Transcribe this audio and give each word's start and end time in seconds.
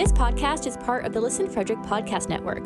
This 0.00 0.12
podcast 0.12 0.66
is 0.66 0.78
part 0.78 1.04
of 1.04 1.12
the 1.12 1.20
Listen 1.20 1.46
Frederick 1.46 1.78
Podcast 1.80 2.30
Network. 2.30 2.64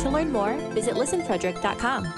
To 0.00 0.10
learn 0.10 0.30
more, 0.30 0.52
visit 0.74 0.92
listenfrederick.com. 0.92 2.12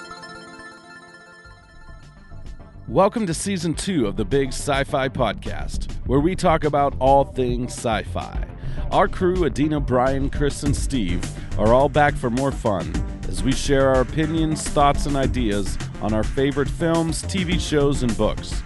Welcome 2.88 3.24
to 3.24 3.34
season 3.34 3.74
two 3.74 4.08
of 4.08 4.16
the 4.16 4.24
Big 4.24 4.48
Sci 4.48 4.82
Fi 4.82 5.08
Podcast, 5.08 5.92
where 6.08 6.18
we 6.18 6.34
talk 6.34 6.64
about 6.64 6.96
all 6.98 7.22
things 7.22 7.72
sci 7.72 8.02
fi. 8.02 8.48
Our 8.90 9.06
crew, 9.06 9.48
Adeena, 9.48 9.86
Brian, 9.86 10.28
Cris, 10.28 10.64
and 10.64 10.74
Steve, 10.74 11.24
are 11.56 11.72
all 11.72 11.88
back 11.88 12.14
for 12.14 12.30
more 12.30 12.50
fun 12.50 12.92
as 13.28 13.44
we 13.44 13.52
share 13.52 13.94
our 13.94 14.00
opinions, 14.00 14.60
thoughts, 14.68 15.06
and 15.06 15.14
ideas 15.14 15.78
on 16.04 16.12
our 16.12 16.22
favorite 16.22 16.68
films, 16.68 17.22
TV 17.22 17.58
shows, 17.58 18.02
and 18.02 18.14
books. 18.18 18.62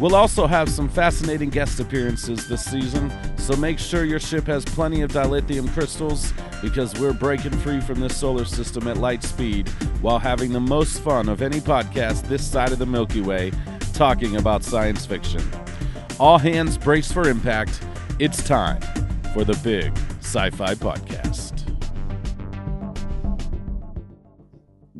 We'll 0.00 0.16
also 0.16 0.48
have 0.48 0.68
some 0.68 0.88
fascinating 0.88 1.48
guest 1.48 1.78
appearances 1.78 2.48
this 2.48 2.64
season, 2.64 3.12
so 3.36 3.54
make 3.54 3.78
sure 3.78 4.04
your 4.04 4.18
ship 4.18 4.46
has 4.46 4.64
plenty 4.64 5.02
of 5.02 5.12
dilithium 5.12 5.72
crystals 5.72 6.32
because 6.60 6.98
we're 6.98 7.12
breaking 7.12 7.52
free 7.58 7.80
from 7.80 8.00
this 8.00 8.16
solar 8.16 8.44
system 8.44 8.88
at 8.88 8.96
light 8.96 9.22
speed 9.22 9.68
while 10.00 10.18
having 10.18 10.52
the 10.52 10.60
most 10.60 11.00
fun 11.00 11.28
of 11.28 11.42
any 11.42 11.60
podcast 11.60 12.26
this 12.28 12.44
side 12.44 12.72
of 12.72 12.80
the 12.80 12.86
Milky 12.86 13.20
Way 13.20 13.52
talking 13.92 14.36
about 14.36 14.64
science 14.64 15.06
fiction. 15.06 15.42
All 16.18 16.38
hands 16.38 16.76
brace 16.76 17.12
for 17.12 17.28
impact. 17.28 17.80
It's 18.18 18.42
time 18.42 18.80
for 19.32 19.44
the 19.44 19.58
Big 19.62 19.96
Sci 20.20 20.50
Fi 20.50 20.74
Podcast. 20.74 21.49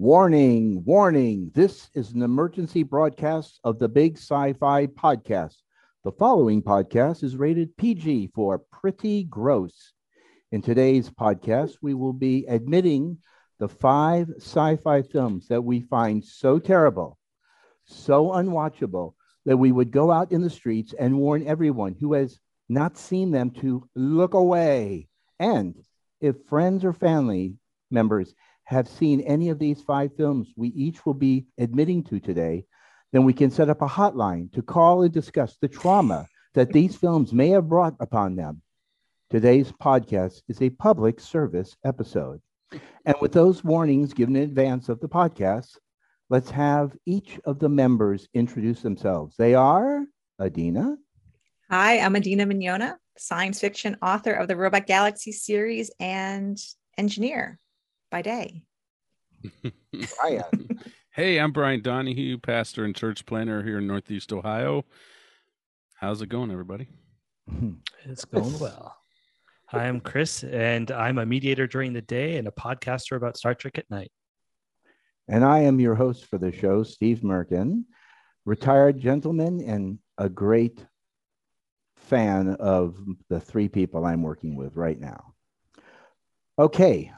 Warning, 0.01 0.83
warning. 0.87 1.51
This 1.55 1.91
is 1.93 2.13
an 2.13 2.23
emergency 2.23 2.85
broadcast 2.85 3.61
of 3.65 3.79
the 3.79 3.87
Big 3.87 4.17
Sci 4.17 4.55
Fi 4.55 4.87
Podcast. 4.87 5.57
The 6.05 6.13
following 6.13 6.63
podcast 6.63 7.23
is 7.23 7.37
rated 7.37 7.77
PG 7.77 8.30
for 8.35 8.61
pretty 8.73 9.24
gross. 9.24 9.93
In 10.52 10.63
today's 10.63 11.11
podcast, 11.11 11.77
we 11.83 11.93
will 11.93 12.15
be 12.15 12.47
admitting 12.49 13.19
the 13.59 13.69
five 13.69 14.30
sci 14.39 14.77
fi 14.77 15.02
films 15.02 15.49
that 15.49 15.61
we 15.61 15.83
find 15.83 16.24
so 16.24 16.59
terrible, 16.59 17.19
so 17.85 18.29
unwatchable, 18.29 19.13
that 19.45 19.59
we 19.59 19.71
would 19.71 19.91
go 19.91 20.11
out 20.11 20.33
in 20.33 20.41
the 20.41 20.49
streets 20.49 20.95
and 20.99 21.19
warn 21.19 21.46
everyone 21.46 21.95
who 22.01 22.15
has 22.15 22.41
not 22.71 22.96
seen 22.96 23.33
them 23.33 23.51
to 23.51 23.87
look 23.95 24.33
away. 24.33 25.09
And 25.39 25.74
if 26.23 26.37
friends 26.49 26.87
or 26.87 26.95
family 26.95 27.57
members 27.91 28.35
have 28.71 28.87
seen 28.87 29.21
any 29.23 29.49
of 29.49 29.59
these 29.59 29.82
five 29.82 30.15
films 30.16 30.52
we 30.57 30.68
each 30.68 31.04
will 31.04 31.15
be 31.15 31.45
admitting 31.59 32.04
to 32.04 32.21
today, 32.21 32.65
then 33.12 33.24
we 33.24 33.32
can 33.32 33.51
set 33.51 33.68
up 33.68 33.82
a 33.82 33.88
hotline 33.88 34.51
to 34.52 34.62
call 34.62 35.02
and 35.02 35.12
discuss 35.12 35.57
the 35.60 35.66
trauma 35.66 36.29
that 36.54 36.73
these 36.73 36.95
films 36.95 37.32
may 37.32 37.49
have 37.49 37.68
brought 37.68 37.96
upon 37.99 38.37
them. 38.37 38.62
Today's 39.29 39.73
podcast 39.73 40.43
is 40.49 40.62
a 40.62 40.71
public 40.71 41.18
service 41.18 41.77
episode. 41.85 42.40
And 43.04 43.16
with 43.21 43.32
those 43.32 43.65
warnings 43.65 44.15
given 44.15 44.37
in 44.37 44.45
advance 44.45 44.88
of 44.88 45.01
the 45.01 45.09
podcast, 45.09 45.77
let's 46.29 46.51
have 46.51 46.96
each 47.07 47.40
of 47.45 47.59
the 47.59 47.68
members 47.68 48.29
introduce 48.34 48.82
themselves. 48.82 49.34
They 49.37 49.57
are 49.57 50.05
Adeena. 50.40 50.96
Hi, 51.71 51.99
I'm 51.99 52.15
Adeena 52.15 52.46
Mignogna, 52.46 52.95
science 53.18 53.59
fiction 53.59 53.96
author 54.01 54.32
of 54.32 54.46
the 54.46 54.57
Robot 54.57 54.87
Galaxy 54.87 55.32
series 55.32 55.90
and 55.99 56.57
engineer 56.96 57.59
by 58.11 58.23
day. 58.23 58.63
Brian. 60.19 60.80
hey, 61.13 61.39
I'm 61.39 61.53
Brian 61.53 61.80
Donahue, 61.80 62.39
pastor 62.39 62.85
and 62.85 62.95
church 62.95 63.25
planner 63.25 63.63
here 63.63 63.79
in 63.79 63.87
Northeast 63.87 64.33
Ohio. 64.33 64.84
How's 65.94 66.21
it 66.22 66.28
going, 66.28 66.50
everybody? 66.50 66.89
It's 68.05 68.25
going 68.25 68.59
well. 68.59 68.97
Hi, 69.67 69.87
I'm 69.87 70.01
Cris, 70.01 70.43
and 70.43 70.91
I'm 70.91 71.19
a 71.19 71.27
mediator 71.27 71.67
during 71.67 71.93
the 71.93 72.01
day 72.01 72.39
and 72.39 72.49
a 72.49 72.51
podcaster 72.51 73.15
about 73.15 73.37
Star 73.37 73.55
Trek 73.55 73.77
at 73.77 73.91
night. 73.91 74.11
And 75.29 75.45
I 75.45 75.61
am 75.61 75.79
your 75.79 75.95
host 75.95 76.25
for 76.25 76.39
the 76.39 76.51
show, 76.51 76.83
Steve 76.83 77.21
Merkin, 77.21 77.84
retired 78.47 78.99
gentleman 78.99 79.61
and 79.61 79.99
a 80.17 80.31
great 80.31 80.84
fan 81.97 82.57
of 82.59 82.97
the 83.29 83.39
three 83.39 83.69
people 83.69 84.07
I'm 84.07 84.23
working 84.23 84.57
with 84.57 84.77
right 84.77 84.99
now. 84.99 85.34
Okay. 86.59 87.13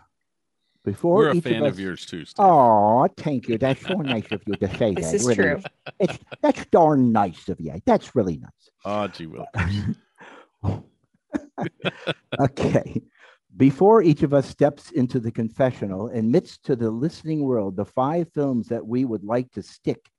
Before 0.85 1.19
We're 1.19 1.31
a 1.31 1.37
each 1.37 1.45
fan 1.45 1.63
of, 1.63 1.69
of, 1.69 1.75
us, 1.75 1.79
yours 1.79 2.07
too. 2.07 2.25
Steve. 2.25 2.45
Oh, 2.45 3.07
thank 3.17 3.49
you. 3.49 3.57
That's 3.57 3.81
so 3.87 3.95
nice 3.95 4.31
of 4.33 4.43
you 4.47 4.55
to 4.57 4.77
say 4.77 4.95
This 4.95 5.07
that. 5.07 5.15
is 5.15 5.27
really 5.27 5.35
true. 5.37 5.63
It's, 6.01 6.19
that's 6.41 6.67
darn 6.67 7.13
nice 7.13 7.49
of 7.49 7.61
you. 7.61 7.81
That's 7.87 8.17
really 8.17 8.39
nice. 8.39 8.71
Oh, 8.85 9.07
gee 9.07 9.29
willikers. 9.29 9.97
okay. 12.41 13.03
Before 13.57 14.03
each 14.03 14.23
of 14.23 14.35
us 14.35 14.49
steps 14.49 14.91
into 14.91 15.21
the 15.21 15.31
confessional, 15.31 16.09
admits 16.09 16.59
to 16.59 16.75
the 16.75 16.91
listening 16.91 17.43
world 17.45 17.77
the 17.77 17.85
five 17.85 18.33
films 18.33 18.67
that 18.69 18.85
we 18.85 19.05
would 19.05 19.23
like 19.23 19.53
to 19.53 19.63
stick 19.63 20.11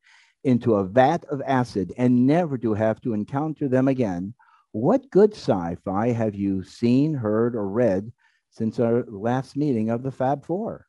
into 0.44 0.75
a 0.75 0.85
vat 0.85 1.25
of 1.25 1.41
acid 1.46 1.94
and 1.97 2.25
never 2.25 2.57
to 2.59 2.73
have 2.73 3.02
to 3.02 3.13
encounter 3.13 3.68
them 3.68 3.88
again, 3.88 4.34
what 4.72 5.09
good 5.09 5.34
sci 5.34 5.75
fi 5.84 6.07
have 6.09 6.35
you 6.35 6.63
seen, 6.63 7.13
heard, 7.13 7.56
or 7.56 7.68
read 7.68 8.12
since 8.53 8.80
our 8.80 9.03
last 9.08 9.58
meeting 9.58 9.90
of 9.90 10.03
the 10.03 10.12
Fab 10.12 10.46
Four? 10.46 10.86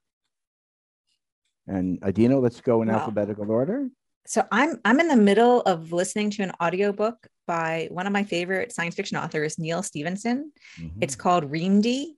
And 1.66 2.00
Adeena, 2.02 2.41
let's 2.41 2.60
go 2.60 2.82
in 2.82 2.88
Wow. 2.88 2.97
alphabetical 2.98 3.50
order. 3.50 3.88
So 4.26 4.47
I'm 4.52 4.80
I'm 4.84 5.00
in 5.00 5.08
the 5.08 5.16
middle 5.16 5.60
of 5.62 5.92
listening 5.92 6.30
to 6.30 6.42
an 6.42 6.52
audiobook 6.62 7.26
by 7.47 7.88
one 7.91 8.06
of 8.06 8.12
my 8.12 8.22
favorite 8.25 8.72
science 8.72 8.94
fiction 8.94 9.16
authors, 9.19 9.58
Neal 9.58 9.82
Stephenson. 9.82 10.52
Mm-hmm. 10.78 10.98
It's 11.02 11.16
called 11.16 11.50
Reamde, 11.50 12.14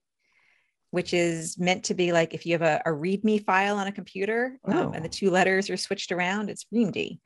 which 0.90 1.12
is 1.14 1.58
meant 1.58 1.84
to 1.84 1.94
be 1.94 2.12
like 2.12 2.32
if 2.34 2.46
you 2.46 2.52
have 2.52 2.62
a, 2.62 2.80
a 2.86 2.90
README 2.90 3.44
file 3.44 3.76
on 3.76 3.86
a 3.88 3.92
computer 3.92 4.56
um, 4.64 4.94
and 4.94 5.04
the 5.04 5.08
Oh. 5.08 5.12
two 5.12 5.30
letters 5.30 5.68
are 5.70 5.76
switched 5.76 6.12
around, 6.12 6.48
it's 6.50 6.66
Reamde. 6.72 7.18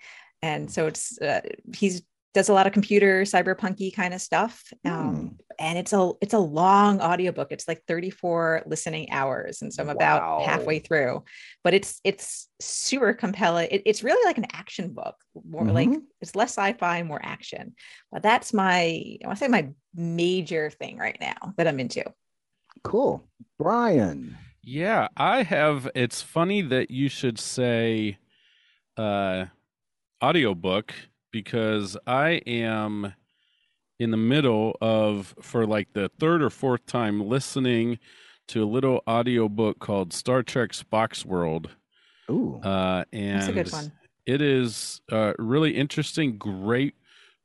And 0.42 0.70
so 0.70 0.86
it's 0.86 1.20
uh, 1.20 1.40
he's 1.74 2.02
does 2.32 2.48
a 2.48 2.52
lot 2.52 2.66
of 2.66 2.72
computer 2.72 3.22
cyberpunky 3.22 3.92
kind 3.94 4.14
of 4.14 4.20
stuff. 4.20 4.62
Um, 4.84 5.36
and 5.58 5.76
it's 5.76 5.92
a 5.92 6.12
it's 6.20 6.32
a 6.34 6.38
long 6.38 7.00
audiobook. 7.00 7.48
It's 7.50 7.66
like 7.66 7.82
34 7.88 8.62
listening 8.66 9.10
hours. 9.10 9.62
And 9.62 9.74
so 9.74 9.82
I'm 9.82 9.88
about 9.88 10.42
halfway 10.42 10.78
through, 10.78 11.24
but 11.64 11.74
it's 11.74 12.00
it's 12.04 12.48
super 12.60 13.12
compelling. 13.14 13.68
It- 13.70 13.82
it's 13.84 14.02
really 14.04 14.24
like 14.24 14.38
an 14.38 14.46
action 14.52 14.92
book, 14.92 15.16
more 15.48 15.64
like 15.64 15.88
Mhm. 15.88 16.02
it's 16.20 16.36
less 16.36 16.50
sci-fi, 16.56 17.02
more 17.02 17.20
action. 17.22 17.74
But 18.12 18.22
that's 18.22 18.54
my 18.54 18.78
I 19.22 19.26
want 19.26 19.38
to 19.38 19.44
say 19.44 19.48
my 19.48 19.68
major 19.94 20.70
thing 20.70 20.98
right 20.98 21.18
now 21.20 21.54
that 21.56 21.66
I'm 21.66 21.80
into. 21.80 22.04
Cool. 22.84 23.28
Brian. 23.58 24.36
Yeah, 24.62 25.08
I 25.16 25.42
have. 25.42 25.88
It's 25.94 26.22
funny 26.22 26.62
that 26.62 26.90
you 26.90 27.08
should 27.08 27.38
say 27.38 28.18
uh, 28.96 29.46
audiobook 30.22 30.92
because 31.30 31.96
I 32.06 32.42
am 32.46 33.14
in 33.98 34.10
the 34.10 34.16
middle 34.16 34.76
of, 34.80 35.34
for 35.40 35.66
like 35.66 35.92
the 35.92 36.10
third 36.18 36.42
or 36.42 36.50
fourth 36.50 36.86
time, 36.86 37.20
listening 37.28 37.98
to 38.48 38.64
a 38.64 38.66
little 38.66 39.02
audiobook 39.06 39.78
called 39.78 40.12
Star 40.12 40.42
Trek 40.42 40.70
Spock's 40.70 41.24
World. 41.24 41.70
Ooh. 42.30 42.60
Uh, 42.62 43.04
and 43.12 43.40
That's 43.40 43.48
a 43.48 43.52
good 43.52 43.72
one. 43.72 43.92
it 44.26 44.40
is 44.40 45.00
uh, 45.12 45.34
really 45.38 45.76
interesting, 45.76 46.38
great 46.38 46.94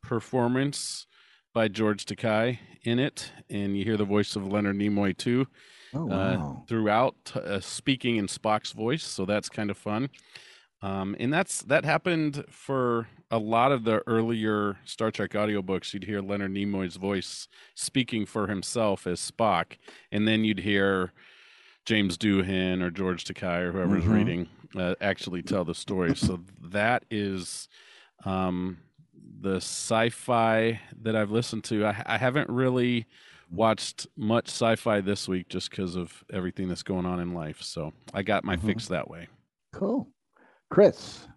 performance 0.02 1.08
by 1.54 1.68
George 1.68 2.06
Takei 2.06 2.60
in 2.84 3.00
it. 3.00 3.32
And 3.50 3.78
you 3.78 3.84
hear 3.84 3.98
the 3.98 4.06
voice 4.06 4.36
of 4.36 4.48
Leonard 4.48 4.78
Nimoy 4.78 5.18
too 5.18 5.48
oh, 5.94 6.10
uh, 6.10 6.56
throughout, 6.68 7.16
uh, 7.36 7.60
speaking 7.60 8.18
in 8.18 8.28
Spock's 8.28 8.72
voice. 8.72 9.04
So 9.04 9.26
that's 9.26 9.50
kind 9.50 9.70
of 9.70 9.78
fun. 9.78 10.10
Um, 10.86 11.16
and 11.20 11.34
that's 11.34 11.64
that 11.64 11.84
happened 11.84 12.46
for 12.50 13.08
a 13.32 13.40
lot 13.40 13.72
of 13.72 13.86
the 13.86 14.04
earlier 14.08 14.78
Star 14.86 15.10
Trek 15.10 15.32
audiobooks. 15.32 15.94
You'd 15.94 16.04
hear 16.04 16.22
Leonard 16.22 16.52
Nimoy's 16.52 16.98
voice 16.98 17.48
speaking 17.74 18.26
for 18.26 18.48
himself 18.48 19.08
as 19.08 19.20
Spock, 19.20 19.78
and 20.12 20.28
then 20.28 20.44
you'd 20.44 20.60
hear 20.60 21.12
James 21.86 22.18
Doohan 22.18 22.82
or 22.84 22.92
George 22.92 23.24
Takei 23.26 23.62
or 23.62 23.72
whoever's 23.72 24.04
Mhm. 24.06 24.14
reading 24.14 24.48
uh, 24.76 24.94
actually 25.02 25.42
tell 25.42 25.64
the 25.66 25.74
story. 25.76 26.16
so 26.16 26.42
that 26.62 27.04
is 27.10 27.68
um, 28.26 28.78
the 29.42 29.58
sci-fi 29.58 30.80
that 31.02 31.16
I've 31.16 31.32
listened 31.32 31.64
to. 31.66 31.86
I, 31.86 32.04
I 32.06 32.18
haven't 32.18 32.50
really 32.50 33.06
watched 33.52 34.08
much 34.18 34.48
sci-fi 34.50 35.02
this 35.02 35.28
week 35.28 35.48
just 35.50 35.70
because 35.70 35.96
of 35.96 36.24
everything 36.32 36.68
that's 36.68 36.84
going 36.84 37.06
on 37.06 37.20
in 37.20 37.34
life. 37.34 37.62
So 37.62 37.94
I 38.14 38.22
got 38.24 38.44
my 38.44 38.56
Mhm. 38.58 38.66
fix 38.66 38.88
that 38.88 39.10
way. 39.10 39.28
Cool. 39.74 40.10
Cris. 40.70 41.28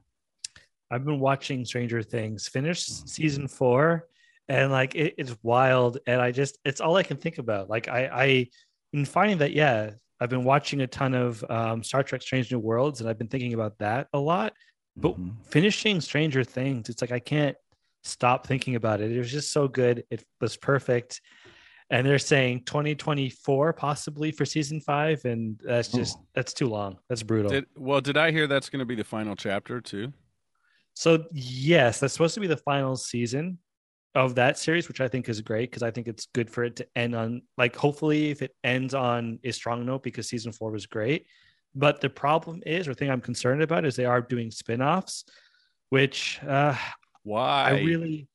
I've 0.91 1.05
been 1.05 1.21
watching 1.21 1.65
Stranger 1.65 2.03
Things, 2.03 2.49
finished 2.49 3.09
season 3.09 3.47
four, 3.47 4.09
and 4.49 4.73
like 4.73 4.95
it, 4.95 5.15
it's 5.19 5.37
wild. 5.43 5.99
And 6.07 6.21
I 6.21 6.33
just, 6.33 6.59
it's 6.65 6.81
all 6.81 6.97
I 6.97 7.03
can 7.03 7.19
think 7.19 7.39
about. 7.39 7.69
Like 7.69 7.89
I, 7.89 8.07
I 8.07 8.47
been 8.93 9.05
finding 9.05 9.39
that, 9.39 9.53
yeah, 9.53 9.91
I've 10.21 10.31
been 10.31 10.45
watching 10.45 10.81
a 10.81 10.87
ton 10.87 11.15
of 11.15 11.45
um, 11.51 11.83
Star 11.83 12.03
Trek 12.03 12.23
Strange 12.23 12.51
New 12.51 12.59
Worlds, 12.59 13.01
and 13.01 13.09
I've 13.09 13.19
been 13.19 13.29
thinking 13.29 13.55
about 13.55 13.79
that 13.79 14.09
a 14.15 14.19
lot. 14.19 14.55
But 14.97 15.17
Mhm. 15.19 15.35
finishing 15.45 16.01
Stranger 16.01 16.43
Things, 16.43 16.89
it's 16.89 17.03
like 17.03 17.13
I 17.13 17.21
can't 17.21 17.57
stop 18.03 18.47
thinking 18.47 18.75
about 18.75 19.01
it. 19.01 19.13
It 19.13 19.19
was 19.19 19.31
just 19.31 19.53
so 19.53 19.69
good. 19.69 20.05
It 20.11 20.25
was 20.41 20.57
perfect. 20.57 21.21
And 21.91 22.07
they're 22.07 22.19
saying 22.19 22.65
2024 22.65 23.73
possibly 23.73 24.31
for 24.31 24.45
season 24.45 24.81
five, 24.81 25.25
and 25.25 25.59
that's 25.65 25.89
just 25.89 26.19
Oh. 26.19 26.27
that's 26.35 26.53
too 26.53 26.67
long. 26.69 26.99
That's 27.09 27.23
brutal. 27.23 27.51
Did, 27.51 27.67
well, 27.77 28.01
did 28.03 28.17
I 28.19 28.31
hear 28.31 28.47
that's 28.47 28.69
going 28.69 28.81
to 28.81 28.87
be 28.87 28.95
the 28.95 29.05
final 29.05 29.35
chapter 29.35 29.81
too? 29.81 30.13
So 30.95 31.25
yes, 31.33 32.01
that's 32.01 32.13
supposed 32.13 32.35
to 32.35 32.41
be 32.41 32.47
the 32.47 32.57
final 32.59 32.97
season 32.97 33.59
of 34.15 34.35
that 34.35 34.59
series, 34.59 34.89
which 34.89 35.01
I 35.01 35.09
think 35.09 35.29
is 35.29 35.41
great 35.41 35.71
because 35.71 35.83
I 35.83 35.91
think 35.91 36.09
it's 36.09 36.27
good 36.35 36.51
for 36.51 36.65
it 36.65 36.77
to 36.77 36.87
end 36.97 37.15
on 37.15 37.43
like 37.57 37.77
hopefully 37.77 38.31
if 38.31 38.43
it 38.43 38.55
ends 38.65 38.95
on 38.95 39.39
a 39.45 39.53
strong 39.53 39.87
note 39.87 40.03
because 40.03 40.29
season 40.29 40.53
four 40.53 40.71
was 40.71 40.87
great. 40.87 41.27
But 41.75 42.01
the 42.01 42.11
problem 42.11 42.63
is, 42.67 42.89
or 42.89 42.95
thing 42.95 43.11
I'm 43.11 43.21
concerned 43.21 43.63
about 43.63 43.85
is 43.85 43.95
they 43.95 44.07
are 44.07 44.21
doing 44.21 44.51
spin-offs, 44.51 45.25
which 45.91 46.41
uh, 46.43 46.75
Why? 47.23 47.65
I 47.69 47.81
really 47.81 48.27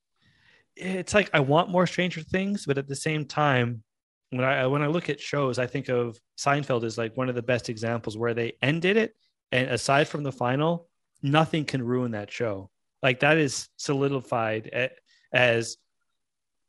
it's 0.76 1.14
like 1.14 1.30
I 1.34 1.40
want 1.40 1.70
more 1.70 1.88
Stranger 1.88 2.22
Things, 2.22 2.66
but 2.66 2.78
at 2.78 2.88
the 2.88 2.96
same 2.96 3.26
time, 3.26 3.84
when 4.30 4.44
I 4.44 4.66
when 4.68 4.82
I 4.82 4.88
look 4.88 5.10
at 5.10 5.20
shows, 5.20 5.60
I 5.60 5.68
think 5.68 5.90
of 5.90 6.18
Seinfeld 6.38 6.84
as 6.84 6.98
like 6.98 7.16
one 7.16 7.30
of 7.30 7.36
the 7.36 7.44
best 7.44 7.70
examples 7.70 8.18
where 8.18 8.34
they 8.34 8.54
ended 8.62 8.98
it, 8.98 9.16
and 9.52 9.70
aside 9.70 10.08
from 10.08 10.24
the 10.24 10.32
final, 10.32 10.90
nothing 11.22 11.66
can 11.66 11.84
ruin 11.84 12.12
that 12.12 12.32
show. 12.32 12.70
Like 13.02 13.20
that 13.20 13.38
is 13.38 13.70
solidified 13.78 14.90
as 15.34 15.78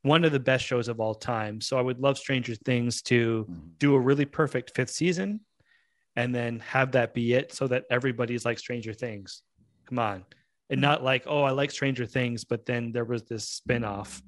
one 0.03 0.23
of 0.23 0.31
the 0.31 0.39
best 0.39 0.63
shows 0.63 0.87
of 0.87 0.99
all 0.99 1.15
time. 1.15 1.59
So 1.61 1.79
I 1.79 1.81
would 1.81 1.99
love 1.99 2.17
Stranger 2.17 2.53
Things 2.53 3.01
to 3.03 3.45
mm-hmm. 3.49 3.67
do 3.79 3.95
a 3.95 3.99
really 3.99 4.25
perfect 4.25 4.75
fifth 4.75 4.91
season, 4.91 5.39
and 6.15 6.33
then 6.35 6.59
have 6.59 6.91
that 6.91 7.13
be 7.13 7.33
it, 7.33 7.53
so 7.53 7.67
that 7.67 7.85
everybody's 7.89 8.45
like 8.45 8.59
Stranger 8.59 8.93
Things. 8.93 9.41
Come 9.87 9.99
on. 9.99 10.25
And 10.69 10.81
not 10.81 11.03
like, 11.03 11.25
oh, 11.27 11.43
I 11.43 11.51
like 11.51 11.69
Stranger 11.71 12.05
Things, 12.05 12.43
but 12.43 12.65
then 12.65 12.91
there 12.91 13.05
was 13.05 13.23
this 13.23 13.47
spin-off 13.47 14.21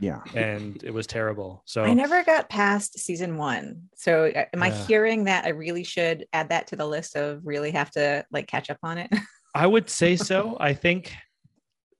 Yeah. 0.00 0.20
and 0.34 0.82
it 0.82 0.90
was 0.90 1.06
terrible. 1.06 1.62
So 1.66 1.84
I 1.84 1.92
never 1.92 2.24
got 2.24 2.48
past 2.48 2.98
season 2.98 3.36
one. 3.36 3.90
So 3.96 4.24
uh, 4.34 4.44
am 4.54 4.62
I 4.62 4.68
Yeah. 4.68 4.86
hearing 4.86 5.24
that 5.24 5.44
I 5.44 5.50
really 5.50 5.84
should 5.84 6.26
add 6.32 6.48
that 6.48 6.68
to 6.68 6.76
the 6.76 6.86
list 6.86 7.14
of 7.14 7.44
really 7.44 7.72
have 7.72 7.90
to 7.92 8.24
like 8.30 8.46
catch 8.46 8.70
up 8.70 8.78
on 8.82 8.96
it? 8.98 9.12
I 9.54 9.66
would 9.66 9.90
say 9.90 10.16
so. 10.16 10.56
I 10.58 10.72
think 10.72 11.12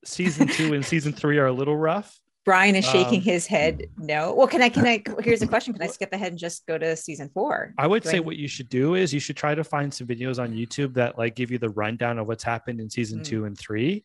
season 0.07 0.49
two 0.49 0.73
and 0.73 0.85
season 0.87 1.13
three 1.13 1.37
are 1.37 1.47
a 1.47 1.53
little 1.53 1.77
rough. 1.77 2.19
Brian 2.45 2.75
is 2.75 2.85
shaking 2.85 3.19
Um, 3.19 3.25
his 3.25 3.47
head. 3.47 3.87
No. 3.97 4.35
Well, 4.35 4.49
can 4.49 4.63
I? 4.63 4.69
Can 4.69 4.85
I? 4.85 5.03
Here's 5.21 5.43
a 5.43 5.47
question. 5.47 5.73
Can 5.75 5.83
I 5.83 5.87
skip 5.99 6.13
ahead 6.13 6.33
and 6.33 6.39
just 6.39 6.67
go 6.67 6.77
to 6.77 6.97
season 6.97 7.31
four? 7.33 7.73
I 7.79 7.87
would 7.87 8.03
Do 8.03 8.09
say 8.11 8.17
I- 8.17 8.21
what 8.21 8.37
you 8.37 8.49
should 8.49 8.69
do 8.69 8.95
is 8.97 9.15
you 9.15 9.21
should 9.21 9.37
try 9.37 9.55
to 9.55 9.63
find 9.63 9.93
some 9.95 10.07
videos 10.09 10.43
on 10.43 10.53
YouTube 10.53 10.95
that 10.95 11.17
like 11.19 11.37
give 11.37 11.51
you 11.53 11.59
the 11.59 11.71
rundown 11.71 12.19
of 12.19 12.27
what's 12.27 12.43
happened 12.45 12.81
in 12.81 12.91
season 12.91 13.21
Mm. 13.21 13.25
two 13.25 13.45
and 13.45 13.57
three. 13.57 14.05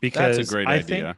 Because 0.00 0.36
That's 0.38 0.48
a 0.48 0.52
great 0.52 0.66
I 0.66 0.76
idea. 0.76 0.84
think 0.84 1.16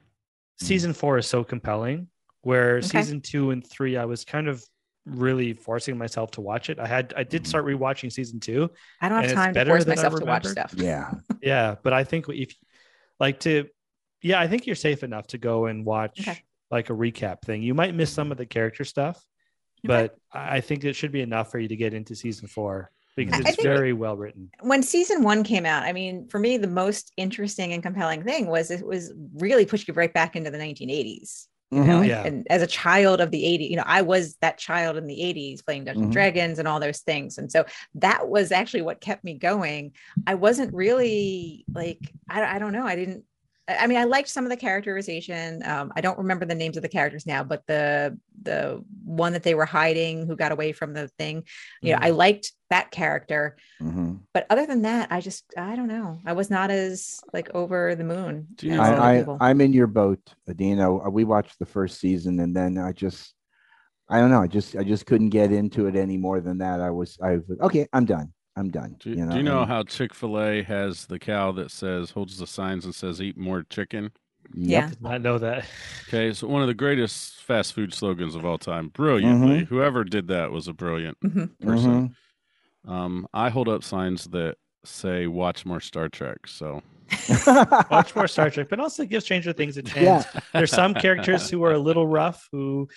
season 0.59 0.93
four 0.93 1.19
is 1.19 1.27
so 1.27 1.45
compelling. 1.45 2.09
Where 2.43 2.77
Okay. 2.79 2.87
season 2.87 3.21
two 3.21 3.51
and 3.51 3.65
three, 3.69 3.97
I 3.97 4.05
was 4.05 4.25
kind 4.25 4.47
of 4.49 4.65
really 5.05 5.53
forcing 5.53 5.97
myself 5.97 6.33
to 6.33 6.41
watch 6.41 6.69
it. 6.69 6.79
I 6.81 6.87
had 6.87 7.15
I 7.17 7.23
did 7.23 7.47
start 7.47 7.65
rewatching 7.65 8.13
season 8.13 8.41
two. 8.41 8.71
I 9.01 9.09
don't 9.09 9.19
have 9.19 9.25
it's 9.27 9.35
time 9.35 9.55
to 9.55 9.65
force 9.65 9.87
myself 9.87 10.17
to 10.17 10.25
watch 10.25 10.47
stuff. 10.47 10.75
Yeah. 10.77 11.13
Yeah, 11.41 11.77
but 11.83 11.93
I 11.93 12.03
think 12.03 12.29
if 12.29 12.55
like 13.21 13.39
to 13.41 13.69
yeah, 14.23 14.41
I 14.41 14.49
think 14.49 14.67
you're 14.67 14.75
safe 14.77 15.05
enough 15.05 15.29
to 15.29 15.39
go 15.39 15.67
and 15.67 15.85
watch 15.85 16.21
Okay. 16.21 16.43
Like 16.71 16.91
a 16.91 16.95
recap 16.95 17.43
thing. 17.43 17.63
You 17.63 17.75
might 17.75 17.95
miss 17.95 18.13
some 18.13 18.31
of 18.33 18.39
the 18.39 18.47
character 18.47 18.85
stuff, 18.85 19.23
but 19.85 20.17
I 20.33 20.57
I 20.57 20.61
think 20.61 20.85
it 20.85 20.95
should 20.95 21.13
be 21.13 21.21
enough 21.23 21.51
for 21.51 21.59
you 21.59 21.69
to 21.69 21.77
get 21.77 21.95
into 21.95 22.15
season 22.15 22.49
four 22.49 22.91
because 23.17 23.39
it's 23.41 23.63
very 23.63 23.93
well 23.93 24.17
written. 24.17 24.51
when 24.61 24.83
season 24.83 25.23
one 25.23 25.43
came 25.43 25.65
out, 25.65 25.85
I 25.85 25.93
mean, 25.93 26.29
for 26.29 26.39
me, 26.39 26.59
the 26.59 26.67
most 26.69 27.13
interesting 27.17 27.73
and 27.73 27.83
compelling 27.83 28.23
thing 28.25 28.47
was 28.49 28.71
it 28.71 28.85
was 28.87 29.13
really 29.35 29.65
pushed 29.65 29.89
you 29.89 29.95
right 29.95 30.13
back 30.13 30.37
into 30.37 30.51
the 30.51 30.59
1980s. 30.59 31.49
You 31.73 31.81
know, 31.83 31.95
Mhm. 31.99 32.01
and, 32.03 32.07
Yeah. 32.09 32.23
and 32.27 32.47
as 32.49 32.63
a 32.63 32.67
child 32.67 33.21
of 33.21 33.33
the 33.33 33.45
80s, 33.45 33.71
you 33.71 33.77
know, 33.77 33.83
I 33.87 34.03
was 34.03 34.37
that 34.41 34.57
child 34.57 34.97
in 34.97 35.07
the 35.09 35.21
80s 35.21 35.63
playing 35.63 35.85
Dungeons 35.85 36.03
and 36.05 36.11
Mhm. 36.11 36.13
Dragons 36.13 36.59
and 36.61 36.69
all 36.69 36.79
those 36.79 37.01
things. 37.01 37.39
And 37.39 37.51
so 37.51 37.65
that 37.97 38.29
was 38.29 38.53
actually 38.53 38.83
what 38.83 39.01
kept 39.01 39.25
me 39.25 39.35
going. 39.35 39.93
I 40.29 40.35
wasn't 40.37 40.73
really 40.75 41.67
like, 41.75 42.13
I, 42.29 42.57
I 42.57 42.59
don't 42.61 42.73
know. 42.73 42.87
I 42.87 42.95
didn't, 42.95 43.25
I 43.69 43.77
I 43.79 43.87
mean, 43.87 43.99
I 43.99 44.05
liked 44.05 44.29
some 44.29 44.45
of 44.45 44.51
the 44.51 44.57
characterization. 44.57 45.63
Um, 45.65 45.93
I 45.97 46.01
don't 46.01 46.19
remember 46.19 46.45
the 46.47 46.55
names 46.55 46.77
of 46.77 46.83
the 46.83 46.89
characters 46.89 47.27
now, 47.27 47.43
but 47.45 47.67
the 47.67 48.19
the 48.43 48.83
one 49.05 49.33
that 49.33 49.43
they 49.43 49.55
were 49.55 49.65
hiding 49.67 50.27
who 50.27 50.37
got 50.37 50.53
away 50.53 50.73
from 50.73 50.93
the 50.95 51.09
thing, 51.19 51.45
you 51.83 51.93
know, 51.93 51.99
I 52.01 52.11
liked 52.11 52.53
that 52.71 52.91
character 52.91 53.57
Mhm. 53.81 54.21
but 54.35 54.45
other 54.51 54.67
than 54.67 54.83
that, 54.83 55.11
I 55.13 55.21
just 55.21 55.45
I 55.57 55.77
don't 55.77 55.87
know. 55.89 56.19
I 56.27 56.33
was 56.33 56.51
not 56.51 56.71
as 56.71 57.21
like 57.33 57.49
over 57.55 57.95
the 57.95 58.05
moon. 58.05 58.49
Do 58.57 58.67
you 58.67 58.73
as 58.73 58.79
know- 58.79 58.85
other 58.85 59.39
I, 59.41 59.47
I, 59.47 59.51
I'm 59.51 59.61
in 59.61 59.73
your 59.73 59.87
boat, 59.87 60.21
Adeena. 60.49 61.11
We 61.13 61.25
watched 61.25 61.59
the 61.59 61.67
first 61.67 62.01
season, 62.01 62.41
and 62.41 62.55
then 62.55 62.79
I 62.79 62.93
just, 62.93 63.35
I 64.09 64.19
don't 64.21 64.31
know. 64.31 64.43
I 64.43 64.47
just, 64.49 64.77
I 64.77 64.83
just 64.85 65.07
couldn't 65.07 65.31
get 65.31 65.53
into 65.53 65.87
it 65.87 65.97
any 65.97 66.17
more 66.17 66.41
than 66.41 66.59
that. 66.59 66.81
I 66.81 66.91
was, 66.91 67.19
I 67.23 67.37
was 67.49 67.59
okay. 67.61 67.87
I'm 67.93 68.05
done. 68.05 68.33
I'm 68.57 68.71
done. 68.71 68.97
Do, 69.01 69.15
do 69.15 69.21
you 69.37 69.43
know 69.43 69.61
and- 69.61 69.69
how 69.71 69.83
Chick 69.83 70.15
Fil 70.15 70.41
A 70.41 70.63
has 70.63 71.07
the 71.07 71.19
cow 71.19 71.53
that 71.53 71.71
says 71.71 72.11
holds 72.11 72.39
the 72.39 72.47
signs 72.47 72.85
and 72.85 72.95
says 72.95 73.21
"Eat 73.21 73.37
more 73.37 73.65
chicken"? 73.69 74.11
Yeah. 74.55 74.89
Did 74.91 75.03
not 75.03 75.21
know 75.23 75.39
that. 75.39 75.67
Okay, 76.09 76.33
so 76.33 76.47
one 76.47 76.63
of 76.63 76.69
the 76.69 76.75
greatest 76.75 77.43
fast 77.43 77.73
food 77.75 77.93
slogans 77.93 78.35
of 78.37 78.45
all 78.47 78.59
time. 78.59 78.89
Brilliantly, 78.89 79.63
Mm-hmm. 79.63 79.75
whoever 79.75 80.05
did 80.05 80.29
that 80.29 80.53
was 80.53 80.69
a 80.69 80.73
brilliant 80.73 81.19
Mhm. 81.21 81.51
person. 81.61 82.15
Mhm. 82.87 82.91
Um, 82.91 83.27
I 83.35 83.51
hold 83.51 83.69
up 83.69 83.83
signs 83.83 84.25
that 84.27 84.57
say 84.85 85.27
"Watch 85.27 85.67
more 85.67 85.81
Star 85.81 86.09
Trek." 86.09 86.47
So 86.47 86.83
Watch 87.91 88.15
more 88.17 88.29
Star 88.29 88.51
Trek, 88.51 88.69
but 88.71 88.81
also 88.81 89.05
give 89.05 89.23
Stranger 89.23 89.53
Things 89.53 89.77
a 89.77 89.83
chance. 89.83 90.27
yeah. 90.35 90.41
There's 90.53 90.71
some 90.71 90.95
characters 90.95 91.51
who 91.51 91.63
are 91.65 91.73
a 91.73 91.79
little 91.79 92.07
rough 92.07 92.49
who 92.53 92.89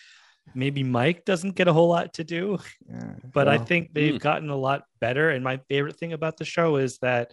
maybe 0.56 0.84
Mike 0.84 1.26
doesn't 1.26 1.56
get 1.56 1.68
a 1.68 1.74
whole 1.74 1.88
lot 1.90 2.14
to 2.16 2.24
do. 2.24 2.60
yeah. 2.90 3.14
but 3.34 3.48
I 3.48 3.58
think 3.58 3.94
they've 3.94 4.16
Mm. 4.16 4.20
gotten 4.20 4.50
a 4.50 4.56
lot 4.56 4.84
better. 5.00 5.30
And 5.30 5.44
my 5.44 5.58
favorite 5.70 5.98
thing 5.98 6.14
about 6.14 6.38
the 6.38 6.46
show 6.46 6.78
is 6.78 6.98
that, 7.00 7.32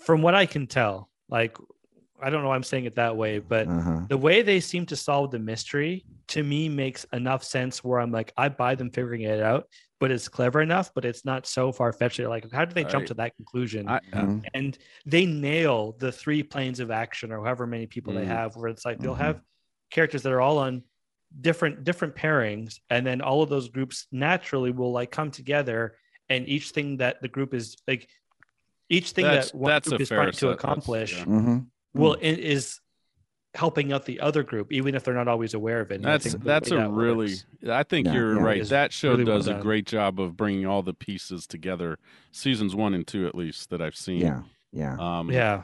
from 0.00 0.22
what 0.22 0.34
I 0.34 0.46
can 0.46 0.66
tell, 0.66 1.08
like 1.28 1.56
I 2.22 2.30
don't 2.30 2.42
know 2.42 2.48
why 2.48 2.54
I'm 2.54 2.62
saying 2.62 2.86
it 2.86 2.94
that 2.94 3.14
way, 3.14 3.40
but 3.40 3.68
uh-huh. 3.68 4.06
the 4.08 4.16
way 4.16 4.40
they 4.40 4.58
seem 4.60 4.86
to 4.86 4.96
solve 4.96 5.30
the 5.30 5.38
mystery 5.38 6.06
to 6.28 6.42
me 6.42 6.66
makes 6.66 7.04
enough 7.12 7.44
sense 7.44 7.84
where 7.84 8.00
I'm 8.00 8.10
like, 8.10 8.32
I 8.38 8.48
buy 8.48 8.74
them 8.74 8.90
figuring 8.90 9.20
it 9.22 9.42
out, 9.42 9.68
but 10.00 10.10
it's 10.10 10.26
clever 10.26 10.62
enough, 10.62 10.90
but 10.94 11.04
it's 11.04 11.26
not 11.26 11.46
so 11.46 11.72
far 11.72 11.92
fetched. 11.92 12.18
Like, 12.20 12.50
how 12.50 12.64
do 12.64 12.72
they 12.72 12.84
jump 12.84 13.02
I- 13.04 13.06
to 13.08 13.14
that 13.14 13.36
conclusion? 13.36 13.86
I, 13.86 14.00
Mhm. 14.14 14.44
and 14.54 14.78
they 15.04 15.26
nail 15.26 15.94
the 15.98 16.10
three 16.10 16.42
planes 16.42 16.80
of 16.80 16.90
action 16.90 17.32
or 17.32 17.44
however 17.44 17.66
many 17.66 17.86
people 17.86 18.14
they 18.14 18.24
Mm. 18.24 18.28
have 18.28 18.56
where 18.56 18.68
it's 18.70 18.86
like 18.86 18.98
they'll 18.98 19.14
Mhm. 19.14 19.18
have 19.18 19.40
characters 19.90 20.22
that 20.22 20.32
are 20.32 20.40
all 20.40 20.56
on 20.56 20.84
different 21.40 21.84
different 21.84 22.14
pairings 22.14 22.80
and 22.90 23.06
then 23.06 23.20
all 23.20 23.42
of 23.42 23.48
those 23.50 23.68
groups 23.68 24.06
naturally 24.10 24.70
will 24.70 24.92
like 24.92 25.10
come 25.10 25.30
together 25.30 25.94
and 26.28 26.48
each 26.48 26.70
thing 26.70 26.96
that 26.96 27.20
the 27.20 27.28
group 27.28 27.52
is 27.54 27.76
like 27.86 28.08
each 28.88 29.10
thing 29.12 29.24
That's- 29.24 29.50
that 29.50 29.56
one 29.58 29.70
that's 29.70 29.88
group 29.88 30.00
a 30.00 30.02
is 30.02 30.08
fair 30.08 30.18
trying 30.18 30.32
to 30.32 30.50
accomplish 30.50 31.16
yeah. 31.18 31.24
Mhm. 31.24 31.66
will 31.94 32.16
i- 32.22 32.24
is 32.24 32.80
helping 33.54 33.92
out 33.92 34.04
the 34.06 34.20
other 34.20 34.42
group 34.42 34.72
even 34.72 34.94
if 34.94 35.04
they're 35.04 35.14
not 35.14 35.28
always 35.28 35.54
aware 35.54 35.80
of 35.80 35.90
it 35.90 35.96
And 35.96 36.06
I 36.06 36.12
that's 36.12 36.32
think 36.32 36.44
that's 36.44 36.70
way 36.70 36.76
a 36.76 36.80
that 36.80 36.90
really. 36.90 37.26
works- 37.26 37.46
I 37.68 37.82
think 37.82 38.06
Yeah, 38.06 38.12
you're 38.14 38.36
yeah. 38.36 38.42
right. 38.42 38.64
That 38.66 38.92
show 38.92 39.10
really 39.12 39.24
well 39.24 39.36
does 39.38 39.46
a 39.48 39.52
done. 39.54 39.62
great 39.62 39.86
job 39.86 40.20
of 40.20 40.36
bringing 40.36 40.66
all 40.66 40.82
the 40.82 40.92
pieces 40.92 41.46
together. 41.46 41.98
Seasons 42.32 42.74
one 42.74 42.92
and 42.92 43.06
two, 43.06 43.26
at 43.26 43.34
least 43.34 43.70
that 43.70 43.80
I've 43.80 43.96
seen. 43.96 44.20
Yeah. 44.20 44.42
Yeah. 44.72 44.96
Um, 44.98 45.30
yeah 45.30 45.62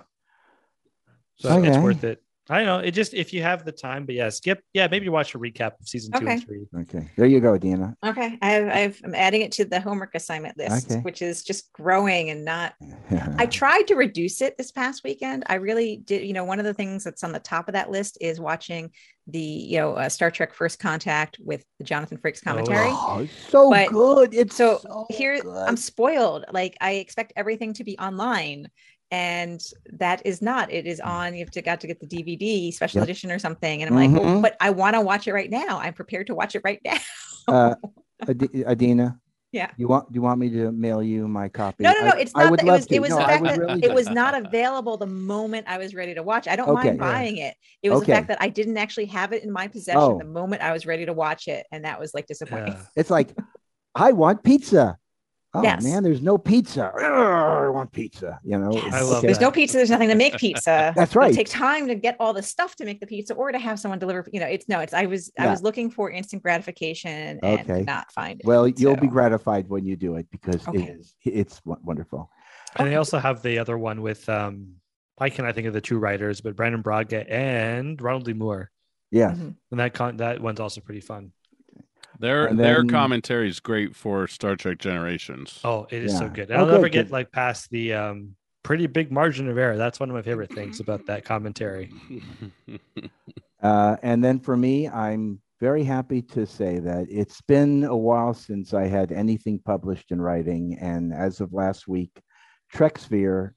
so 1.36 1.62
it's 1.62 1.76
worth 1.78 2.04
it 2.04 2.22
I 2.50 2.58
don't 2.58 2.66
know. 2.66 2.78
It 2.78 2.90
just 2.90 3.14
if 3.14 3.32
you 3.32 3.40
have 3.42 3.64
the 3.64 3.70
time, 3.70 4.04
but 4.04 4.16
yeah, 4.16 4.28
skip. 4.28 4.62
Yeah, 4.72 4.88
maybe 4.90 5.08
watch 5.08 5.34
a 5.34 5.38
recap 5.38 5.78
of 5.80 5.86
season 5.86 6.12
two 6.12 6.24
Okay. 6.24 6.32
and 6.34 6.44
three. 6.44 6.66
Okay. 6.80 7.08
There 7.16 7.26
you 7.26 7.38
go, 7.40 7.56
Dina. 7.56 7.96
Okay, 8.04 8.36
I've, 8.42 8.68
I've 8.68 9.00
I'm 9.04 9.14
adding 9.14 9.42
it 9.42 9.52
to 9.52 9.64
the 9.64 9.80
homework 9.80 10.14
assignment 10.16 10.58
list, 10.58 10.90
Okay. 10.90 11.00
which 11.02 11.22
is 11.22 11.44
just 11.44 11.72
growing 11.72 12.30
and 12.30 12.44
not. 12.44 12.74
I 13.38 13.46
tried 13.46 13.82
to 13.88 13.94
reduce 13.94 14.42
it 14.42 14.58
this 14.58 14.72
past 14.72 15.02
weekend. 15.04 15.44
I 15.46 15.54
really 15.54 15.98
did. 15.98 16.26
You 16.26 16.32
know, 16.32 16.44
one 16.44 16.58
of 16.58 16.64
the 16.64 16.74
things 16.74 17.04
that's 17.04 17.22
on 17.22 17.30
the 17.30 17.38
top 17.38 17.68
of 17.68 17.74
that 17.74 17.90
list 17.92 18.18
is 18.20 18.40
watching 18.40 18.90
the 19.28 19.38
you 19.38 19.78
know 19.78 19.92
uh, 19.94 20.08
Star 20.08 20.32
Trek 20.32 20.52
First 20.52 20.80
Contact 20.80 21.38
with 21.40 21.64
the 21.78 21.84
Jonathan 21.84 22.18
Frakes 22.18 22.42
commentary. 22.42 22.88
Oh, 22.90 23.20
it's 23.22 23.50
so 23.50 23.70
But- 23.70 23.90
good. 23.90 24.34
It's 24.34 24.56
so 24.56 24.78
so, 24.82 25.06
here 25.10 25.40
good. 25.40 25.64
I'm 25.68 25.76
spoiled. 25.76 26.44
Like 26.50 26.76
I 26.80 26.94
expect 26.94 27.32
everything 27.36 27.72
to 27.74 27.84
be 27.84 27.96
online. 27.98 28.66
And 29.12 29.62
that 29.98 30.22
is 30.24 30.40
not. 30.40 30.72
It 30.72 30.86
is 30.86 30.98
on. 30.98 31.34
You 31.34 31.40
have 31.40 31.50
to 31.52 31.60
got 31.60 31.80
to 31.82 31.86
get 31.86 32.00
the 32.00 32.06
DVD 32.06 32.72
special 32.72 33.00
Yep. 33.00 33.04
edition 33.04 33.30
or 33.30 33.38
something. 33.38 33.82
And 33.82 33.90
I'm 33.90 33.94
like, 34.12 34.18
well, 34.20 34.38
Mhm. 34.38 34.42
but 34.42 34.56
I 34.58 34.70
want 34.70 34.94
to 34.96 35.02
watch 35.02 35.28
it 35.28 35.34
right 35.34 35.50
now. 35.50 35.78
I'm 35.80 35.92
prepared 35.92 36.28
to 36.28 36.34
watch 36.34 36.54
it 36.54 36.62
right 36.64 36.80
now. 36.82 36.96
uh, 37.46 37.74
Adi- 38.28 38.48
Adeena. 38.64 39.18
Yeah. 39.52 39.68
You 39.76 39.86
want? 39.86 40.10
Do 40.10 40.16
you 40.16 40.22
want 40.22 40.40
me 40.40 40.48
to 40.48 40.72
mail 40.72 41.02
you 41.02 41.28
my 41.28 41.50
copy? 41.50 41.84
No, 41.84 41.92
no, 41.92 42.00
no. 42.08 42.12
It's 42.16 42.32
I 42.34 42.44
not. 42.48 42.56
That, 42.60 42.66
it 42.66 42.70
was. 42.70 42.86
It 42.86 43.00
was 43.02 43.10
No, 43.10 43.18
the 43.18 43.24
fact 43.24 43.44
that 43.44 43.58
really 43.58 43.84
it 43.84 43.92
was 43.92 44.08
not 44.08 44.34
available 44.34 44.96
the 44.96 45.04
moment 45.04 45.66
I 45.68 45.76
was 45.76 45.94
ready 45.94 46.14
to 46.14 46.22
watch. 46.22 46.48
I 46.48 46.56
don't 46.56 46.70
Okay. 46.70 46.84
mind 46.92 46.96
Yeah. 46.98 47.12
buying 47.12 47.36
it. 47.36 47.54
It 47.82 47.90
was 47.90 47.98
Okay. 48.00 48.12
the 48.12 48.16
fact 48.16 48.28
that 48.28 48.38
I 48.40 48.48
didn't 48.48 48.78
actually 48.78 49.04
have 49.06 49.34
it 49.34 49.44
in 49.44 49.52
my 49.52 49.68
possession 49.68 50.00
Oh. 50.00 50.16
the 50.16 50.24
moment 50.24 50.62
I 50.62 50.72
was 50.72 50.86
ready 50.86 51.04
to 51.04 51.12
watch 51.12 51.48
it, 51.48 51.66
and 51.70 51.84
that 51.84 52.00
was 52.00 52.14
like 52.14 52.26
disappointing. 52.26 52.72
Yeah. 52.72 52.82
It's 52.96 53.10
like, 53.10 53.36
I 53.94 54.12
want 54.12 54.42
pizza. 54.42 54.96
Oh 55.54 55.62
Yes. 55.62 55.84
man, 55.84 56.02
there's 56.02 56.22
no 56.22 56.38
pizza. 56.38 56.90
Ugh, 56.94 57.02
I 57.02 57.68
want 57.68 57.92
pizza. 57.92 58.40
You 58.42 58.58
know, 58.58 58.72
Yes. 58.72 58.94
I 58.94 59.02
love 59.02 59.20
There's 59.20 59.36
that. 59.38 59.44
no 59.44 59.50
pizza. 59.50 59.76
There's 59.76 59.90
nothing 59.90 60.08
to 60.08 60.14
make 60.14 60.36
pizza. 60.38 60.92
That's 60.96 61.12
It'll 61.12 61.20
right. 61.20 61.34
take 61.34 61.50
time 61.50 61.86
to 61.88 61.94
get 61.94 62.16
all 62.18 62.32
the 62.32 62.42
stuff 62.42 62.74
to 62.76 62.86
make 62.86 63.00
the 63.00 63.06
pizza, 63.06 63.34
or 63.34 63.52
to 63.52 63.58
have 63.58 63.78
someone 63.78 63.98
deliver. 63.98 64.26
You 64.32 64.40
know, 64.40 64.46
it's 64.46 64.66
no. 64.68 64.80
It's 64.80 64.94
I 64.94 65.04
was 65.04 65.30
I 65.38 65.48
was 65.48 65.62
looking 65.62 65.90
for 65.90 66.10
instant 66.10 66.42
gratification 66.42 67.38
and 67.42 67.60
Okay. 67.60 67.64
could 67.78 67.86
not 67.86 68.10
find 68.12 68.40
it. 68.40 68.46
Well, 68.46 68.66
you'll 68.66 68.96
be 68.96 69.08
gratified 69.08 69.68
when 69.68 69.84
you 69.84 69.94
do 69.94 70.16
it 70.16 70.26
because 70.30 70.66
Okay. 70.66 70.84
it 70.84 70.88
is 71.00 71.14
it's 71.24 71.60
wonderful. 71.64 72.30
And 72.76 72.88
they 72.88 72.96
also 72.96 73.18
have 73.18 73.42
the 73.42 73.58
other 73.58 73.76
one 73.76 74.00
with 74.00 74.26
um 74.30 74.76
why 75.16 75.28
can 75.28 75.44
I 75.44 75.52
think 75.52 75.66
of 75.66 75.74
the 75.74 75.80
two 75.82 75.98
writers, 75.98 76.40
but 76.40 76.56
Brannon 76.56 76.80
Braga 76.80 77.30
and 77.30 78.00
Ronald 78.00 78.24
D. 78.24 78.32
Moore. 78.32 78.70
Yes. 79.10 79.36
Mhm. 79.36 79.54
And 79.70 79.80
that 79.80 79.92
con- 79.92 80.16
that 80.16 80.40
one's 80.40 80.60
also 80.60 80.80
pretty 80.80 81.02
fun. 81.02 81.32
Their 82.22 82.46
And 82.46 82.58
their 82.58 82.84
commentary 82.84 83.48
is 83.48 83.58
great 83.58 83.96
for 83.96 84.28
Star 84.28 84.54
Trek 84.54 84.78
Generations. 84.78 85.58
Oh, 85.64 85.88
it 85.90 86.04
is 86.04 86.16
so 86.16 86.26
Yeah. 86.26 86.32
good. 86.32 86.50
Oh, 86.52 86.54
And 86.54 86.60
I'll 86.62 86.66
never 86.68 86.82
good, 86.84 86.92
get 86.92 87.06
good. 87.06 87.12
like 87.12 87.32
past 87.32 87.68
the 87.70 87.94
um 87.94 88.36
pretty 88.62 88.86
big 88.86 89.10
margin 89.10 89.48
of 89.48 89.58
error. 89.58 89.76
That's 89.76 89.98
one 89.98 90.08
of 90.08 90.14
my 90.14 90.22
favorite 90.22 90.52
things 90.54 90.78
about 90.78 91.04
that 91.06 91.24
commentary. 91.24 91.90
Uh, 93.62 93.96
and 94.02 94.24
then 94.24 94.40
for 94.40 94.56
me, 94.56 94.88
I'm 94.88 95.40
very 95.60 95.84
happy 95.84 96.20
to 96.20 96.44
say 96.46 96.80
that 96.80 97.06
it's 97.08 97.40
been 97.42 97.84
a 97.84 97.96
while 97.96 98.34
since 98.34 98.74
I 98.74 98.88
had 98.88 99.12
anything 99.12 99.60
published 99.64 100.10
in 100.10 100.20
writing. 100.20 100.76
And 100.80 101.12
as 101.14 101.40
of 101.40 101.52
last 101.52 101.86
week, 101.86 102.20
TrekSphere 102.74 103.50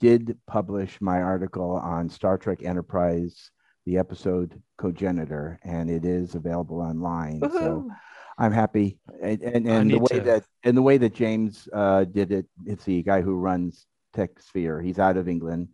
did 0.00 0.36
publish 0.48 1.00
my 1.00 1.22
article 1.22 1.70
on 1.76 2.08
Star 2.08 2.36
Trek 2.36 2.64
Enterprise, 2.64 3.52
the 3.86 3.98
episode 3.98 4.60
Cogenitor, 4.78 5.58
and 5.62 5.90
it 5.90 6.04
is 6.04 6.34
available 6.34 6.80
online. 6.80 7.40
So 7.52 7.90
I'm 8.38 8.52
happy, 8.52 8.98
and 9.22 9.42
and, 9.42 9.68
and 9.68 9.90
the 9.90 9.98
way 9.98 10.18
to- 10.18 10.20
that 10.20 10.44
and 10.64 10.76
the 10.76 10.82
way 10.82 10.98
that 10.98 11.14
James 11.14 11.68
uh, 11.72 12.04
did 12.04 12.32
it. 12.32 12.46
It's 12.66 12.84
the 12.84 13.02
guy 13.02 13.20
who 13.20 13.34
runs 13.36 13.86
TrekSphere. 14.16 14.84
He's 14.84 14.98
out 14.98 15.16
of 15.16 15.28
England. 15.28 15.68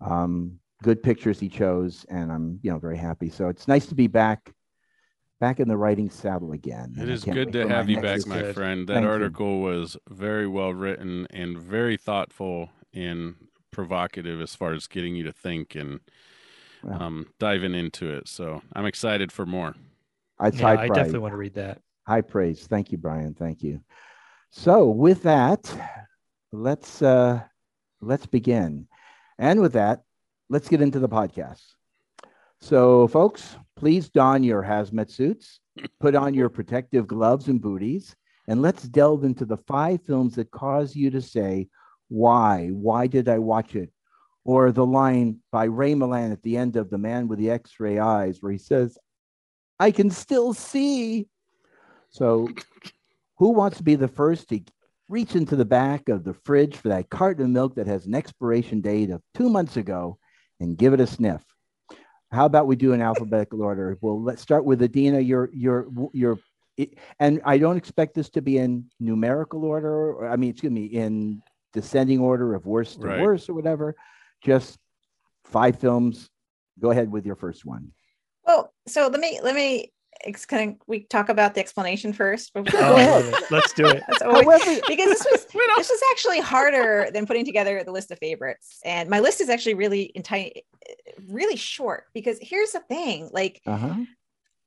Um, 0.00 0.58
good 0.82 1.02
pictures 1.02 1.38
he 1.38 1.48
chose, 1.48 2.04
and 2.10 2.30
I'm 2.32 2.58
you 2.62 2.70
know 2.70 2.78
very 2.78 2.98
happy. 2.98 3.30
So 3.30 3.48
it's 3.48 3.68
nice 3.68 3.86
to 3.86 3.94
be 3.94 4.08
back, 4.08 4.52
back 5.40 5.60
in 5.60 5.68
the 5.68 5.76
writing 5.76 6.10
saddle 6.10 6.52
again. 6.52 6.94
It 6.96 7.02
and 7.02 7.10
I 7.10 7.14
is 7.14 7.24
can't 7.24 7.34
good 7.36 7.52
to 7.52 7.68
have 7.68 7.88
you 7.88 8.00
back, 8.00 8.26
my 8.26 8.40
good. 8.40 8.54
friend. 8.54 8.88
That 8.88 8.94
Thank 8.94 9.04
you. 9.04 9.10
article 9.10 9.60
was 9.60 9.96
very 10.08 10.48
well 10.48 10.74
written 10.74 11.26
and 11.30 11.58
very 11.58 11.96
thoughtful 11.96 12.70
and 12.92 13.36
provocative 13.70 14.40
as 14.40 14.54
far 14.54 14.74
as 14.74 14.86
getting 14.86 15.16
you 15.16 15.22
to 15.24 15.32
think 15.32 15.74
and 15.74 16.00
Well. 16.82 17.02
um, 17.02 17.26
diving 17.38 17.74
into 17.74 18.10
it. 18.10 18.28
So 18.28 18.62
I'm 18.74 18.86
excited 18.86 19.30
for 19.32 19.46
more. 19.46 19.74
It's 20.40 20.58
Yeah, 20.58 20.66
high 20.66 20.72
I 20.84 20.86
praise. 20.88 20.96
definitely 20.96 21.20
want 21.20 21.32
to 21.32 21.36
read 21.38 21.54
that. 21.54 21.80
High 22.06 22.22
praise. 22.22 22.66
Thank 22.66 22.90
you, 22.90 22.98
Brian. 22.98 23.34
Thank 23.34 23.62
you. 23.62 23.80
So 24.50 24.88
with 24.88 25.22
that, 25.22 25.72
let's 26.52 27.00
uh, 27.02 27.42
let's 28.00 28.26
begin. 28.26 28.88
And 29.38 29.60
with 29.60 29.72
that, 29.74 30.02
let's 30.50 30.68
get 30.68 30.80
into 30.82 30.98
the 30.98 31.08
podcast. 31.08 31.62
So, 32.60 33.08
folks, 33.08 33.56
please 33.76 34.08
don 34.08 34.42
your 34.44 34.62
hazmat 34.62 35.10
suits, 35.10 35.60
put 36.00 36.14
on 36.14 36.34
your 36.34 36.48
protective 36.48 37.06
gloves 37.06 37.48
and 37.48 37.60
booties, 37.60 38.14
and 38.46 38.62
let's 38.62 38.82
delve 38.84 39.24
into 39.24 39.44
the 39.44 39.56
five 39.56 40.02
films 40.02 40.34
that 40.36 40.50
cause 40.50 40.94
you 40.94 41.10
to 41.10 41.20
say, 41.20 41.68
Why? 42.08 42.68
Why 42.68 43.06
did 43.06 43.28
I 43.28 43.38
watch 43.38 43.74
it? 43.74 43.90
Or 44.44 44.72
the 44.72 44.84
line 44.84 45.38
by 45.52 45.64
Ray 45.64 45.94
Milland 45.94 46.32
at 46.32 46.42
the 46.42 46.56
end 46.56 46.76
of 46.76 46.90
The 46.90 46.98
Man 46.98 47.28
with 47.28 47.38
the 47.38 47.50
X 47.50 47.78
ray 47.78 47.98
Eyes, 47.98 48.38
where 48.40 48.50
he 48.50 48.58
says, 48.58 48.98
I 49.78 49.90
can 49.90 50.10
still 50.10 50.52
see. 50.52 51.28
So, 52.10 52.48
who 53.38 53.50
wants 53.50 53.78
to 53.78 53.82
be 53.82 53.94
the 53.94 54.08
first 54.08 54.48
to 54.48 54.60
reach 55.08 55.34
into 55.36 55.56
the 55.56 55.64
back 55.64 56.08
of 56.08 56.24
the 56.24 56.34
fridge 56.34 56.76
for 56.76 56.88
that 56.88 57.10
carton 57.10 57.44
of 57.44 57.50
milk 57.50 57.74
that 57.76 57.86
has 57.86 58.06
an 58.06 58.14
expiration 58.14 58.80
date 58.80 59.10
of 59.10 59.22
two 59.34 59.48
months 59.48 59.76
ago 59.76 60.18
and 60.60 60.76
give 60.76 60.92
it 60.92 61.00
a 61.00 61.06
sniff? 61.06 61.42
How 62.32 62.46
about 62.46 62.66
we 62.66 62.76
do 62.76 62.92
an 62.94 63.02
alphabetical 63.02 63.62
order? 63.62 63.96
Well, 64.00 64.22
let's 64.22 64.42
start 64.42 64.64
with 64.64 64.80
Adeena. 64.80 65.26
Your 65.26 65.50
your 65.52 65.86
your, 66.12 66.38
and 67.20 67.40
I 67.44 67.58
don't 67.58 67.76
expect 67.76 68.14
this 68.14 68.30
to 68.30 68.42
be 68.42 68.58
in 68.58 68.86
numerical 68.98 69.64
order. 69.64 69.92
Or, 69.92 70.28
I 70.28 70.36
mean, 70.36 70.50
excuse 70.50 70.72
me, 70.72 70.86
in 70.86 71.42
descending 71.72 72.20
order 72.20 72.54
of 72.54 72.66
worst 72.66 73.00
to 73.02 73.06
Right. 73.06 73.20
worst 73.20 73.48
or 73.48 73.54
whatever. 73.54 73.94
Just 74.42 74.78
five 75.44 75.78
films. 75.78 76.28
Go 76.80 76.90
ahead 76.90 77.10
with 77.10 77.26
your 77.26 77.36
first 77.36 77.64
one. 77.64 77.92
Well, 78.46 78.72
so 78.86 79.06
let 79.08 79.20
me 79.20 79.38
let 79.42 79.54
me 79.54 79.92
ex- 80.24 80.46
kind 80.46 80.70
of 80.72 80.76
we 80.86 81.04
talk 81.04 81.28
about 81.28 81.54
the 81.54 81.60
explanation 81.60 82.12
first. 82.12 82.50
Oh, 82.56 82.62
I 82.66 82.80
ahead. 83.00 83.24
love 83.24 83.34
it. 83.42 83.50
Let's 83.50 83.72
do 83.72 83.86
it. 83.88 84.02
Always- 84.24 84.80
because 84.88 85.08
this 85.10 85.26
was 85.30 85.44
this 85.76 85.88
was 85.90 86.00
actually 86.12 86.40
harder 86.40 87.08
than 87.12 87.26
putting 87.26 87.44
together 87.44 87.82
the 87.84 87.92
list 87.92 88.10
of 88.10 88.18
favorites 88.18 88.80
and 88.84 89.08
my 89.08 89.20
list 89.20 89.40
is 89.40 89.48
actually 89.48 89.74
really 89.74 90.10
enti- 90.16 90.62
really 91.28 91.56
short 91.56 92.04
because 92.14 92.38
here's 92.40 92.72
the 92.72 92.80
thing 92.80 93.28
like 93.32 93.60
uh-huh. 93.66 93.94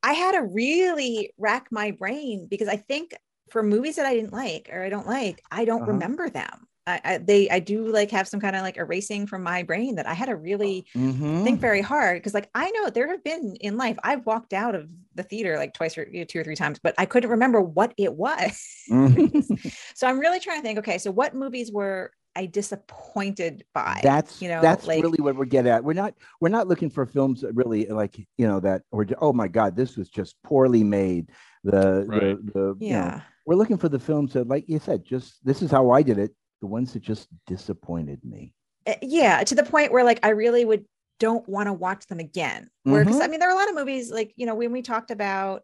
i 0.03 0.13
had 0.13 0.34
to 0.34 0.41
really 0.44 1.32
rack 1.38 1.67
my 1.72 1.91
brain 1.91 2.48
because 2.50 2.67
i 2.67 2.75
think 2.77 3.13
for 3.51 3.62
movies 3.63 3.96
that 3.98 4.05
i 4.05 4.13
didn't 4.15 4.34
like 4.34 4.70
or 4.72 4.82
i 4.84 4.89
don't 4.89 5.08
like 5.08 5.41
i 5.51 5.65
don't 5.65 5.82
Uh-huh. 5.84 5.91
remember 5.94 6.29
them 6.29 6.67
I, 6.88 7.01
I 7.04 7.18
they 7.18 7.50
i 7.50 7.60
do 7.60 7.88
like 7.88 8.12
have 8.12 8.27
some 8.27 8.39
kind 8.39 8.56
of 8.56 8.62
like 8.62 8.77
erasing 8.77 9.25
from 9.27 9.42
my 9.44 9.63
brain 9.63 9.96
that 9.96 10.06
i 10.08 10.13
had 10.13 10.27
to 10.27 10.36
really 10.36 10.86
Mhm. 10.96 11.44
think 11.44 11.60
very 11.60 11.82
hard 11.82 12.20
because 12.22 12.34
like 12.34 12.50
i 12.54 12.70
know 12.72 12.89
there 12.89 13.08
have 13.10 13.24
been 13.24 13.56
in 13.62 13.75
life 13.77 13.98
i've 14.04 14.25
walked 14.25 14.54
out 14.54 14.75
of 14.75 14.88
the 15.15 15.24
theater 15.24 15.58
like 15.58 15.74
twice 15.74 15.98
or 15.98 16.08
you 16.12 16.20
know, 16.20 16.25
two 16.25 16.39
or 16.39 16.44
three 16.44 16.56
times 16.56 16.80
but 16.82 16.94
i 16.98 17.06
couldn't 17.06 17.30
remember 17.32 17.62
what 17.62 17.94
it 17.98 18.13
was 18.13 18.63
Mhm. 18.92 19.75
so 19.96 20.06
I'm 20.08 20.20
really 20.20 20.39
trying 20.39 20.60
to 20.60 20.63
think, 20.63 20.77
okay, 20.80 21.00
so 21.00 21.10
what 21.10 21.34
movies 21.34 21.72
were 21.72 22.12
I 22.36 22.46
disappointed 22.46 23.63
by? 23.74 24.00
that's 24.04 24.42
you 24.42 24.50
know, 24.50 24.62
that's 24.62 24.86
like- 24.86 25.01
really 25.01 25.18
what 25.22 25.36
we're 25.36 25.46
getting 25.46 25.72
at. 25.72 25.84
We're 25.84 25.94
not 25.94 26.13
we're 26.39 26.50
not 26.50 26.68
looking 26.68 26.89
for 26.92 27.06
films 27.08 27.42
that 27.42 27.56
really 27.56 27.86
like 27.88 28.18
you 28.38 28.48
know 28.48 28.60
that 28.60 28.84
or 28.92 29.08
oh 29.20 29.34
my 29.34 29.48
god, 29.48 29.75
this 29.75 29.98
was 29.98 30.10
just 30.10 30.36
poorly 30.44 30.84
made. 30.84 31.32
The 31.63 32.06
Right. 32.08 32.20
the, 32.46 32.51
the 32.54 32.86
you 32.86 32.92
know, 32.94 32.98
yeah. 33.00 33.22
we're 33.48 33.56
looking 33.56 33.77
for 33.77 33.89
the 33.89 34.00
films 34.00 34.34
that, 34.34 34.48
like 34.48 34.65
you 34.68 34.77
said, 34.80 35.04
just 35.04 35.44
this 35.44 35.62
is 35.63 35.72
how 35.72 35.89
I 35.89 36.04
did 36.04 36.20
it. 36.20 36.32
The 36.62 36.68
ones 36.68 36.94
that 36.94 37.02
just 37.02 37.28
disappointed 37.48 38.24
me. 38.24 38.54
Uh, 38.88 38.94
yeah, 39.02 39.44
to 39.44 39.56
the 39.56 39.64
point 39.64 39.92
where 39.92 40.04
like 40.04 40.20
I 40.24 40.30
really 40.30 40.66
would 40.66 40.86
don't 41.20 41.48
want 41.48 41.68
to 41.68 41.74
watch 41.74 42.08
them 42.08 42.20
again. 42.20 42.70
Where 42.84 43.04
because 43.04 43.22
I 43.22 43.28
mean 43.28 43.40
there 43.40 43.50
are 43.50 43.56
a 43.56 43.60
lot 43.60 43.70
of 43.70 43.76
movies 43.76 44.12
like, 44.12 44.34
you 44.36 44.46
know, 44.46 44.56
when 44.56 44.72
we 44.72 44.82
talked 44.82 45.12
about 45.12 45.64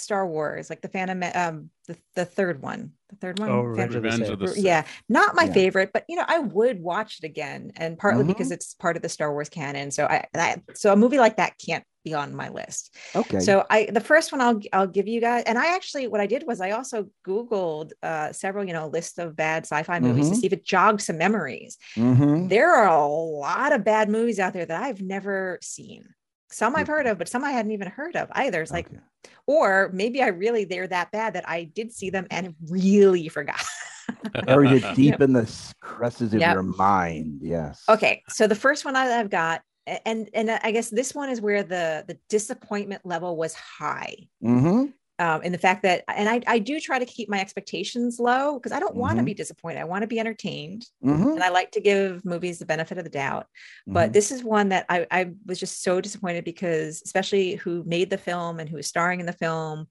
Star 0.00 0.26
Wars, 0.26 0.68
like 0.70 0.80
the 0.80 0.88
Phantom 0.88 1.22
um 1.34 1.70
the, 1.86 1.96
the 2.14 2.24
third 2.24 2.62
one. 2.62 2.92
The 3.08 3.16
third 3.16 3.38
one. 3.40 3.48
Oh, 3.50 3.74
Phantom- 3.74 4.02
Revenge 4.02 4.20
of 4.20 4.20
the 4.20 4.24
Sith. 4.26 4.32
of 4.32 4.38
the 4.40 4.48
Sith. 4.48 4.64
yeah 4.64 4.84
not 5.08 5.34
my 5.34 5.44
Yeah. 5.44 5.52
favorite 5.52 5.90
but 5.92 6.04
you 6.08 6.14
know 6.16 6.24
i 6.28 6.38
would 6.38 6.80
watch 6.80 7.18
it 7.20 7.26
again 7.26 7.72
and 7.76 7.98
partly 7.98 8.22
Mhm. 8.22 8.28
because 8.28 8.52
it's 8.52 8.74
part 8.74 8.94
of 8.96 9.02
the 9.02 9.08
star 9.08 9.32
wars 9.32 9.48
canon 9.48 9.90
so 9.90 10.04
I, 10.06 10.26
I 10.34 10.62
so 10.74 10.92
a 10.92 10.96
movie 10.96 11.18
like 11.18 11.36
that 11.38 11.54
can't 11.58 11.82
be 12.04 12.14
on 12.14 12.34
my 12.36 12.48
list 12.50 12.94
Okay. 13.16 13.40
so 13.40 13.64
i 13.68 13.86
the 13.86 14.00
first 14.00 14.30
one 14.30 14.40
i'll 14.40 14.60
i'll 14.72 14.86
give 14.86 15.08
you 15.08 15.20
guys 15.20 15.42
and 15.46 15.58
i 15.58 15.74
actually 15.74 16.06
what 16.06 16.20
i 16.20 16.26
did 16.28 16.44
was 16.46 16.60
i 16.60 16.70
also 16.70 17.08
googled 17.26 17.90
uh 18.04 18.30
several 18.32 18.64
you 18.64 18.72
know 18.72 18.86
list 18.86 19.18
of 19.18 19.34
bad 19.34 19.64
sci-fi 19.66 19.98
movies 19.98 20.28
to 20.30 20.36
Mhm. 20.36 20.38
see 20.40 20.46
if 20.46 20.52
it 20.52 20.64
jogged 20.64 21.00
some 21.02 21.18
memories 21.18 21.76
Mhm. 21.96 22.48
there 22.48 22.70
are 22.72 22.86
a 22.88 23.06
lot 23.08 23.72
of 23.72 23.82
bad 23.82 24.08
movies 24.08 24.38
out 24.38 24.52
there 24.52 24.66
that 24.66 24.80
i've 24.82 25.02
never 25.02 25.58
seen 25.62 26.04
some 26.52 26.74
i've 26.76 26.86
heard 26.88 27.06
of 27.06 27.18
but 27.18 27.28
some 27.28 27.44
i 27.44 27.50
hadn't 27.50 27.72
even 27.72 27.88
heard 27.88 28.16
of 28.16 28.28
either 28.32 28.60
it's 28.62 28.70
like 28.72 28.86
Okay. 28.86 28.98
or 29.46 29.90
maybe 29.92 30.22
i 30.22 30.26
really 30.28 30.64
they're 30.64 30.86
that 30.88 31.10
bad 31.12 31.34
that 31.34 31.48
i 31.48 31.64
did 31.64 31.92
see 31.92 32.10
them 32.10 32.26
and 32.30 32.54
really 32.68 33.28
forgot 33.28 33.60
buried 34.46 34.72
it 34.72 34.84
deep 34.94 35.20
in 35.20 35.32
the 35.32 35.42
s- 35.42 35.72
crevices 35.80 36.34
of 36.34 36.40
Yep. 36.40 36.54
your 36.54 36.62
mind. 36.64 37.38
Yes. 37.42 37.82
Okay, 37.88 38.22
so 38.28 38.46
the 38.46 38.54
first 38.56 38.84
one 38.84 38.96
I- 38.96 39.18
I've 39.20 39.30
got, 39.30 39.62
and 39.86 40.28
and 40.34 40.50
I 40.50 40.72
guess 40.72 40.90
this 40.90 41.14
one 41.14 41.30
is 41.30 41.40
where 41.40 41.62
the 41.62 42.04
the 42.08 42.18
disappointment 42.28 43.06
level 43.06 43.36
was 43.36 43.54
high. 43.54 44.16
Mm-hmm. 44.44 44.86
Um, 45.20 45.42
in 45.42 45.52
the 45.52 45.58
fact 45.58 45.82
that, 45.82 46.02
and 46.08 46.30
I, 46.30 46.40
I 46.46 46.58
do 46.58 46.80
try 46.80 46.98
to 46.98 47.04
keep 47.04 47.28
my 47.28 47.38
expectations 47.40 48.18
low 48.18 48.54
because 48.58 48.72
I 48.72 48.80
don't 48.80 48.96
want 48.96 49.18
to 49.18 49.22
Mhm. 49.22 49.26
be 49.26 49.34
disappointed. 49.34 49.78
I 49.78 49.84
want 49.84 50.00
to 50.00 50.06
be 50.08 50.18
entertained, 50.18 50.86
Mm-hmm. 51.04 51.32
and 51.32 51.42
I 51.44 51.50
like 51.50 51.72
to 51.72 51.80
give 51.82 52.24
movies 52.24 52.58
the 52.58 52.64
benefit 52.64 52.96
of 52.96 53.04
the 53.04 53.10
doubt. 53.10 53.46
But 53.86 54.14
this 54.14 54.30
is 54.32 54.42
one 54.42 54.70
that 54.70 54.86
I, 54.88 55.06
I 55.10 55.32
was 55.44 55.60
just 55.60 55.82
so 55.82 56.00
disappointed 56.00 56.44
because, 56.46 57.02
especially 57.04 57.56
who 57.56 57.84
made 57.84 58.08
the 58.08 58.16
film 58.16 58.60
and 58.60 58.66
who 58.68 58.78
is 58.78 58.86
starring 58.86 59.20
in 59.20 59.26
the 59.26 59.34
film, 59.34 59.88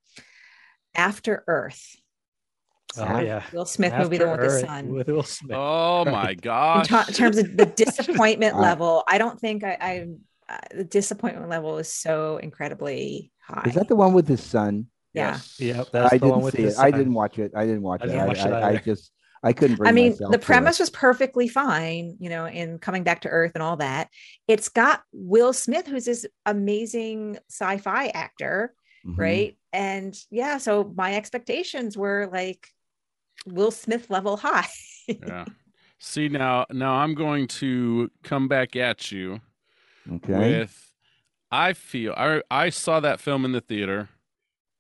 After 0.95 1.43
Earth, 1.47 1.95
Oh 2.97 3.19
yeah. 3.19 3.43
Will 3.53 3.65
Smith 3.65 3.93
movie, 3.99 4.17
the 4.17 4.25
one 4.25 4.31
with 4.31 4.41
the 4.41 4.47
Earth 4.47 4.65
sun. 4.65 4.87
With 4.89 5.07
Will 5.09 5.21
Smith. 5.21 5.55
Oh 5.55 6.05
my 6.05 6.11
Right. 6.11 6.31
in, 6.37 6.39
gosh! 6.41 6.87
ta- 6.87 7.05
in 7.07 7.13
terms 7.13 7.37
of 7.37 7.55
the 7.55 7.65
disappointment 7.85 8.57
level, 8.57 9.03
I 9.07 9.19
don't 9.19 9.39
think 9.39 9.63
I, 9.63 9.77
I 9.79 10.07
uh, 10.51 10.57
the 10.77 10.83
disappointment 10.85 11.49
level 11.49 11.77
is 11.77 11.93
so 11.93 12.37
incredibly 12.37 13.31
high. 13.41 13.65
is 13.67 13.75
that 13.75 13.87
the 13.87 13.95
one 13.95 14.13
with 14.13 14.27
his 14.27 14.41
son? 14.41 14.87
Yeah. 15.13 15.31
Yes. 15.31 15.55
Yep, 15.59 15.87
that's 15.91 16.13
I 16.13 16.17
the 16.17 16.25
didn't 16.27 16.41
with 16.41 16.55
see 16.55 16.63
his 16.63 16.77
it. 16.77 16.79
I 16.81 16.91
didn't 16.91 17.13
watch 17.13 17.39
it. 17.39 17.51
I 17.55 17.65
didn't 17.65 17.81
watch 17.81 18.01
I 18.01 18.05
it. 18.05 18.07
didn't 18.07 18.21
I, 18.21 18.27
watch 18.27 18.37
it 18.39 18.53
I, 18.53 18.69
I 18.69 18.77
just 18.77 19.11
I 19.41 19.53
couldn't 19.53 19.77
bring 19.77 19.89
I 19.89 19.91
mean, 19.93 20.11
myself 20.11 20.31
the 20.33 20.39
premise 20.39 20.79
was 20.79 20.89
perfectly 20.89 21.47
fine, 21.47 22.17
you 22.19 22.29
know, 22.29 22.45
in 22.45 22.77
coming 22.79 23.03
back 23.03 23.21
to 23.21 23.29
Earth 23.29 23.53
and 23.55 23.63
all 23.63 23.77
that. 23.77 24.09
It's 24.47 24.69
got 24.69 25.01
Will 25.13 25.53
Smith, 25.53 25.87
who's 25.87 26.05
this 26.05 26.25
amazing 26.45 27.37
sci-fi 27.49 28.07
actor, 28.07 28.73
Mhm. 29.05 29.17
right? 29.17 29.57
And 29.71 30.13
yeah, 30.29 30.57
so 30.57 30.93
my 30.97 31.15
expectations 31.15 31.97
were 31.97 32.27
like 32.31 32.67
Will 33.45 33.71
Smith 33.71 34.09
level 34.09 34.35
high. 34.37 34.67
yeah. 35.07 35.45
See 35.99 36.27
now, 36.29 36.65
now 36.71 36.95
I'm 36.95 37.13
going 37.13 37.47
to 37.47 38.09
come 38.23 38.47
back 38.47 38.75
at 38.75 39.11
you 39.11 39.39
Okay. 40.11 40.33
with. 40.59 40.93
I 41.51 41.73
feel 41.73 42.13
I 42.15 42.41
I 42.51 42.69
saw 42.69 42.99
that 42.99 43.19
film 43.19 43.43
in 43.45 43.53
the 43.53 43.61
theater. 43.61 44.09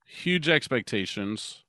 Huge 0.09 0.49
expectations. 0.49 1.63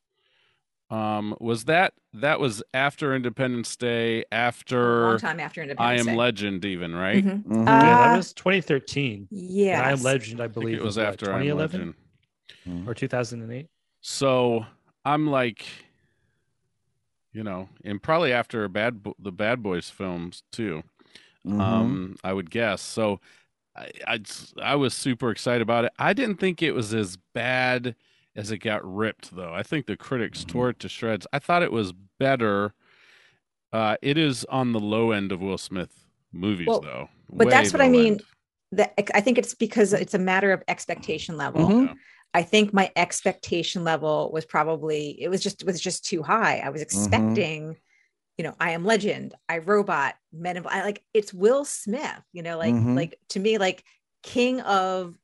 Um, 0.89 1.37
was 1.39 1.67
that 1.67 1.93
that 2.15 2.41
was 2.41 2.63
after 2.75 3.15
Independence 3.15 3.77
Day? 3.77 4.23
a 4.23 4.35
After 4.35 5.03
long 5.11 5.19
time 5.19 5.39
after 5.39 5.63
Independence 5.63 6.07
I 6.07 6.11
Am 6.11 6.15
Day. 6.15 6.17
Legend, 6.17 6.65
even 6.65 6.97
right? 6.97 7.25
Mhm. 7.25 7.45
Mhm. 7.45 7.69
Uh, 7.69 7.85
yeah, 7.87 7.97
that 7.97 8.17
was 8.17 8.33
2013. 8.33 9.29
Yeah. 9.31 9.83
I 9.83 9.93
Am 9.93 10.03
Legend, 10.03 10.41
I 10.41 10.45
I 10.45 10.47
believe, 10.49 10.79
it 10.79 10.83
was 10.83 10.97
what, 10.97 11.07
after 11.07 11.27
I 11.33 11.41
Am 11.41 11.43
2011 11.43 11.95
Legend. 12.67 12.89
or 12.89 12.95
2008. 12.95 13.69
So 14.01 14.67
I'm 15.05 15.27
like, 15.29 15.65
you 17.33 17.45
know, 17.45 17.69
and 17.85 18.03
probably 18.03 18.33
after 18.33 18.67
Bad 18.69 19.03
Bo- 19.03 19.15
the 19.19 19.33
Bad 19.33 19.63
Boys 19.63 19.91
films 19.91 20.43
too. 20.51 20.83
Mhm. 21.47 21.61
Um, 21.61 22.17
I 22.25 22.33
would 22.33 22.51
guess. 22.51 22.83
So 22.83 23.21
I, 23.77 23.91
I 24.09 24.21
I 24.61 24.75
was 24.75 24.93
super 24.95 25.31
excited 25.31 25.63
about 25.63 25.85
it. 25.85 25.93
I 25.99 26.15
didn't 26.15 26.37
think 26.41 26.63
it 26.63 26.73
was 26.73 26.93
as 26.93 27.17
bad 27.33 27.95
as 28.37 28.51
it 28.51 28.59
got 28.59 28.85
ripped 28.85 29.35
though. 29.35 29.53
I 29.53 29.63
think 29.63 29.87
the 29.87 29.97
critics 29.97 30.41
Mm-hmm. 30.41 30.49
tore 30.51 30.71
it 30.71 30.79
to 30.81 30.89
shreds. 30.89 31.27
I 31.33 31.39
thought 31.39 31.63
it 31.63 31.73
was 31.73 31.93
better. 32.19 32.75
Uh, 33.73 33.97
it 34.03 34.19
is 34.19 34.45
on 34.47 34.73
the 34.73 34.81
low 34.81 35.13
end 35.13 35.31
of 35.33 35.41
Will 35.41 35.59
Smith 35.59 36.07
movies 36.33 36.67
Well, 36.69 36.81
though. 36.81 37.09
but 37.33 37.47
Way 37.47 37.51
that's 37.51 37.73
what 37.73 37.83
I 37.83 37.89
mean. 37.89 38.15
end. 38.15 38.23
that 38.73 38.95
I 39.15 39.21
think 39.21 39.37
it's 39.39 39.55
because 39.55 39.93
it's 39.93 40.15
a 40.15 40.19
matter 40.19 40.53
of 40.53 40.63
expectation 40.69 41.37
level. 41.37 41.69
Mhm. 41.69 41.95
I 42.35 42.43
think 42.43 42.73
my 42.73 42.93
expectation 42.95 43.83
level 43.83 44.31
was 44.33 44.45
probably 44.45 45.21
it 45.21 45.29
was 45.29 45.43
just 45.43 45.63
it 45.63 45.67
was 45.67 45.81
just 45.81 46.05
too 46.05 46.23
high. 46.23 46.59
I 46.65 46.69
was 46.71 46.81
expecting, 46.81 47.77
you 48.39 48.45
know, 48.45 48.55
I 48.61 48.71
am 48.73 48.85
Legend, 48.85 49.35
I 49.49 49.59
Robot, 49.59 50.15
Men 50.33 50.57
in 50.57 50.65
I 50.69 50.83
like 50.83 51.03
it's 51.13 51.35
Will 51.35 51.65
Smith. 51.65 52.23
You 52.33 52.43
know, 52.43 52.59
like 52.59 52.75
Mhm. 52.75 52.95
like 52.95 53.19
to 53.31 53.41
me 53.41 53.59
like 53.59 53.83
king 54.23 54.61
of 54.61 55.17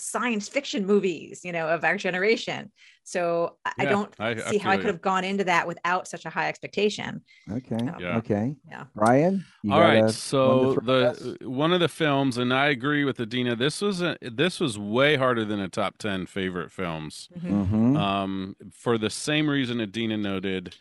science 0.00 0.48
fiction 0.48 0.86
movies. 0.86 1.40
You 1.44 1.52
know, 1.52 1.68
of 1.68 1.84
our 1.84 1.96
generation. 1.96 2.70
So 3.02 3.56
I, 3.64 3.72
I 3.80 3.84
don't 3.86 4.14
I- 4.20 4.30
I 4.30 4.34
see 4.50 4.58
how 4.58 4.70
I 4.70 4.76
could 4.76 4.84
you. 4.84 4.92
have 4.92 5.00
gone 5.00 5.24
into 5.24 5.42
that 5.44 5.66
without 5.66 6.06
such 6.06 6.26
a 6.26 6.30
high 6.30 6.48
expectation. 6.48 7.22
Okay. 7.50 7.78
Yeah. 7.98 8.18
Okay. 8.18 8.54
Yeah. 8.68 8.84
Ryan. 8.94 9.44
you 9.62 9.72
All 9.72 9.80
got 9.80 9.84
right, 9.88 10.04
a- 10.04 10.12
so 10.12 10.74
one 10.74 10.84
to 10.84 11.08
us? 11.10 11.18
the 11.18 11.48
one 11.48 11.72
of 11.72 11.80
the 11.80 11.88
films, 11.88 12.38
and 12.38 12.52
I 12.54 12.66
agree 12.68 13.04
with 13.04 13.18
Adeena. 13.18 13.58
This 13.58 13.80
was 13.80 14.00
a, 14.02 14.16
this 14.20 14.60
was 14.60 14.78
way 14.78 15.16
harder 15.16 15.44
than 15.44 15.60
a 15.60 15.68
top 15.68 15.98
ten 15.98 16.26
favorite 16.26 16.70
films. 16.70 17.28
Mhm. 17.42 17.96
Um, 17.98 18.56
for 18.72 18.96
the 18.98 19.10
same 19.10 19.48
reason 19.50 19.78
Adeena 19.78 20.20
noted, 20.20 20.76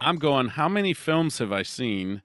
I'm 0.00 0.16
going. 0.16 0.48
How 0.48 0.68
many 0.68 0.92
films 0.92 1.38
have 1.38 1.52
I 1.52 1.62
seen? 1.62 2.22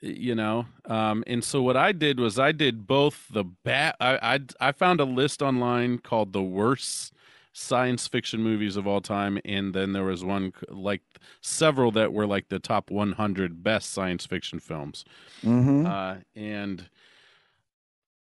You 0.00 0.36
know, 0.36 0.66
um, 0.84 1.24
and 1.26 1.42
so 1.42 1.60
what 1.60 1.76
I 1.76 1.90
did 1.90 2.20
was 2.20 2.38
I 2.38 2.52
did 2.52 2.86
both 2.86 3.26
the 3.32 3.42
bad. 3.42 3.96
I, 4.00 4.36
I 4.60 4.68
I 4.68 4.72
found 4.72 5.00
a 5.00 5.04
list 5.04 5.42
online 5.42 5.98
called 5.98 6.32
the 6.32 6.42
worst 6.42 7.12
science 7.52 8.06
fiction 8.06 8.40
movies 8.40 8.76
of 8.76 8.86
all 8.86 9.00
time, 9.00 9.40
and 9.44 9.74
then 9.74 9.92
there 9.94 10.04
was 10.04 10.22
one 10.24 10.52
like 10.68 11.02
several 11.40 11.90
that 11.92 12.12
were 12.12 12.28
like 12.28 12.48
the 12.48 12.60
top 12.60 12.92
100 12.92 13.64
best 13.64 13.92
science 13.92 14.24
fiction 14.24 14.60
films 14.60 15.04
Mhm. 15.44 15.84
uh, 15.84 16.18
and 16.36 16.88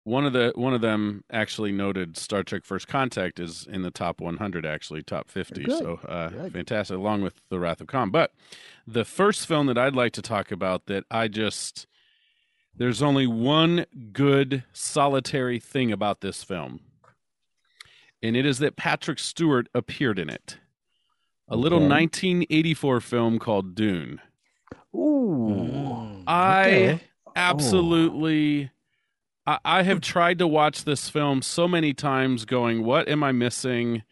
one 0.06 0.26
of 0.26 0.34
the 0.34 0.52
one 0.56 0.74
of 0.74 0.82
them 0.82 1.24
actually 1.32 1.72
noted 1.72 2.18
Star 2.18 2.44
Trek: 2.44 2.66
First 2.66 2.88
Contact 2.88 3.40
is 3.40 3.66
in 3.70 3.82
the 3.84 3.92
top 3.92 4.20
100, 4.20 4.66
actually 4.66 5.02
top 5.02 5.30
50. 5.30 5.64
Good. 5.64 5.78
So 5.80 6.00
uh, 6.08 6.30
Good. 6.30 6.54
fantastic, 6.54 6.98
along 6.98 7.22
with 7.22 7.36
The 7.50 7.60
Wrath 7.60 7.80
of 7.82 7.88
Khan. 7.88 8.10
But 8.10 8.32
the 8.86 9.06
first 9.06 9.48
film 9.48 9.68
that 9.68 9.78
I'd 9.78 9.96
like 9.96 10.12
to 10.14 10.22
talk 10.22 10.52
about 10.52 10.88
that 10.88 11.06
I 11.10 11.28
just 11.30 11.88
there's 12.76 13.02
only 13.02 13.28
one 13.28 13.86
good 14.12 14.64
solitary 14.74 15.60
thing 15.60 15.92
about 15.92 16.22
this 16.22 16.44
film, 16.44 16.82
and 18.22 18.36
it 18.36 18.46
is 18.46 18.58
that 18.60 18.76
Patrick 18.76 19.20
Stewart 19.20 19.68
appeared 19.74 20.20
in 20.20 20.30
it. 20.30 20.58
A 21.48 21.56
little 21.56 21.78
Okay. 21.80 21.90
1984 21.90 23.00
film 23.02 23.38
called 23.38 23.76
Dune. 23.76 24.20
Ooh. 24.96 26.24
I 26.26 26.62
okay. 26.66 27.00
absolutely 27.36 28.72
I, 29.46 29.60
I 29.66 29.84
have 29.84 30.02
tried 30.02 30.40
to 30.40 30.48
watch 30.48 30.84
this 30.86 31.10
film 31.10 31.42
so 31.42 31.68
many 31.68 31.94
times 31.94 32.46
going 32.46 32.84
what 32.84 33.08
am 33.10 33.24
i 33.24 33.32
missing? 33.32 34.04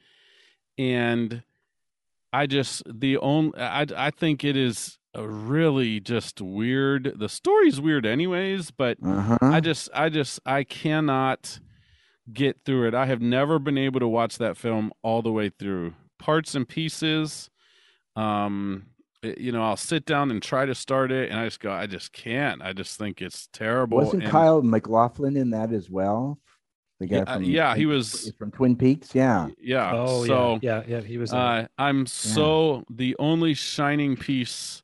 And 0.78 1.44
i 2.34 2.46
just 2.48 2.84
the 2.88 3.17
only 3.17 3.58
i, 3.60 3.86
I 3.96 4.12
think 4.12 4.44
it 4.44 4.56
is 4.58 4.98
really 5.17 6.00
just 6.00 6.39
weird. 6.39 7.13
The 7.20 7.28
story's 7.30 7.82
weird 7.82 8.06
anyways 8.06 8.72
but 8.72 8.98
Uh-huh. 9.04 9.38
i 9.41 9.60
just 9.60 9.89
i 9.94 10.10
just 10.10 10.39
i 10.46 10.63
cannot 10.63 11.60
get 12.32 12.60
through 12.65 12.88
it. 12.88 12.94
I 12.94 13.08
have 13.08 13.22
never 13.22 13.60
been 13.60 13.78
able 13.78 14.00
to 14.00 14.08
watch 14.08 14.38
that 14.38 14.56
film 14.56 14.91
all 15.02 15.22
the 15.22 15.32
way 15.32 15.50
through. 15.50 15.96
Parts 16.20 16.56
and 16.56 16.67
pieces 16.67 17.50
um 18.15 18.86
you 19.24 19.52
know 19.52 19.64
i'll 19.64 19.78
sit 19.78 20.06
down 20.06 20.32
and 20.32 20.42
try 20.42 20.66
to 20.66 20.74
start 20.74 21.12
it 21.12 21.30
and 21.30 21.40
i 21.40 21.46
just 21.46 21.60
go 21.60 21.72
i 21.72 21.86
just 21.86 22.12
can't 22.12 22.62
i 22.62 22.74
just 22.74 22.98
think 22.98 23.22
it's 23.22 23.48
terrible 23.54 23.98
Wasn't 24.00 24.24
and- 24.24 24.32
Kyle 24.32 24.62
MacLachlan 24.62 25.38
in 25.38 25.52
that 25.52 25.72
as 25.72 25.90
well? 25.90 26.40
The 27.00 27.08
guy 27.08 27.16
Yeah, 27.18 27.22
uh, 27.24 27.34
from 27.36 27.44
yeah, 27.46 27.76
he 27.76 27.88
was- 27.88 28.32
from 28.38 28.52
Twin 28.52 28.76
Peaks. 28.76 29.16
Yeah. 29.16 29.48
yeah 29.60 29.92
Oh 29.96 30.24
so 30.26 30.60
yeah, 30.62 30.84
yeah, 30.88 30.98
yeah. 31.00 31.02
He 31.02 31.18
was. 31.18 31.34
uh, 31.34 31.68
i'm 31.78 32.06
so 32.06 32.84
the 32.90 33.16
only 33.20 33.54
shining 33.54 34.16
piece 34.16 34.84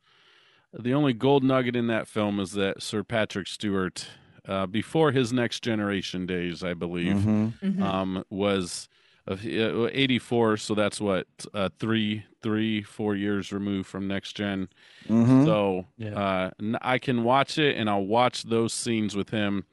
the 0.73 0.93
only 0.93 1.13
gold 1.13 1.43
nugget 1.43 1.76
in 1.76 1.88
that 1.88 2.08
film 2.08 2.39
is 2.39 2.52
that 2.54 2.82
sir 2.82 3.04
patrick 3.04 3.47
stewart 3.47 4.08
uh, 4.47 4.65
before 4.65 5.12
his 5.12 5.32
next 5.34 5.62
generation 5.63 6.26
days 6.26 6.63
i 6.63 6.73
believe 6.73 7.15
Mhm. 7.17 7.54
Mhm. 7.63 7.82
um, 7.82 8.23
was 8.30 8.88
of 9.27 9.45
uh, 9.45 9.89
84 9.91 10.57
so 10.57 10.73
that's 10.73 11.01
what 11.01 11.27
uh, 11.53 11.69
three 11.79 12.23
three 12.41 12.81
four 12.81 13.15
years 13.15 13.51
removed 13.51 13.87
from 13.87 14.07
next 14.07 14.33
gen 14.33 14.69
Mhm. 15.07 15.45
so 15.45 15.85
Yeah. 15.97 16.15
uh, 16.17 16.51
n- 16.59 16.77
i 16.81 16.97
can 16.97 17.23
watch 17.23 17.57
it 17.57 17.77
and 17.77 17.89
i'll 17.89 18.05
watch 18.05 18.43
those 18.43 18.73
scenes 18.73 19.15
with 19.15 19.29
him 19.29 19.65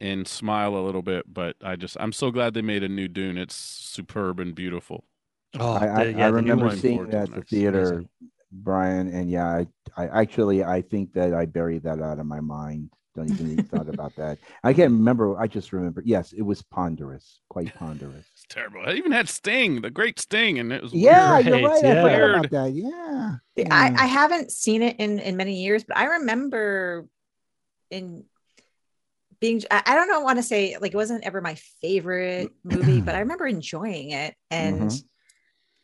and 0.00 0.26
smile 0.26 0.76
a 0.76 0.84
little 0.84 1.02
bit 1.02 1.24
but 1.32 1.56
i 1.62 1.76
just 1.76 1.96
i'm 2.00 2.12
so 2.12 2.30
glad 2.30 2.54
they 2.54 2.62
made 2.62 2.82
a 2.82 2.88
new 2.88 3.08
dune 3.08 3.36
it's 3.36 3.54
superb 3.54 4.40
and 4.40 4.54
beautiful 4.54 5.04
oh, 5.60 5.72
I, 5.72 5.86
I, 5.88 6.04
the- 6.04 6.12
yeah, 6.12 6.24
I 6.24 6.28
remember 6.28 6.70
seeing 6.76 7.06
that 7.06 7.10
the 7.10 7.18
at 7.18 7.34
the 7.34 7.42
theater, 7.42 7.88
Amazing. 7.90 8.08
Brian, 8.52 9.08
and 9.08 9.30
yeah, 9.30 9.46
I, 9.46 9.66
I 9.96 10.20
actually 10.22 10.64
I 10.64 10.80
think 10.82 11.12
that 11.14 11.34
I 11.34 11.44
buried 11.46 11.82
that 11.84 12.00
out 12.00 12.18
of 12.18 12.26
my 12.26 12.40
mind. 12.40 12.90
Don't 13.14 13.28
even 13.28 13.50
even 13.52 13.64
thought 13.66 13.88
about 13.88 14.14
that. 14.16 14.38
I 14.62 14.72
can't 14.72 14.92
remember. 15.00 15.38
I 15.38 15.46
just 15.46 15.72
remember. 15.72 16.02
Yes, 16.04 16.32
it 16.32 16.42
was 16.42 16.62
ponderous, 16.62 17.40
quite 17.48 17.72
ponderous. 17.74 18.37
It's 18.48 18.54
terrible 18.54 18.88
it 18.88 18.96
even 18.96 19.12
had 19.12 19.28
sting 19.28 19.82
the 19.82 19.90
great 19.90 20.18
sting 20.18 20.58
and 20.58 20.72
it 20.72 20.82
was 20.82 20.94
Yeah, 20.94 21.38
weird. 21.38 21.46
you're 21.46 21.68
Right, 21.68 21.82
right. 21.84 21.84
I 21.84 21.86
yeah. 21.86 22.02
forgot 22.02 22.30
about 22.30 22.50
that. 22.50 22.72
Yeah. 22.72 23.36
I, 23.70 23.90
yeah. 23.90 23.96
I 23.98 24.06
haven't 24.06 24.52
seen 24.52 24.82
it 24.82 24.96
in 24.98 25.18
in 25.18 25.36
many 25.36 25.62
years, 25.62 25.84
but 25.84 25.96
I 25.98 26.04
remember 26.04 27.06
in 27.90 28.24
being 29.40 29.62
I, 29.70 29.82
I 29.84 29.94
don't 29.96 30.08
know 30.08 30.20
want 30.20 30.38
to 30.38 30.42
say 30.42 30.76
like 30.80 30.94
it 30.94 30.96
wasn't 30.96 31.24
ever 31.24 31.40
my 31.42 31.56
favorite 31.82 32.52
movie, 32.64 33.00
but 33.02 33.14
I 33.14 33.20
remember 33.20 33.46
enjoying 33.46 34.10
it 34.12 34.34
and 34.50 34.80
Mhm. 34.80 35.04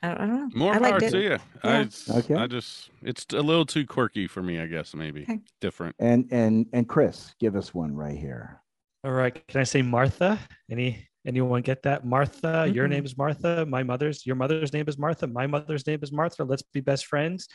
I, 0.03 0.09
don't, 0.09 0.21
I 0.21 0.27
don't 0.27 0.37
know. 0.37 0.51
more 0.55 0.75
I 0.75 0.79
power 0.79 1.01
to 1.01 1.19
it. 1.19 1.23
you 1.23 1.39
I, 1.63 1.89
Okay. 2.19 2.35
I 2.35 2.47
just 2.47 2.91
it's 3.03 3.27
a 3.33 3.41
little 3.41 3.67
too 3.67 3.87
quirky 3.87 4.27
for 4.27 4.43
me 4.43 4.61
i 4.61 4.67
guess 4.67 4.95
maybe 4.95 5.23
Okay. 5.23 5.41
different 5.61 5.97
And 5.99 6.29
and 6.31 6.67
and 6.73 6.89
Cris, 6.89 7.35
give 7.41 7.57
us 7.57 7.75
one 7.75 7.95
right 7.95 8.17
here. 8.17 8.61
All 9.03 9.13
right. 9.13 9.35
Can 9.49 9.61
I 9.61 9.65
say 9.65 9.83
Martha? 9.83 10.39
Any 10.71 11.07
anyone 11.27 11.63
get 11.63 11.83
that? 11.85 12.05
Martha, 12.05 12.71
your 12.73 12.87
Mhm. 12.87 12.91
name 12.91 13.05
is 13.05 13.17
Martha. 13.17 13.65
My 13.67 13.83
mother's 13.83 14.25
your 14.27 14.37
mother's 14.37 14.73
name 14.73 14.85
is 14.89 14.99
Martha. 14.99 15.27
My 15.27 15.47
mother's 15.47 15.87
name 15.87 16.01
is 16.03 16.13
Martha. 16.13 16.45
Let's 16.45 16.63
be 16.63 16.81
best 16.81 17.07
friends. 17.07 17.49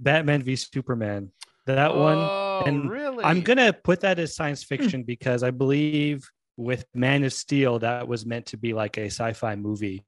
Batman 0.00 0.42
v 0.42 0.56
Superman. 0.56 1.30
That 1.66 1.94
one. 1.94 2.16
oh, 2.18 2.62
and 2.66 2.90
really 2.90 3.22
I'm 3.24 3.42
gonna 3.42 3.72
put 3.72 4.00
that 4.00 4.18
as 4.18 4.34
science 4.34 4.62
fiction 4.64 5.02
because 5.02 5.42
I 5.42 5.50
believe 5.50 6.28
with 6.56 6.84
Man 6.94 7.24
of 7.24 7.32
Steel 7.32 7.78
that 7.80 8.08
was 8.08 8.24
meant 8.26 8.46
to 8.46 8.56
be 8.56 8.72
like 8.74 8.96
a 8.98 9.06
sci-fi 9.06 9.54
movie. 9.56 10.04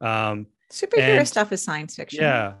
Um, 0.00 0.46
Superhero 0.72 1.18
And- 1.18 1.28
stuff 1.28 1.52
is 1.52 1.62
science 1.62 1.94
fiction. 1.96 2.22
yeah. 2.22 2.54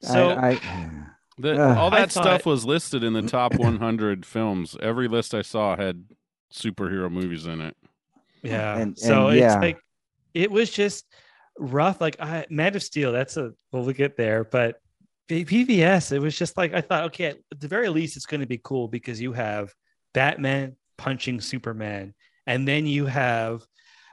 So 0.00 0.30
I, 0.30 0.50
I 0.62 0.90
The, 1.38 1.54
Ugh. 1.60 1.78
all 1.78 1.92
I 1.94 2.00
that 2.00 2.12
stuff 2.12 2.44
was 2.46 2.64
listed 2.64 3.02
in 3.02 3.12
the 3.14 3.22
top 3.22 3.54
100 3.58 4.24
films. 4.26 4.76
Every 4.80 5.08
list 5.08 5.34
I 5.34 5.42
saw 5.42 5.76
had 5.76 6.04
superhero 6.52 7.10
movies 7.10 7.46
in 7.46 7.60
it. 7.60 7.76
Yeah. 8.44 8.78
And- 8.78 8.98
so 8.98 9.28
and 9.28 9.38
it's 9.38 9.54
like 9.60 9.78
it 10.34 10.50
was 10.50 10.70
just 10.70 11.06
rough. 11.58 12.00
Like 12.00 12.16
I 12.20 12.46
Man 12.50 12.74
of 12.76 12.82
Steel, 12.82 13.12
that's 13.12 13.36
a 13.36 13.52
well, 13.72 13.84
we'll 13.84 13.92
get 13.92 14.16
there, 14.16 14.44
but 14.44 14.76
P- 15.28 15.44
PVS, 15.44 16.12
it 16.12 16.18
was 16.18 16.36
just 16.36 16.56
like 16.56 16.74
I 16.74 16.80
thought, 16.80 17.04
okay, 17.04 17.26
at 17.26 17.38
the 17.58 17.68
very 17.68 17.88
least, 17.88 18.16
it's 18.16 18.26
going 18.26 18.40
to 18.42 18.46
be 18.46 18.60
cool 18.62 18.88
because 18.88 19.20
you 19.20 19.32
have 19.32 19.72
Batman 20.12 20.76
punching 20.98 21.40
Superman, 21.40 22.14
and 22.46 22.68
then 22.68 22.86
you 22.86 23.06
have 23.06 23.62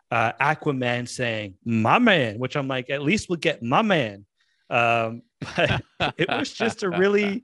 uh, 0.10 0.32
Aquaman 0.40 1.08
saying 1.08 1.56
"my 1.66 2.00
man," 2.00 2.40
which 2.40 2.56
I'm 2.56 2.68
like, 2.68 2.90
at 2.90 3.02
least 3.02 3.28
we'll 3.30 3.40
get 3.40 3.62
my 3.62 3.82
man. 3.82 4.26
Um, 4.70 5.24
but 5.58 5.84
it 6.18 6.30
was 6.30 6.54
just 6.54 6.84
a 6.84 6.90
really, 6.90 7.44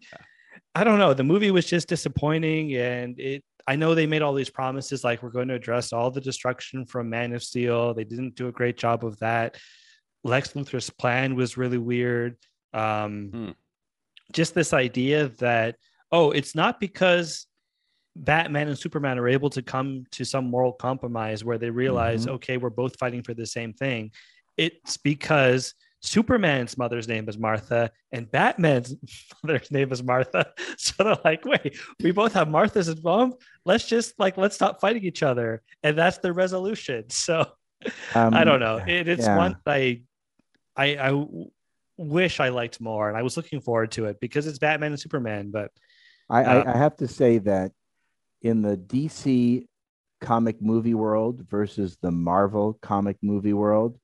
I 0.74 0.84
don't 0.86 1.00
know. 1.00 1.14
The 1.14 1.24
movie 1.26 1.52
was 1.52 1.66
just 1.66 1.90
disappointing, 1.90 2.74
and 2.76 3.20
it. 3.20 3.44
I 3.68 3.76
know 3.76 3.94
they 3.94 4.08
made 4.08 4.22
all 4.22 4.34
these 4.34 4.50
promises, 4.50 5.04
like 5.04 5.22
we're 5.22 5.30
going 5.30 5.50
to 5.50 5.54
address 5.54 5.92
all 5.92 6.10
the 6.10 6.22
destruction 6.22 6.86
from 6.86 7.10
Man 7.10 7.34
of 7.34 7.44
Steel. 7.44 7.94
They 7.94 8.06
didn't 8.06 8.36
do 8.36 8.48
a 8.48 8.52
great 8.52 8.78
job 8.78 9.04
of 9.06 9.20
that. 9.20 9.58
Lex 10.24 10.54
Luthor's 10.54 10.90
plan 10.90 11.36
was 11.36 11.58
really 11.58 11.78
weird. 11.78 12.38
Um, 12.74 13.30
Hmm. 13.32 13.50
Just 14.34 14.54
this 14.56 14.74
idea 14.74 15.30
that 15.40 15.76
oh, 16.12 16.32
it's 16.32 16.56
not 16.56 16.80
because 16.80 17.48
Batman 18.16 18.70
and 18.70 18.80
Superman 18.80 19.20
are 19.20 19.28
able 19.28 19.50
to 19.50 19.62
come 19.62 20.06
to 20.12 20.24
some 20.24 20.46
moral 20.50 20.72
compromise 20.72 21.44
where 21.44 21.58
they 21.58 21.70
realize, 21.70 22.26
Mhm. 22.26 22.32
okay, 22.36 22.56
we're 22.58 22.70
both 22.70 22.98
fighting 22.98 23.22
for 23.24 23.34
the 23.34 23.46
same 23.46 23.74
thing. 23.74 24.12
It's 24.56 24.96
because 24.96 25.74
Superman's 26.02 26.78
mother's 26.78 27.08
name 27.08 27.28
is 27.28 27.38
Martha 27.38 27.92
and 28.12 28.30
Batman's 28.30 28.96
mother's 29.44 29.72
name 29.72 29.92
is 29.92 30.04
Martha. 30.04 30.46
So 30.78 31.04
they're 31.04 31.18
like, 31.26 31.44
wait, 31.46 31.78
we 32.04 32.12
both 32.12 32.34
have 32.34 32.50
Martha's 32.50 32.88
involved. 32.88 33.42
Let's 33.66 33.88
just 33.88 34.14
like, 34.20 34.38
let's 34.38 34.56
stop 34.56 34.80
fighting 34.80 35.04
each 35.04 35.24
other. 35.24 35.64
And 35.84 35.98
that's 35.98 36.20
the 36.20 36.34
resolution. 36.34 37.06
So 37.10 37.46
Um, 38.16 38.34
I 38.34 38.44
don't 38.44 38.60
know. 38.60 38.78
It, 38.78 39.08
it's 39.08 39.26
yeah. 39.26 39.38
one 39.38 39.58
I 39.66 41.26
wish 41.98 42.40
I 42.40 42.50
liked 42.50 42.80
more. 42.80 43.10
And 43.10 43.18
I 43.18 43.24
was 43.24 43.38
looking 43.38 43.62
forward 43.62 43.92
to 43.94 44.06
it 44.06 44.20
because 44.20 44.48
it's 44.48 44.60
Batman 44.60 44.92
and 44.92 45.00
Superman. 45.00 45.50
But 45.52 45.72
I, 46.30 46.44
Uh, 46.44 46.64
I, 46.64 46.74
I 46.74 46.78
have 46.78 46.96
to 46.98 47.08
say 47.08 47.40
that 47.40 47.72
in 48.42 48.62
the 48.62 48.78
DC 48.78 49.68
comic 50.22 50.62
movie 50.62 50.94
world 50.94 51.46
versus 51.50 51.98
the 52.02 52.12
Marvel 52.12 52.78
comic 52.82 53.18
movie 53.22 53.54
world, 53.54 53.98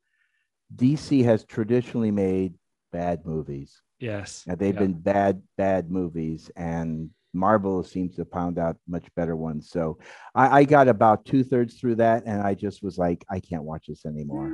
DC 0.75 1.23
has 1.23 1.45
traditionally 1.45 2.11
made 2.11 2.55
bad 2.91 3.25
movies. 3.25 3.81
yes, 3.99 4.45
Uh, 4.49 4.55
they've 4.55 4.73
Yeah. 4.73 4.79
been 4.81 4.99
bad, 4.99 5.41
bad 5.57 5.89
movies, 5.89 6.51
and 6.55 7.09
Marvel 7.33 7.83
seems 7.83 8.15
to 8.15 8.25
pound 8.25 8.59
out 8.59 8.77
much 8.87 9.07
better 9.15 9.35
ones. 9.35 9.69
So 9.69 9.97
I, 10.35 10.59
I 10.59 10.63
got 10.65 10.87
about 10.87 11.25
two 11.25 11.43
thirds 11.43 11.79
through 11.79 11.95
that, 11.95 12.23
and 12.25 12.41
I 12.41 12.53
just 12.53 12.83
was 12.83 12.97
like, 12.97 13.23
I 13.29 13.39
can't 13.39 13.63
watch 13.63 13.85
this 13.87 14.05
anymore. 14.05 14.53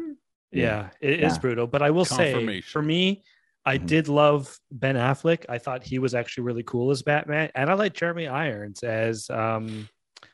Yeah, 0.52 0.90
it 1.02 1.20
is 1.20 1.34
Yeah. 1.36 1.40
brutal. 1.42 1.68
But 1.68 1.82
I 1.82 1.90
will 1.92 2.06
say, 2.06 2.62
for 2.62 2.82
me, 2.82 3.24
I 3.66 3.78
Mhm. 3.78 3.88
did 3.88 4.08
love 4.08 4.58
Ben 4.72 4.96
Affleck. 4.96 5.46
I 5.50 5.58
thought 5.58 5.84
he 5.84 6.00
was 6.00 6.14
actually 6.16 6.44
really 6.46 6.64
cool 6.64 6.92
as 6.92 7.02
Batman, 7.02 7.50
and 7.56 7.70
I 7.70 7.74
like 7.74 7.94
Jeremy 7.94 8.28
Irons 8.28 8.84
as. 8.84 9.30
Um, 9.30 9.88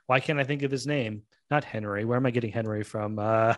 why 0.08 0.20
can't 0.20 0.40
I 0.40 0.44
think 0.44 0.62
of 0.64 0.72
his 0.72 0.86
name? 0.86 1.24
Not 1.50 1.64
Henry. 1.64 2.06
Where 2.06 2.18
am 2.18 2.26
I 2.26 2.32
getting 2.32 2.52
Henry 2.52 2.84
from? 2.84 3.18
Uh, 3.18 3.56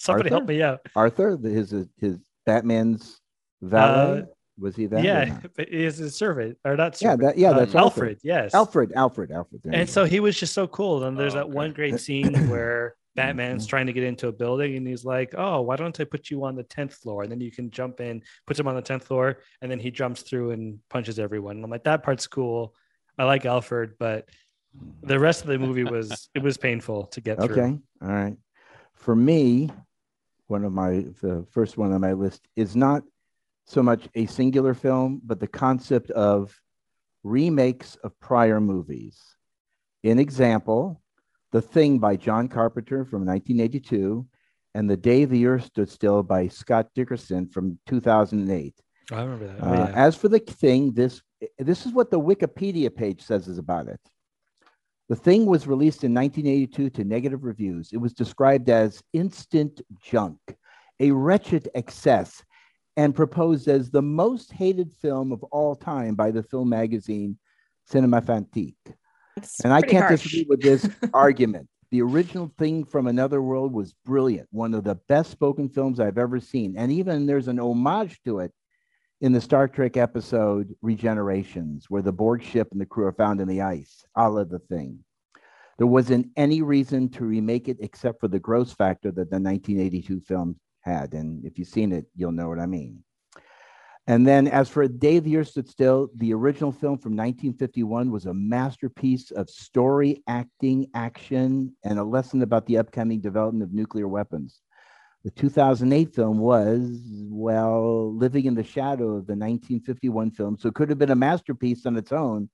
somebody 0.00 0.30
help 0.30 0.46
me 0.46 0.62
out. 0.62 0.80
Arthur, 0.96 1.36
his 1.42 1.74
his 1.98 2.18
Batman's 2.46 3.20
valet, 3.62 4.24
was 4.58 4.74
he 4.76 4.86
that? 4.86 5.00
Uh, 5.00 5.02
yeah, 5.02 5.40
he 5.58 5.84
is 5.84 5.98
his 5.98 6.14
servant 6.16 6.58
or 6.64 6.76
not? 6.76 7.00
Yeah, 7.00 7.16
that- 7.16 7.38
yeah, 7.38 7.50
uh, 7.50 7.58
that's 7.60 7.74
Arthur. 7.74 7.84
Alfred. 7.84 8.18
Yes, 8.22 8.54
Alfred, 8.54 8.92
Alfred, 8.96 9.30
Alfred. 9.30 9.62
And 9.72 9.88
so 9.88 10.04
he 10.04 10.20
was 10.20 10.38
just 10.38 10.54
so 10.54 10.66
cool. 10.66 11.04
And 11.04 11.18
there's 11.18 11.34
Oh, 11.34 11.38
that 11.38 11.44
okay. 11.46 11.52
one 11.54 11.72
great 11.72 12.00
scene 12.06 12.34
where 12.48 12.94
Batman's 13.16 13.66
Mhm. 13.66 13.70
trying 13.70 13.86
to 13.86 13.92
get 13.92 14.04
into 14.04 14.28
a 14.28 14.32
building 14.32 14.76
and 14.76 14.86
he's 14.86 15.04
like, 15.04 15.34
Oh, 15.36 15.60
why 15.62 15.76
don't 15.76 15.98
I 16.00 16.04
put 16.04 16.30
you 16.30 16.44
on 16.44 16.54
the 16.56 16.64
10th 16.64 16.94
floor? 16.94 17.22
And 17.22 17.30
then 17.30 17.40
you 17.40 17.50
can 17.50 17.70
jump 17.70 18.00
in, 18.00 18.22
puts 18.46 18.58
him 18.58 18.68
on 18.68 18.76
the 18.76 18.82
10th 18.82 19.02
floor, 19.04 19.38
and 19.60 19.70
then 19.70 19.78
he 19.78 19.90
jumps 19.90 20.22
through 20.22 20.52
and 20.52 20.78
punches 20.88 21.18
everyone. 21.18 21.56
And 21.56 21.64
I'm 21.64 21.70
like, 21.70 21.84
that 21.84 22.02
part's 22.02 22.26
cool. 22.26 22.74
I 23.18 23.24
like 23.24 23.44
Alfred, 23.44 23.94
but 23.98 24.28
the 25.02 25.18
rest 25.18 25.42
of 25.42 25.48
the 25.48 25.58
movie 25.58 25.84
was 25.84 26.28
it 26.34 26.42
was 26.42 26.56
painful 26.56 27.06
to 27.08 27.20
get 27.20 27.42
through. 27.42 27.56
Okay. 27.62 27.78
All 28.02 28.08
right. 28.08 28.36
For 28.94 29.16
me, 29.16 29.70
one 30.50 30.64
of 30.64 30.72
my 30.72 31.04
the 31.22 31.46
first 31.50 31.78
one 31.78 31.92
on 31.92 32.00
my 32.00 32.12
list 32.12 32.48
is 32.56 32.76
not 32.76 33.02
so 33.66 33.82
much 33.82 34.08
a 34.14 34.26
singular 34.26 34.74
film, 34.74 35.20
but 35.24 35.38
the 35.38 35.46
concept 35.46 36.10
of 36.10 36.58
remakes 37.22 37.96
of 38.02 38.18
prior 38.18 38.60
movies. 38.60 39.20
In 40.02 40.18
example, 40.18 41.00
The 41.52 41.62
Thing 41.62 41.98
by 41.98 42.16
John 42.16 42.48
Carpenter 42.48 43.04
from 43.04 43.24
1982 43.24 44.26
and 44.74 44.88
The 44.88 44.96
Day 44.96 45.24
the 45.24 45.46
Earth 45.46 45.66
Stood 45.66 45.88
Still 45.88 46.22
by 46.22 46.48
Scott 46.48 46.88
Derrickson 46.96 47.52
from 47.52 47.78
2008. 47.86 48.74
I 49.12 49.22
remember 49.22 49.46
that. 49.46 49.64
Uh, 49.64 49.72
yeah. 49.72 49.92
As 49.94 50.16
for 50.16 50.28
the 50.28 50.38
thing, 50.38 50.92
this 50.92 51.22
this 51.58 51.86
is 51.86 51.92
what 51.92 52.10
the 52.10 52.20
Wikipedia 52.20 52.94
page 52.94 53.22
says 53.22 53.48
is 53.48 53.58
about 53.58 53.88
it. 53.88 54.00
The 55.10 55.16
thing 55.16 55.46
was 55.46 55.66
released 55.66 56.04
in 56.04 56.14
1982 56.14 56.90
to 56.90 57.04
negative 57.04 57.42
reviews. 57.42 57.90
It 57.92 57.96
was 57.96 58.12
described 58.12 58.70
as 58.70 59.02
instant 59.12 59.80
junk, 60.00 60.38
a 61.00 61.10
wretched 61.10 61.68
excess, 61.74 62.44
and 62.96 63.12
proposed 63.12 63.66
as 63.66 63.90
the 63.90 64.02
most 64.02 64.52
hated 64.52 64.92
film 64.92 65.32
of 65.32 65.42
all 65.42 65.74
time 65.74 66.14
by 66.14 66.30
the 66.30 66.44
film 66.44 66.68
magazine 66.68 67.36
Cinema 67.86 68.20
Fantique. 68.20 68.76
It's 69.36 69.58
And 69.64 69.72
I 69.72 69.82
can't 69.82 70.04
harsh. 70.04 70.22
disagree 70.22 70.46
with 70.48 70.62
this 70.62 70.88
argument. 71.12 71.68
The 71.90 72.02
original 72.02 72.52
thing 72.56 72.84
from 72.84 73.08
another 73.08 73.42
world 73.42 73.72
was 73.72 73.96
brilliant, 74.04 74.46
one 74.52 74.74
of 74.74 74.84
the 74.84 74.94
best 75.08 75.32
spoken 75.32 75.68
films 75.68 75.98
I've 75.98 76.18
ever 76.18 76.38
seen. 76.38 76.76
And 76.76 76.92
even 76.92 77.26
there's 77.26 77.48
an 77.48 77.58
homage 77.58 78.20
to 78.26 78.38
it 78.38 78.52
in 79.20 79.32
the 79.32 79.40
Star 79.40 79.68
Trek 79.68 79.96
episode 79.96 80.74
Regenerations, 80.82 81.84
where 81.88 82.02
the 82.02 82.12
Borg 82.12 82.42
ship 82.42 82.68
and 82.72 82.80
the 82.80 82.86
crew 82.86 83.04
are 83.04 83.12
found 83.12 83.40
in 83.40 83.48
the 83.48 83.60
ice, 83.60 84.04
a 84.16 84.28
la 84.28 84.44
the 84.44 84.58
thing. 84.58 85.04
There 85.76 85.86
wasn't 85.86 86.28
any 86.36 86.62
reason 86.62 87.08
to 87.10 87.24
remake 87.24 87.68
it 87.68 87.78
except 87.80 88.20
for 88.20 88.28
the 88.28 88.40
gross 88.40 88.72
factor 88.72 89.10
that 89.10 89.30
the 89.30 89.38
1982 89.38 90.20
film 90.20 90.58
had. 90.80 91.12
And 91.12 91.44
if 91.44 91.58
you've 91.58 91.68
seen 91.68 91.92
it, 91.92 92.06
you'll 92.16 92.32
know 92.32 92.48
what 92.48 92.58
I 92.58 92.66
mean. 92.66 93.02
And 94.06 94.26
then, 94.26 94.48
as 94.48 94.68
for 94.68 94.82
A 94.82 94.88
Day 94.88 95.18
the 95.18 95.36
Earth 95.36 95.48
Stood 95.48 95.68
Still, 95.68 96.08
the 96.16 96.32
original 96.32 96.72
film 96.72 96.98
from 96.98 97.12
1951 97.12 98.10
was 98.10 98.26
a 98.26 98.34
masterpiece 98.34 99.30
of 99.30 99.48
story, 99.50 100.22
acting, 100.26 100.88
action, 100.94 101.76
and 101.84 101.98
a 101.98 102.04
lesson 102.04 102.42
about 102.42 102.66
the 102.66 102.78
upcoming 102.78 103.20
development 103.20 103.62
of 103.62 103.74
nuclear 103.74 104.08
weapons. 104.08 104.62
The 105.24 105.30
2008 105.32 106.14
film 106.14 106.38
was, 106.38 106.98
well, 107.28 108.12
living 108.14 108.46
in 108.46 108.54
the 108.54 108.64
shadow 108.64 109.08
of 109.16 109.26
the 109.26 109.36
1951 109.36 110.30
film, 110.30 110.56
so 110.58 110.68
it 110.68 110.74
could 110.74 110.88
have 110.88 110.98
been 110.98 111.10
a 111.10 111.14
masterpiece 111.16 111.84
on 111.84 111.96
its 111.96 112.10
own, 112.10 112.48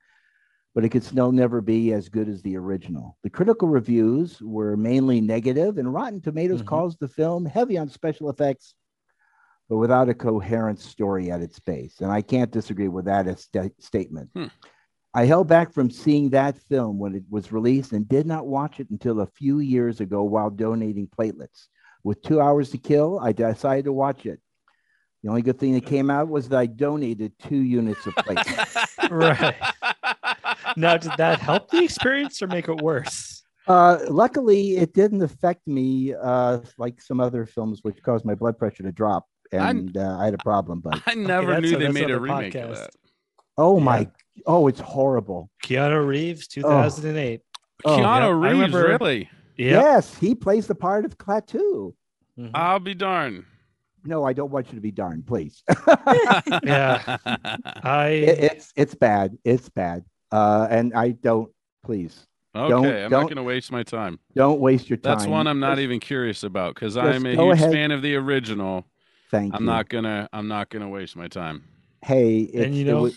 but 0.74 0.84
it 0.84 0.88
could 0.88 1.04
still 1.04 1.30
never 1.30 1.60
be 1.60 1.92
as 1.92 2.08
good 2.08 2.28
as 2.28 2.42
the 2.42 2.56
original. 2.56 3.16
The 3.22 3.30
critical 3.30 3.68
reviews 3.68 4.42
were 4.42 4.76
mainly 4.76 5.20
negative, 5.20 5.78
and 5.78 5.94
Rotten 5.94 6.20
Tomatoes 6.20 6.62
Mhm. 6.62 6.66
calls 6.66 6.96
the 6.96 7.08
film 7.08 7.44
heavy 7.44 7.78
on 7.78 7.88
special 7.88 8.30
effects 8.30 8.74
but 9.68 9.78
without 9.78 10.08
a 10.08 10.14
coherent 10.14 10.78
story 10.78 11.30
at 11.30 11.40
its 11.40 11.58
base. 11.58 12.00
And 12.00 12.10
I 12.10 12.22
can't 12.22 12.52
disagree 12.52 12.86
with 12.86 13.06
that 13.06 13.26
as 13.26 13.40
sta- 13.40 13.74
statement. 13.80 14.30
Hmm. 14.32 14.44
I 15.12 15.24
held 15.24 15.48
back 15.48 15.72
from 15.72 15.90
seeing 15.90 16.30
that 16.30 16.56
film 16.56 16.98
when 16.98 17.14
it 17.16 17.24
was 17.28 17.50
released 17.50 17.92
and 17.92 18.08
did 18.08 18.26
not 18.26 18.46
watch 18.46 18.78
it 18.78 18.90
until 18.90 19.20
a 19.20 19.26
few 19.26 19.58
years 19.58 20.00
ago 20.00 20.22
while 20.22 20.50
donating 20.50 21.08
platelets. 21.08 21.66
With 22.06 22.22
two 22.22 22.40
hours 22.40 22.70
to 22.70 22.78
kill, 22.78 23.18
I 23.18 23.32
decided 23.32 23.86
to 23.86 23.92
watch 23.92 24.26
it. 24.26 24.38
The 25.24 25.28
only 25.28 25.42
good 25.42 25.58
thing 25.58 25.74
that 25.74 25.84
came 25.86 26.08
out 26.08 26.28
was 26.28 26.48
that 26.50 26.56
I 26.56 26.66
donated 26.66 27.32
two 27.40 27.56
units 27.56 28.06
of 28.06 28.14
platelets. 28.14 29.10
Right. 29.10 29.54
now, 30.76 30.96
did 30.98 31.10
that 31.18 31.40
help 31.40 31.68
the 31.70 31.82
experience 31.82 32.40
or 32.42 32.46
make 32.46 32.68
it 32.68 32.80
worse? 32.80 33.42
Uh, 33.66 33.98
luckily, 34.08 34.76
it 34.76 34.94
didn't 34.94 35.20
affect 35.22 35.66
me 35.66 36.14
uh, 36.14 36.60
like 36.78 37.00
some 37.02 37.18
other 37.18 37.44
films, 37.44 37.80
which 37.82 38.00
caused 38.04 38.24
my 38.24 38.36
blood 38.36 38.56
pressure 38.56 38.84
to 38.84 38.92
drop, 38.92 39.26
and 39.50 39.96
uh, 39.96 40.16
I 40.20 40.26
had 40.26 40.34
a 40.34 40.38
problem. 40.38 40.78
But 40.80 41.02
I 41.08 41.14
never 41.14 41.54
that's 41.54 41.62
knew 41.62 41.76
they 41.76 41.88
made 41.90 42.02
a 42.04 42.16
another 42.18 42.20
remake 42.20 42.54
of 42.54 42.70
podcast. 42.70 42.74
that. 42.76 42.90
oh 43.58 43.78
Yeah. 43.78 43.84
my, 43.84 44.10
oh, 44.46 44.68
it's 44.68 44.78
horrible. 44.80 45.50
Keanu 45.64 46.06
Reeves, 46.06 46.46
2008. 46.46 47.40
Oh, 47.84 47.96
Keanu 47.98 48.02
yeah, 48.02 48.28
Reeves, 48.28 48.72
remember- 48.72 48.88
really? 49.00 49.30
Yep. 49.58 49.82
Yes, 49.82 50.16
he 50.18 50.34
plays 50.34 50.66
the 50.66 50.74
part 50.74 51.04
of 51.04 51.16
Klaatu. 51.18 51.94
Mhm. 52.38 52.50
I'll 52.54 52.78
be 52.80 52.94
darned. 52.94 53.44
No, 54.04 54.24
I 54.24 54.32
don't 54.34 54.50
want 54.52 54.68
you 54.68 54.74
to 54.74 54.80
be 54.80 54.90
darned, 54.92 55.26
please. 55.26 55.62
Yeah. 56.62 57.16
I 57.82 58.08
It- 58.08 58.38
it's 58.38 58.72
it's 58.76 58.94
bad. 58.94 59.36
It's 59.44 59.68
bad. 59.68 60.04
Uh, 60.30 60.66
and 60.70 60.92
I 60.94 61.10
don't. 61.10 61.50
Please 61.84 62.26
okay, 62.54 62.68
Don't- 62.68 62.84
I'm 62.84 63.02
not 63.02 63.10
don't- 63.10 63.22
going 63.26 63.36
to 63.36 63.42
waste 63.44 63.70
my 63.70 63.84
time. 63.84 64.18
don't 64.34 64.58
waste 64.60 64.90
your 64.90 64.96
time. 64.96 65.18
That's 65.18 65.26
one 65.28 65.46
I'm 65.46 65.60
not 65.60 65.72
Just- 65.76 65.82
even 65.82 66.00
curious 66.00 66.42
about 66.42 66.74
because 66.74 66.96
I'm 66.96 67.24
a 67.24 67.30
huge 67.30 67.38
ahead. 67.60 67.72
fan 67.72 67.90
of 67.92 68.02
the 68.02 68.16
original. 68.16 68.86
Thank 69.30 69.54
I'm 69.54 69.60
you. 69.62 69.66
not 69.66 69.88
gonna. 69.88 70.28
I'm 70.32 70.48
not 70.48 70.68
gonna 70.70 70.88
waste 70.88 71.14
my 71.16 71.28
time. 71.28 71.62
Hey, 72.04 72.38
it's, 72.40 72.74
you 72.76 72.84
know- 72.84 73.10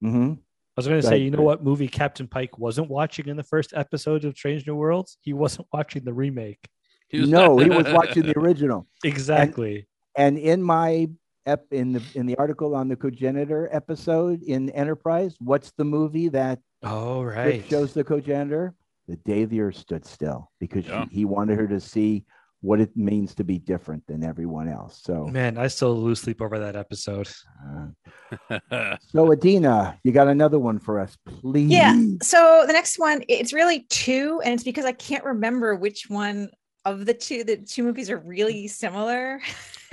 hmm 0.00 0.34
I 0.76 0.80
was 0.80 0.88
going 0.88 1.00
to 1.00 1.06
say, 1.06 1.18
you 1.18 1.30
know 1.30 1.42
what 1.42 1.62
movie 1.62 1.86
Captain 1.86 2.26
Pike 2.26 2.58
wasn't 2.58 2.90
watching 2.90 3.28
in 3.28 3.36
the 3.36 3.44
first 3.44 3.72
episode 3.76 4.24
of 4.24 4.36
Strange 4.36 4.66
New 4.66 4.74
Worlds? 4.74 5.18
He 5.20 5.32
wasn't 5.32 5.68
watching 5.72 6.02
the 6.04 6.12
remake. 6.12 6.66
He 7.08 7.20
was- 7.20 7.30
no, 7.30 7.58
he 7.58 7.70
was 7.70 7.86
watching 7.92 8.24
the 8.24 8.36
original. 8.38 8.86
Exactly. 9.04 9.86
And 10.16 10.36
in 10.36 10.62
my 10.62 11.08
ep, 11.46 11.66
in 11.70 11.92
the 11.92 12.02
in 12.14 12.26
the 12.26 12.36
article 12.36 12.74
on 12.74 12.88
the 12.88 12.96
cogenitor 12.96 13.68
episode 13.72 14.42
in 14.42 14.70
Enterprise, 14.70 15.36
what's 15.40 15.70
the 15.76 15.84
movie 15.84 16.28
that 16.30 16.58
oh, 16.82 17.22
Rip 17.22 17.36
right. 17.36 17.64
shows 17.68 17.94
the 17.94 18.02
cogenitor? 18.04 18.74
The 19.06 19.16
day 19.16 19.44
the 19.44 19.60
Earth 19.60 19.76
stood 19.76 20.04
still 20.06 20.50
because 20.58 20.86
Yeah. 20.86 21.04
she, 21.08 21.16
he 21.16 21.24
wanted 21.24 21.58
her 21.58 21.66
to 21.68 21.78
see 21.78 22.24
what 22.64 22.80
it 22.80 22.96
means 22.96 23.34
to 23.34 23.44
be 23.44 23.58
different 23.58 24.02
than 24.06 24.24
everyone 24.24 24.70
else. 24.70 25.02
So, 25.04 25.26
Man, 25.26 25.58
I 25.58 25.66
still 25.66 25.94
lose 25.94 26.20
sleep 26.22 26.40
over 26.40 26.58
that 26.58 26.76
episode. 26.76 27.28
uh, 27.62 28.56
so 29.00 29.26
Adeena, 29.28 29.98
you 30.02 30.12
got 30.12 30.28
another 30.28 30.58
one 30.58 30.78
for 30.78 30.98
us, 30.98 31.14
please? 31.26 31.70
Yeah. 31.70 31.94
So 32.22 32.64
the 32.66 32.72
next 32.72 32.98
one, 32.98 33.22
it's 33.28 33.52
really 33.52 33.80
two, 33.90 34.40
and 34.44 34.54
it's 34.54 34.64
because 34.64 34.86
I 34.86 34.92
can't 34.92 35.24
remember 35.24 35.74
which 35.76 36.06
one 36.08 36.48
of 36.86 37.04
the 37.04 37.12
two. 37.12 37.44
The 37.44 37.58
two 37.58 37.82
movies 37.82 38.08
are 38.08 38.18
really 38.18 38.66
similar. 38.66 39.40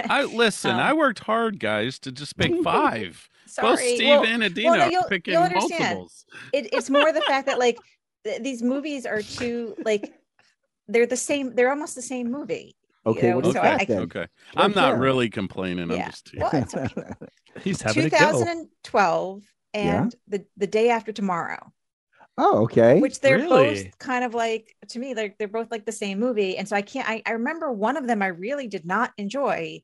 I 0.09 0.23
listen. 0.43 0.71
Um, 0.71 0.79
I 0.79 0.93
worked 0.93 1.19
hard, 1.19 1.59
guys, 1.59 1.99
to 1.99 2.11
just 2.11 2.37
pick 2.37 2.53
five. 2.63 3.27
Sorry. 3.47 3.67
Both 3.69 3.79
Steve 3.81 4.07
Well, 4.07 4.25
and 4.25 4.43
Adeena 4.43 4.63
well, 4.63 4.77
no, 4.77 4.85
you'll- 4.87 5.03
picking 5.09 5.33
you'll 5.33 5.43
understand. 5.43 5.79
multiples. 5.81 6.25
it, 6.53 6.69
it's 6.73 6.89
more 6.89 7.11
the 7.11 7.19
fact 7.21 7.47
that 7.47 7.59
like 7.59 7.77
th- 8.23 8.41
these 8.41 8.63
movies 8.63 9.05
are 9.05 9.21
two 9.21 9.75
like 9.83 10.13
they're 10.91 11.05
the 11.07 11.17
same. 11.17 11.55
They're 11.55 11.69
almost 11.71 11.95
the 11.95 12.01
same 12.01 12.31
movie. 12.31 12.75
you 13.05 13.11
Okay, 13.11 13.29
know, 13.29 13.35
what 13.37 13.43
do 13.43 13.49
you 13.49 13.53
so 13.53 13.59
okay, 13.61 13.69
I- 13.69 13.77
got 13.77 13.81
I- 13.81 13.85
then? 13.85 13.99
okay. 14.03 14.27
I'm 14.55 14.71
not 14.73 14.93
Yeah. 14.93 14.99
really 14.99 15.29
complaining. 15.29 15.89
I'm 15.91 15.97
Yeah. 15.97 16.09
just 16.09 16.31
Well, 16.37 16.49
it's 16.53 16.75
okay. 16.75 17.03
He's 17.63 17.81
having 17.81 18.05
a 18.05 18.09
go. 18.09 18.17
2012 18.17 19.43
Yeah. 19.73 20.03
and 20.03 20.15
the 20.27 20.45
the 20.57 20.67
day 20.67 20.89
after 20.89 21.11
tomorrow. 21.11 21.71
oh, 22.37 22.63
okay. 22.63 22.99
which 22.99 23.19
they're 23.19 23.37
Really? 23.37 23.83
both 23.83 23.97
kind 23.99 24.23
of 24.23 24.33
like 24.33 24.75
to 24.89 24.99
me 24.99 25.13
they're, 25.13 25.33
they're 25.37 25.47
both 25.47 25.69
like 25.71 25.85
the 25.85 25.91
same 25.91 26.17
movie 26.19 26.57
and 26.57 26.67
so 26.67 26.75
i 26.75 26.81
can't 26.81 27.07
I, 27.07 27.21
I 27.25 27.31
remember 27.33 27.71
one 27.71 27.97
of 27.97 28.07
them 28.07 28.21
i 28.21 28.27
really 28.27 28.67
did 28.67 28.85
not 28.85 29.11
enjoy 29.17 29.81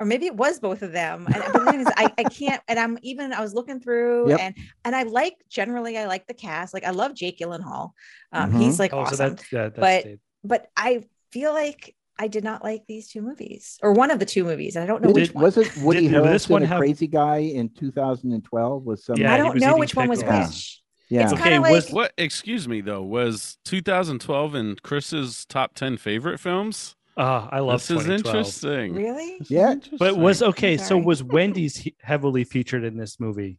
or 0.00 0.06
maybe 0.06 0.26
it 0.26 0.34
was 0.34 0.58
both 0.58 0.82
of 0.82 0.92
them 0.92 1.26
and 1.26 1.36
but 1.52 1.64
the 1.64 1.70
thing 1.70 1.80
is, 1.80 1.86
I, 1.96 2.12
I 2.18 2.24
can't 2.40 2.62
and 2.68 2.78
i'm 2.78 2.98
even 3.02 3.32
i 3.32 3.40
was 3.40 3.54
looking 3.54 3.78
through 3.80 4.30
Yep. 4.30 4.40
and 4.40 4.54
and 4.84 4.96
i 4.96 5.02
like 5.04 5.34
generally 5.48 5.96
i 5.98 6.06
like 6.06 6.26
the 6.26 6.34
cast 6.34 6.72
like 6.74 6.84
i 6.84 6.90
love 6.90 7.14
jake 7.14 7.38
gyllenhaal 7.38 7.90
um, 8.32 8.52
Mhm. 8.52 8.60
he's 8.62 8.78
like 8.78 8.92
Oh, 8.92 9.00
awesome 9.00 9.16
so 9.16 9.28
that's, 9.28 9.52
yeah, 9.52 9.62
that's 9.68 9.78
But- 9.78 10.06
it. 10.06 10.20
but 10.42 10.66
i 10.76 11.04
feel 11.30 11.52
like 11.52 11.94
i 12.18 12.26
did 12.28 12.44
not 12.44 12.64
like 12.64 12.82
these 12.88 13.08
two 13.08 13.22
movies 13.22 13.78
or 13.82 13.92
one 13.92 14.10
of 14.10 14.18
the 14.18 14.26
two 14.26 14.44
movies 14.44 14.74
and 14.76 14.82
i 14.82 14.86
don't 14.86 15.02
know 15.02 15.08
Did- 15.12 15.16
which 15.28 15.34
one 15.34 15.44
was 15.44 15.56
it 15.58 15.76
Woody 15.78 16.02
Did- 16.02 16.12
no, 16.12 16.24
this 16.24 16.46
Harrelson, 16.46 16.50
one 16.50 16.62
a 16.62 16.66
have- 16.66 16.78
crazy 16.78 17.06
guy 17.06 17.38
in 17.38 17.68
2012? 17.70 18.84
Was 18.84 19.04
some 19.04 19.16
Yeah, 19.16 19.34
i 19.34 19.36
don't 19.36 19.56
know 19.58 19.68
eating 19.68 19.78
which 19.80 19.94
one 19.94 20.08
was 20.08 20.22
pickles. 20.22 20.48
which 20.48 20.82
yeah. 21.10 21.24
it's 21.24 21.32
Okay, 21.32 21.42
kind 21.50 21.62
like 21.62 21.72
was- 21.72 21.90
What? 21.90 22.12
Excuse 22.16 22.68
me, 22.68 22.80
though. 22.80 23.02
Was 23.02 23.58
2012 23.64 24.54
in 24.54 24.76
Cris's 24.76 25.44
top 25.44 25.74
10 25.74 25.96
favorite 25.96 26.38
films? 26.38 26.94
Ah, 27.22 27.48
I 27.52 27.58
love 27.60 27.86
this 27.86 27.90
is 27.90 28.08
interesting. 28.08 28.94
really 28.94 29.36
This 29.40 29.50
is 29.50 29.50
Yeah. 29.50 29.74
But 29.98 30.16
was 30.16 30.42
okay. 30.42 30.78
So 30.78 30.96
was 30.96 31.22
Wendy's 31.22 31.86
heavily 32.00 32.44
featured 32.44 32.82
in 32.82 32.96
this 32.96 33.20
movie? 33.20 33.58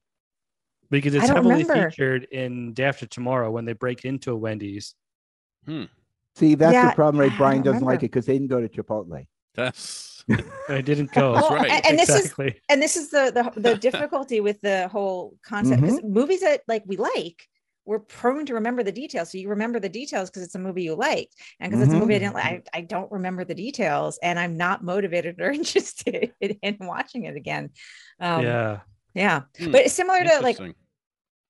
Because 0.89 1.13
it's 1.13 1.27
heavily 1.27 1.63
remember. 1.63 1.89
featured 1.91 2.23
in 2.31 2.73
Day 2.73 2.85
After 2.85 3.05
Tomorrow 3.05 3.51
when 3.51 3.65
they 3.65 3.73
break 3.73 4.03
into 4.03 4.31
a 4.31 4.35
Wendy's. 4.35 4.95
See, 5.67 6.55
that's 6.55 6.73
Yeah, 6.73 6.89
the 6.89 6.95
problem. 6.95 7.21
Right? 7.21 7.37
Brian 7.37 7.61
don't 7.61 7.73
doesn't 7.75 7.87
like 7.87 7.99
it 7.99 8.09
because 8.11 8.25
they 8.25 8.33
didn't 8.33 8.47
go 8.47 8.61
to 8.65 8.67
Chipotle. 8.67 9.25
that's 9.53 10.23
I 10.69 10.81
didn't 10.81 11.11
go. 11.11 11.33
That's 11.33 11.49
Well, 11.49 11.59
right. 11.59 11.69
and- 11.71 11.85
and 11.85 11.99
this 11.99 12.09
is 12.09 12.33
and 12.69 12.81
this 12.81 12.95
is 12.95 13.09
the 13.09 13.31
the, 13.53 13.59
the 13.61 13.75
difficulty 13.75 14.39
with 14.39 14.59
the 14.61 14.87
whole 14.87 15.35
concept 15.45 15.81
because 15.81 16.01
movies 16.03 16.41
that 16.41 16.61
like 16.67 16.83
we 16.87 16.97
like 16.97 17.47
we're 17.85 17.99
prone 17.99 18.45
to 18.45 18.53
remember 18.53 18.83
the 18.83 18.91
details 18.91 19.31
so 19.31 19.37
you 19.37 19.49
remember 19.49 19.79
the 19.79 19.89
details 19.89 20.29
because 20.29 20.43
it's 20.43 20.55
a 20.55 20.59
movie 20.59 20.83
you 20.83 20.95
liked 20.95 21.35
and 21.59 21.71
because 21.71 21.83
it's 21.83 21.93
a 21.93 21.97
movie 21.97 22.15
i 22.15 22.19
didn't 22.19 22.35
like 22.35 22.67
I, 22.73 22.79
I 22.79 22.81
don't 22.81 23.11
remember 23.11 23.43
the 23.43 23.55
details 23.55 24.19
and 24.21 24.39
i'm 24.39 24.55
not 24.57 24.83
motivated 24.83 25.39
or 25.41 25.51
interested 25.51 26.31
in 26.39 26.77
watching 26.79 27.25
it 27.25 27.35
again 27.35 27.71
um 28.19 28.43
yeah, 28.43 28.79
yeah. 29.13 29.41
Hmm, 29.57 29.71
but 29.71 29.81
it's 29.81 29.93
similar 29.93 30.23
to 30.23 30.39
like 30.41 30.59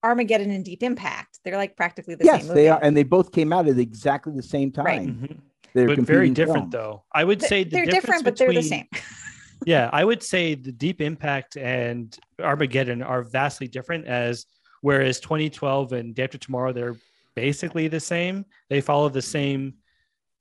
armageddon 0.03 0.51
and 0.51 0.65
deep 0.65 0.83
impact 0.83 1.39
they're 1.43 1.57
like 1.57 1.75
practically 1.75 2.15
the 2.15 2.25
yes, 2.25 2.41
same 2.41 2.47
movie 2.47 2.61
they 2.61 2.69
are, 2.69 2.79
and 2.81 2.95
they 2.95 3.03
both 3.03 3.31
came 3.31 3.53
out 3.53 3.67
at 3.67 3.77
exactly 3.77 4.33
the 4.33 4.43
same 4.43 4.71
time. 4.71 4.85
Right. 4.85 5.07
Mhm. 5.09 5.37
They're 5.73 5.87
But 5.87 5.99
very 5.99 6.29
different 6.29 6.71
films. 6.71 6.73
though. 6.73 7.03
I 7.13 7.23
would 7.23 7.41
say 7.41 7.63
the 7.63 7.69
they're 7.69 7.85
difference 7.85 8.21
different 8.21 8.25
but 8.25 8.37
they're 8.37 8.53
the 8.53 8.61
same 8.61 8.87
yeah, 9.65 9.89
I 9.93 10.03
would 10.03 10.23
say 10.23 10.55
the 10.55 10.71
Deep 10.71 11.01
Impact 11.01 11.55
and 11.57 12.17
Armageddon 12.41 13.01
are 13.01 13.23
vastly 13.23 13.67
different. 13.67 14.05
As 14.05 14.45
whereas 14.81 15.19
2012 15.19 15.93
and 15.93 16.15
Day 16.15 16.23
After 16.23 16.37
Tomorrow, 16.37 16.73
they're 16.73 16.95
basically 17.35 17.87
the 17.87 17.99
same. 17.99 18.45
They 18.69 18.81
follow 18.81 19.09
the 19.09 19.21
same, 19.21 19.75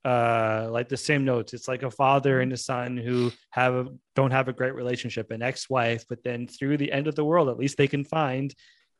uh, 0.03 0.67
like 0.69 0.89
the 0.89 0.97
same 0.97 1.23
notes. 1.23 1.53
It's 1.53 1.67
like 1.67 1.83
a 1.83 1.91
father 1.91 2.41
and 2.41 2.51
a 2.51 2.57
son 2.57 2.97
who 2.97 3.31
have 3.51 3.73
a, 3.73 3.87
don't 4.15 4.31
have 4.31 4.47
a 4.47 4.53
great 4.53 4.75
relationship, 4.75 5.31
an 5.31 5.41
ex-wife, 5.41 6.05
but 6.09 6.23
then 6.23 6.47
through 6.47 6.77
the 6.77 6.91
end 6.91 7.07
of 7.07 7.15
the 7.15 7.25
world, 7.25 7.49
at 7.49 7.57
least 7.57 7.77
they 7.77 7.87
can 7.87 8.03
find 8.03 8.53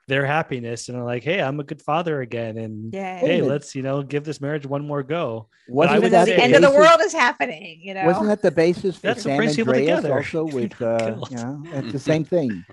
their 0.07 0.25
happiness 0.25 0.89
and 0.89 0.97
are 0.97 1.05
like, 1.05 1.23
hey, 1.23 1.39
I'm 1.41 1.59
a 1.59 1.63
good 1.63 1.81
father 1.81 2.21
again, 2.21 2.57
and 2.57 2.93
yeah 2.93 3.17
hey, 3.19 3.41
let's 3.41 3.75
you 3.75 3.81
know 3.81 4.01
give 4.01 4.23
this 4.23 4.41
marriage 4.41 4.65
one 4.65 4.85
more 4.85 5.03
go. 5.03 5.47
Wasn't 5.69 5.97
even 5.97 6.11
though 6.11 6.25
that 6.25 6.25
the 6.25 6.43
end 6.43 6.55
of 6.55 6.61
the 6.61 6.71
world 6.71 6.99
is 7.01 7.13
happening 7.13 7.79
you 7.81 7.93
know 7.93 8.05
Wasn't 8.05 8.27
that 8.27 8.41
the 8.41 8.51
basis 8.51 8.95
for 8.97 9.01
That's 9.03 9.19
what 9.19 9.31
San 9.31 9.37
brings 9.37 9.55
people 9.55 9.73
Andreas 9.73 10.01
together. 10.01 10.17
also 10.17 10.43
with 10.57 10.81
uh, 10.81 11.15
you 11.29 11.35
know, 11.37 11.63
it's 11.71 11.93
the 11.93 11.99
same 11.99 12.25
thing. 12.25 12.65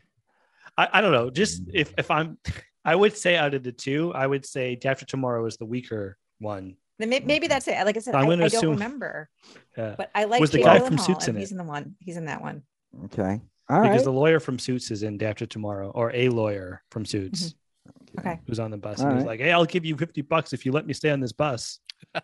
I, 0.78 0.88
I 0.94 1.00
don't 1.02 1.12
know. 1.12 1.28
Just 1.28 1.62
mm-hmm. 1.62 1.76
if 1.76 1.92
if 1.98 2.10
I'm, 2.10 2.38
I 2.84 2.94
would 2.94 3.16
say 3.16 3.36
out 3.36 3.52
of 3.52 3.62
the 3.62 3.72
two, 3.72 4.12
I 4.14 4.26
would 4.26 4.46
say 4.46 4.76
Day 4.76 4.88
After 4.88 5.04
Tomorrow 5.04 5.44
is 5.44 5.56
the 5.58 5.66
weaker 5.66 6.16
one. 6.38 6.76
Then 6.98 7.10
may- 7.10 7.20
maybe 7.20 7.46
mm-hmm. 7.46 7.50
that's 7.50 7.68
it 7.68 7.84
like 7.84 7.96
i 7.96 8.00
said 8.00 8.14
I'm 8.14 8.24
I, 8.24 8.28
gonna 8.28 8.44
I 8.46 8.48
don't 8.48 8.58
assume- 8.58 8.70
remember 8.70 9.28
Yeah. 9.76 9.94
but 9.96 10.10
i 10.16 10.24
like 10.24 10.40
Was 10.40 10.50
the 10.50 10.58
Jake 10.58 10.64
guy 10.66 10.80
from 10.80 10.96
Gyllenhaal, 10.96 11.06
Suits 11.06 11.28
and 11.28 11.36
in 11.36 11.40
he's 11.40 11.52
in 11.52 11.58
the 11.58 11.62
one 11.62 11.94
he's 12.00 12.16
in 12.16 12.24
that 12.24 12.42
one 12.42 12.62
Okay. 13.04 13.40
All 13.68 13.82
because 13.82 13.98
right. 13.98 14.04
the 14.04 14.12
lawyer 14.12 14.40
from 14.40 14.58
Suits 14.58 14.90
is 14.90 15.04
in 15.04 15.18
Day 15.18 15.26
After 15.26 15.46
Tomorrow, 15.46 15.90
or 15.90 16.10
a 16.12 16.28
lawyer 16.30 16.82
from 16.90 17.04
Suits 17.04 17.54
mm-hmm. 17.54 18.18
okay 18.18 18.40
who's 18.48 18.58
on 18.58 18.72
the 18.72 18.78
bus. 18.78 19.00
All 19.00 19.06
and 19.06 19.18
he's 19.18 19.26
right. 19.26 19.38
like, 19.38 19.40
"Hey, 19.40 19.52
I'll 19.52 19.64
give 19.64 19.84
you 19.84 19.96
fifty 19.96 20.22
bucks 20.22 20.52
if 20.52 20.64
you 20.66 20.72
let 20.72 20.86
me 20.86 20.94
stay 20.94 21.10
on 21.10 21.20
this 21.20 21.32
bus." 21.32 21.78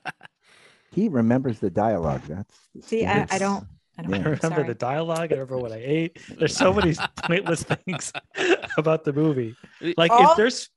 He 0.95 1.09
remembers 1.09 1.59
the 1.59 1.71
dialogue. 1.71 2.23
That's 2.29 2.55
See, 2.83 3.05
I, 3.05 3.11
I 3.11 3.19
that's- 3.19 3.41
don't. 3.41 3.67
I 3.99 4.03
don't 4.03 4.11
Yeah. 4.11 4.17
I 4.17 4.21
remember 4.23 4.41
Sorry. 4.49 4.67
the 4.67 4.75
dialogue. 4.75 5.31
I 5.33 5.35
remember 5.35 5.59
what 5.59 5.73
I 5.73 5.81
ate. 5.83 6.19
There's 6.39 6.57
so 6.57 6.73
many 6.73 6.95
pointless 7.23 7.63
things 7.63 8.13
about 8.79 9.05
the 9.05 9.13
movie. 9.13 9.55
Like 9.97 10.11
All- 10.11 10.31
if 10.31 10.37
there's, 10.37 10.69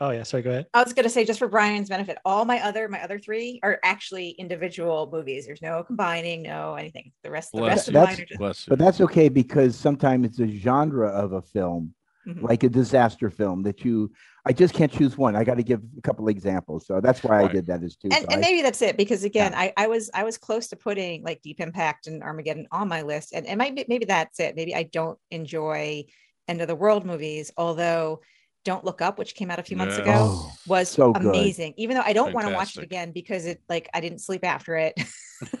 oh 0.00 0.10
yeah, 0.10 0.22
sorry, 0.22 0.42
go 0.42 0.50
ahead. 0.50 0.66
I 0.72 0.82
was 0.82 0.92
gonna 0.92 1.08
say 1.08 1.24
just 1.24 1.38
for 1.38 1.48
Brian's 1.48 1.88
benefit, 1.88 2.18
all 2.24 2.44
my 2.44 2.60
other 2.60 2.88
my 2.88 3.02
other 3.02 3.18
three 3.18 3.60
are 3.62 3.78
actually 3.84 4.30
individual 4.30 5.08
movies. 5.12 5.46
There's 5.46 5.62
no 5.62 5.82
combining, 5.82 6.42
no 6.42 6.74
anything. 6.74 7.12
The 7.24 7.30
rest, 7.30 7.52
the 7.52 7.58
Bless 7.58 7.70
rest 7.70 7.88
of 7.88 7.94
mine 7.94 8.20
are 8.20 8.48
just 8.48 8.68
But 8.68 8.78
that's 8.78 9.00
okay 9.00 9.28
because 9.28 9.76
sometimes 9.76 10.26
it's 10.26 10.38
a 10.40 10.46
genre 10.48 11.08
of 11.08 11.32
a 11.32 11.42
film, 11.42 11.94
Mhm. 12.34 12.42
like 12.42 12.62
a 12.62 12.68
disaster 12.68 13.30
film 13.30 13.62
that 13.64 13.84
you. 13.84 14.12
I 14.46 14.52
just 14.52 14.72
can't 14.72 14.90
choose 14.90 15.18
one. 15.18 15.36
I 15.36 15.44
got 15.44 15.56
to 15.56 15.62
give 15.62 15.80
a 15.98 16.00
couple 16.00 16.26
examples. 16.28 16.86
So 16.86 17.00
that's 17.00 17.22
why 17.22 17.42
I 17.44 17.48
did 17.48 17.66
that 17.66 17.82
as 17.82 17.96
two. 17.96 18.08
and, 18.10 18.22
So 18.22 18.26
and 18.30 18.38
I- 18.38 18.40
maybe 18.48 18.62
that's 18.62 18.80
it 18.82 18.96
because 18.96 19.22
again 19.24 19.52
I, 19.54 19.72
I 19.76 19.86
was 19.86 20.10
i 20.14 20.22
was 20.24 20.38
close 20.38 20.68
to 20.68 20.76
putting 20.76 21.22
like 21.24 21.42
deep 21.42 21.60
impact 21.60 22.06
and 22.06 22.22
armageddon 22.22 22.66
on 22.72 22.88
my 22.88 23.02
list 23.02 23.32
and, 23.34 23.46
and 23.46 23.58
maybe, 23.58 23.84
maybe 23.88 24.06
that's 24.06 24.40
it 24.40 24.56
maybe 24.56 24.74
i 24.74 24.82
don't 24.84 25.18
enjoy 25.30 26.04
end 26.48 26.60
of 26.62 26.68
the 26.68 26.74
world 26.74 27.04
movies 27.04 27.50
although 27.56 28.20
don't 28.64 28.84
look 28.84 29.00
up 29.02 29.18
which 29.18 29.34
came 29.34 29.50
out 29.50 29.58
a 29.58 29.62
few 29.62 29.76
months 29.76 29.96
Yeah. 29.96 30.02
ago 30.04 30.14
Oh, 30.16 30.52
was 30.66 30.88
so 30.88 31.12
good. 31.12 31.26
amazing 31.26 31.74
even 31.76 31.96
though 31.96 32.02
i 32.04 32.12
don't 32.14 32.32
want 32.32 32.46
to 32.48 32.54
watch 32.54 32.76
it 32.78 32.82
again 32.82 33.12
because 33.12 33.44
it 33.46 33.60
like 33.68 33.88
i 33.92 34.00
didn't 34.00 34.20
sleep 34.20 34.44
after 34.44 34.76
it 34.76 34.94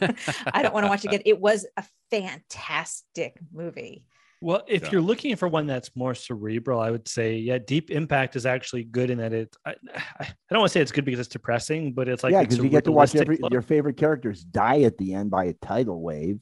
i 0.54 0.62
don't 0.62 0.72
want 0.74 0.84
to 0.84 0.88
watch 0.90 1.04
it 1.04 1.08
again 1.08 1.22
it 1.26 1.38
was 1.40 1.66
a 1.76 1.84
fantastic 2.10 3.38
movie 3.52 4.04
Well, 4.42 4.62
if 4.66 4.84
Yeah. 4.84 4.88
you're 4.92 5.00
looking 5.02 5.36
for 5.36 5.48
one 5.48 5.66
that's 5.66 5.94
more 5.94 6.14
cerebral, 6.14 6.80
I 6.80 6.90
would 6.90 7.06
say, 7.06 7.36
yeah, 7.36 7.58
Deep 7.58 7.90
Impact 7.90 8.36
is 8.36 8.46
actually 8.46 8.84
good 8.84 9.10
in 9.10 9.18
that 9.18 9.32
it. 9.32 9.54
I, 9.66 9.74
I 9.94 10.02
I 10.20 10.34
don't 10.50 10.60
want 10.60 10.70
to 10.70 10.72
say 10.72 10.80
it's 10.80 10.92
good 10.92 11.04
because 11.04 11.20
it's 11.20 11.28
depressing, 11.28 11.92
but 11.92 12.08
it's 12.08 12.24
like 12.24 12.32
yeah, 12.32 12.42
because 12.42 12.58
you 12.58 12.68
get 12.68 12.84
to 12.84 12.92
watch 12.92 13.14
every 13.14 13.38
your 13.50 13.62
favorite 13.62 13.96
characters 13.96 14.42
die 14.42 14.82
at 14.82 14.96
the 14.98 15.14
end 15.14 15.30
by 15.30 15.44
a 15.44 15.52
tidal 15.52 16.00
wave. 16.00 16.40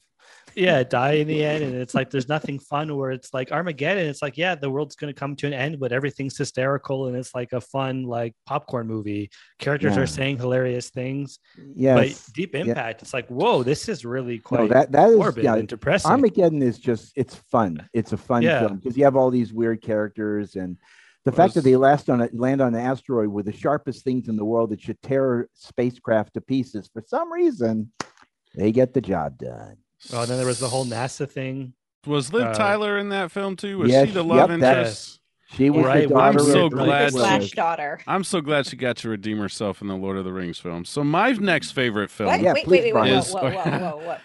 Yeah 0.55 0.83
die 0.83 1.13
in 1.13 1.27
the 1.27 1.43
end 1.43 1.63
and 1.63 1.75
it's 1.75 1.93
like 1.93 2.09
there's 2.09 2.29
nothing 2.29 2.59
fun 2.59 2.95
where 2.95 3.11
it's 3.11 3.33
like 3.33 3.51
armageddon 3.51 4.05
it's 4.07 4.21
like 4.21 4.37
yeah 4.37 4.55
the 4.55 4.69
world's 4.69 4.95
going 4.95 5.13
to 5.13 5.17
come 5.19 5.35
to 5.35 5.47
an 5.47 5.53
end 5.53 5.79
but 5.79 5.91
everything's 5.91 6.37
hysterical 6.37 7.07
and 7.07 7.15
it's 7.15 7.33
like 7.33 7.53
a 7.53 7.61
fun 7.61 8.03
like 8.03 8.33
popcorn 8.45 8.87
movie 8.87 9.29
characters 9.59 9.95
Yeah. 9.95 10.01
are 10.03 10.07
saying 10.07 10.37
hilarious 10.37 10.89
things 10.89 11.39
yeah 11.75 11.95
but 11.95 12.21
deep 12.33 12.55
impact 12.55 13.01
it's 13.01 13.13
like 13.13 13.27
whoa 13.27 13.63
this 13.63 13.89
is 13.89 14.05
really 14.05 14.39
quite 14.39 14.61
no, 14.61 14.67
that 14.67 14.91
that 14.91 15.09
is 15.09 15.17
morbid 15.17 15.43
yeah. 15.43 15.55
and 15.55 15.67
depressing 15.67 16.11
Armageddon 16.11 16.61
is 16.61 16.79
just 16.79 17.13
it's 17.15 17.35
fun. 17.35 17.87
It's 17.93 18.13
a 18.13 18.17
fun 18.17 18.41
Yeah. 18.41 18.59
film 18.61 18.77
because 18.77 18.97
you 18.97 19.03
have 19.03 19.15
all 19.15 19.29
these 19.29 19.53
weird 19.53 19.81
characters 19.81 20.55
and 20.55 20.77
the 21.25 21.31
fact 21.31 21.53
that 21.53 21.61
they 21.63 21.75
last 21.75 22.09
on 22.09 22.21
a, 22.21 22.29
land 22.33 22.61
on 22.61 22.73
an 22.73 22.81
asteroid 22.81 23.27
with 23.27 23.45
the 23.45 23.51
sharpest 23.53 24.03
things 24.03 24.29
in 24.29 24.35
the 24.35 24.45
world 24.45 24.71
that 24.71 24.81
should 24.81 25.01
tear 25.01 25.47
spacecraft 25.53 26.33
to 26.33 26.41
pieces 26.41 26.89
for 26.91 27.03
some 27.05 27.31
reason 27.31 27.91
they 28.55 28.71
get 28.71 28.93
the 28.93 29.01
job 29.01 29.37
done. 29.37 29.77
Oh 30.13 30.25
then 30.25 30.37
there 30.37 30.45
was 30.47 30.59
the 30.59 30.69
whole 30.69 30.85
nasa 30.85 31.29
thing 31.29 31.73
Was 32.05 32.31
Liv 32.33 32.47
Uh, 32.47 32.53
Tyler 32.53 32.97
in 32.97 33.09
that 33.09 33.31
film 33.31 33.55
too? 33.55 33.79
Was 33.79 33.89
yes, 33.91 34.07
she 34.07 34.13
the 34.13 34.23
love 34.23 34.49
that- 34.49 34.53
interest? 34.77 35.17
She 35.53 35.71
was 35.71 35.83
Right, 35.83 36.07
the 36.07 36.13
well, 36.13 36.23
I'm 36.25 36.37
so 36.37 36.69
glad 36.69 37.11
she- 37.11 37.17
slash 37.17 37.51
daughter 37.53 37.99
I'm 38.05 38.23
so 38.23 38.39
glad 38.39 38.67
she 38.67 38.75
got 38.77 38.97
to 38.97 39.09
redeem 39.09 39.39
herself 39.39 39.81
in 39.81 39.87
the 39.87 39.95
Lord 39.95 40.15
of 40.15 40.23
the 40.23 40.31
Rings 40.31 40.59
film. 40.59 40.85
So 40.85 41.03
my 41.03 41.31
next 41.31 41.71
favorite 41.71 42.11
film. 42.11 42.29
Yeah, 42.43 42.53
wait, 42.53 42.65
please, 42.65 42.83
wait, 42.83 42.93
wait, 42.93 43.01
wait, 43.01 43.01
Brian. 43.01 43.23
whoa, 43.23 43.41
whoa, 43.41 43.51
whoa, 43.51 43.79
whoa, 43.79 43.97
whoa, 43.97 44.17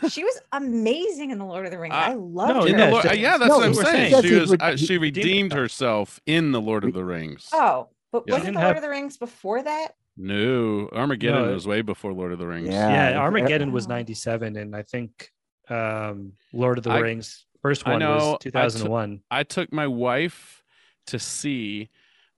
whoa. 0.00 0.08
She 0.08 0.24
was 0.24 0.40
amazing 0.52 1.32
in 1.32 1.38
the 1.38 1.44
Lord 1.44 1.66
of 1.66 1.70
the 1.70 1.78
Rings. 1.78 1.92
Uh, 1.94 1.98
I 1.98 2.14
loved 2.14 2.54
no, 2.54 2.60
her. 2.62 2.66
In 2.68 2.78
Yeah, 2.78 2.86
the 2.86 2.92
Lord, 2.92 3.04
yeah, 3.18 3.36
that's 3.36 3.48
no, 3.50 3.56
what 3.58 3.66
I'm 3.66 3.74
saying. 3.74 4.10
saying 4.12 4.22
She, 4.24 4.34
was, 4.36 4.52
uh, 4.58 4.76
she 4.78 4.96
redeemed 4.96 5.16
redeemed 5.18 5.52
herself. 5.52 6.08
herself 6.14 6.20
in 6.24 6.52
the 6.52 6.60
Lord 6.62 6.84
of 6.84 6.94
the 6.94 7.04
Rings. 7.04 7.50
Oh, 7.52 7.88
but 8.10 8.24
Yeah. 8.26 8.32
wasn't 8.36 8.46
Didn't 8.46 8.54
the 8.54 8.60
Lord 8.60 8.66
have- 8.68 8.76
of 8.78 8.82
the 8.82 8.88
Rings 8.88 9.16
before 9.18 9.62
that? 9.62 9.96
No, 10.16 10.88
Armageddon 10.92 11.46
No. 11.46 11.52
was 11.54 11.66
way 11.66 11.82
before 11.82 12.12
Lord 12.12 12.32
of 12.32 12.38
the 12.38 12.46
Rings. 12.46 12.68
Yeah. 12.68 13.10
yeah, 13.12 13.18
Armageddon 13.18 13.72
was 13.72 13.88
97, 13.88 14.56
and 14.56 14.74
I 14.76 14.82
think 14.82 15.30
um, 15.68 16.32
Lord 16.52 16.78
of 16.78 16.84
the 16.84 16.90
I- 16.90 16.98
Rings 17.00 17.46
first 17.62 17.86
one 17.86 18.00
know, 18.00 18.16
was 18.32 18.38
2001. 18.40 19.20
I 19.30 19.42
took 19.44 19.72
my 19.72 19.86
wife 19.86 20.62
to 21.06 21.18
see 21.18 21.90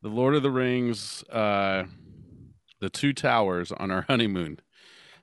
the 0.03 0.09
Lord 0.09 0.35
of 0.35 0.43
the 0.43 0.51
Rings, 0.51 1.23
uh, 1.31 1.85
the 2.81 2.91
Two 2.91 3.13
Towers 3.13 3.73
on 3.73 3.91
our 3.91 4.03
honeymoon. 4.09 4.59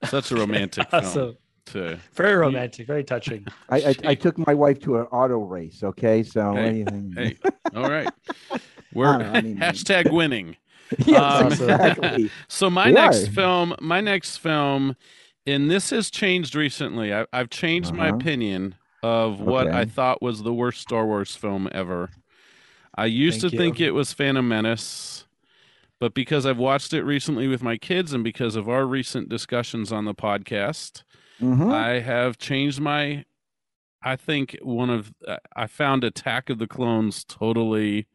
Such 0.06 0.32
a 0.32 0.36
romantic 0.38 0.90
film. 0.90 1.04
Awesome. 1.04 1.38
To 1.68 2.00
Very 2.14 2.36
romantic, 2.36 2.88
very 2.88 3.04
touching. 3.04 3.46
I, 3.70 3.78
I, 3.78 3.96
I 4.06 4.16
took 4.16 4.40
my 4.40 4.56
wife 4.56 4.80
to 4.80 4.98
an 4.98 5.04
auto 5.12 5.38
race. 5.38 5.84
Okay, 5.84 6.24
so 6.24 6.54
Hey, 6.56 6.68
anything. 6.82 7.14
hey, 7.16 7.38
all 7.76 7.88
right, 7.88 8.10
we're 8.94 9.06
On 9.08 9.22
a 9.22 9.42
hashtag 9.44 10.12
winning. 10.12 10.58
yes, 11.06 11.22
Um, 11.42 11.48
exactly. 11.48 12.32
So 12.48 12.70
my 12.70 12.88
We 12.88 12.94
next 12.94 13.28
are. 13.28 13.32
film, 13.32 13.76
my 13.82 14.02
next 14.02 14.38
film, 14.38 14.96
and 15.46 15.70
this 15.70 15.90
has 15.92 16.10
changed 16.10 16.56
recently. 16.56 17.14
I, 17.14 17.26
I've 17.34 17.50
changed 17.50 17.94
my 17.94 18.08
Uh-huh. 18.10 18.18
opinion 18.18 18.76
of 19.04 19.40
what 19.40 19.68
I 19.68 19.86
thought 19.86 20.22
was 20.22 20.44
the 20.44 20.54
worst 20.54 20.82
Star 20.82 21.06
Wars 21.06 21.36
film 21.36 21.70
ever. 21.72 22.10
I 22.96 23.06
used 23.06 23.42
Thank 23.42 23.52
to 23.54 23.58
think 23.58 23.80
you. 23.80 23.88
it 23.88 23.92
was 23.92 24.12
Phantom 24.14 24.46
Menace, 24.48 25.26
but 26.00 26.14
because 26.14 26.46
I've 26.46 26.58
watched 26.58 26.92
it 26.94 27.04
recently 27.04 27.48
with 27.48 27.64
my 27.64 27.78
kids 27.78 28.12
and 28.14 28.24
because 28.24 28.56
of 28.58 28.68
our 28.68 28.86
recent 28.86 29.30
discussions 29.30 29.92
on 29.94 30.06
the 30.06 30.14
podcast, 30.16 31.04
Mhm. 31.42 31.72
I 31.72 32.00
have 32.02 32.38
changed 32.38 32.82
my. 32.82 33.24
I 34.02 34.16
think 34.18 34.58
one 34.62 34.90
of 34.90 35.14
I 35.56 35.68
found 35.68 36.04
Attack 36.04 36.50
of 36.50 36.58
the 36.58 36.68
Clones 36.68 37.24
totally 37.24 38.08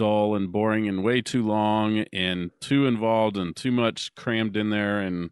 dull 0.00 0.34
and 0.34 0.50
boring 0.50 0.88
and 0.88 1.04
way 1.04 1.20
too 1.20 1.46
long 1.46 1.98
and 2.12 2.50
too 2.60 2.86
involved 2.86 3.36
and 3.36 3.54
too 3.54 3.70
much 3.70 4.14
crammed 4.14 4.56
in 4.56 4.70
there 4.70 4.98
and 5.00 5.30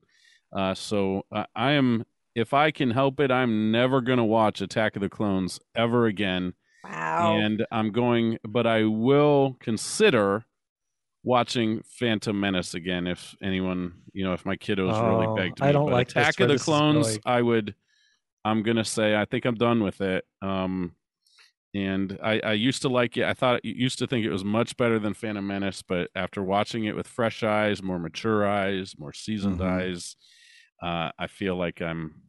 uh, 0.52 0.74
so 0.74 1.24
I 1.32 1.46
I 1.56 1.70
am 1.72 2.04
if 2.34 2.52
I 2.52 2.70
can 2.70 2.90
help 2.90 3.18
it 3.20 3.30
I'm 3.30 3.72
never 3.72 4.00
going 4.02 4.18
to 4.18 4.24
watch 4.24 4.60
Attack 4.60 4.96
of 4.96 5.02
the 5.02 5.08
Clones 5.08 5.58
ever 5.74 6.06
again 6.06 6.52
Wow. 6.84 7.36
and 7.38 7.66
I'm 7.72 7.90
going 7.92 8.38
but 8.46 8.66
I 8.66 8.84
will 8.84 9.56
consider 9.58 10.44
watching 11.24 11.82
Phantom 11.98 12.38
Menace 12.38 12.74
again 12.74 13.06
if 13.06 13.34
anyone 13.42 13.94
you 14.12 14.24
know 14.24 14.32
if 14.34 14.44
my 14.46 14.56
kiddos 14.56 14.92
Oh, 14.94 15.18
really 15.18 15.34
begged 15.40 15.60
me 15.60 15.66
I 15.68 15.72
don't 15.72 15.86
But 15.86 15.92
like 15.94 16.10
Attack 16.10 16.38
where 16.38 16.50
of 16.50 16.58
the 16.58 16.62
Clones 16.64 17.06
going. 17.06 17.20
I 17.24 17.42
would 17.42 17.74
I'm 18.44 18.62
gonna 18.62 18.84
say 18.84 19.16
I 19.16 19.24
think 19.24 19.44
I'm 19.44 19.56
done 19.56 19.82
with 19.82 20.00
it. 20.00 20.24
Um, 20.42 20.94
and 21.74 22.18
I, 22.22 22.40
I 22.40 22.52
used 22.54 22.82
to 22.82 22.88
like 22.88 23.16
it. 23.16 23.24
I 23.24 23.34
thought 23.34 23.64
used 23.64 23.98
to 23.98 24.06
think 24.06 24.24
it 24.24 24.30
was 24.30 24.44
much 24.44 24.76
better 24.76 24.98
than 24.98 25.14
Phantom 25.14 25.46
Menace, 25.46 25.82
but 25.82 26.10
after 26.14 26.42
watching 26.42 26.84
it 26.84 26.96
with 26.96 27.06
fresh 27.06 27.42
eyes, 27.42 27.82
more 27.82 27.98
mature 27.98 28.46
eyes, 28.48 28.94
more 28.98 29.12
seasoned 29.12 29.60
Mhm. 29.60 29.70
eyes, 29.80 30.16
uh, 30.82 31.10
I 31.18 31.26
feel 31.26 31.56
like 31.56 31.80
I'm. 31.82 32.22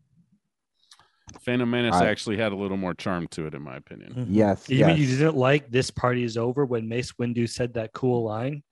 Phantom 1.41 1.69
Menace 1.69 1.93
I- 1.95 2.08
actually 2.10 2.38
had 2.38 2.52
a 2.52 2.56
little 2.56 2.78
more 2.78 2.93
charm 2.95 3.28
to 3.30 3.45
it, 3.45 3.54
in 3.54 3.62
my 3.62 3.75
opinion. 3.78 4.28
Yes. 4.30 4.67
You 4.67 4.78
yes. 4.80 4.88
mean 4.88 4.97
you 4.97 5.08
didn't 5.08 5.38
like 5.38 5.69
this 5.69 5.91
party 5.91 6.23
is 6.23 6.38
over 6.38 6.65
when 6.65 6.89
Mace 6.89 7.12
Windu 7.13 7.47
said 7.47 7.75
that 7.75 7.93
cool 7.93 8.23
line? 8.23 8.63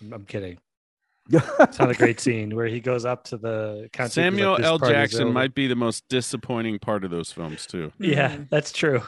I'm, 0.00 0.12
I'm 0.14 0.24
kidding. 0.24 0.58
It's 1.30 1.78
not 1.78 1.90
a 1.90 1.94
great 1.94 2.18
scene 2.20 2.54
where 2.54 2.68
he 2.68 2.80
goes 2.80 3.04
up 3.04 3.24
to 3.24 3.36
the 3.36 3.88
counter. 3.92 4.08
he's 4.08 4.16
like, 4.16 4.24
Samuel 4.32 4.58
L. 4.64 4.78
Jackson 4.78 5.30
might 5.32 5.54
be 5.54 5.66
the 5.66 5.74
most 5.76 6.04
disappointing 6.08 6.78
part 6.78 7.04
of 7.04 7.10
those 7.10 7.30
films 7.32 7.66
too. 7.66 7.92
Yeah, 7.98 8.30
Mhm. 8.36 8.48
that's 8.48 8.72
true. 8.72 9.02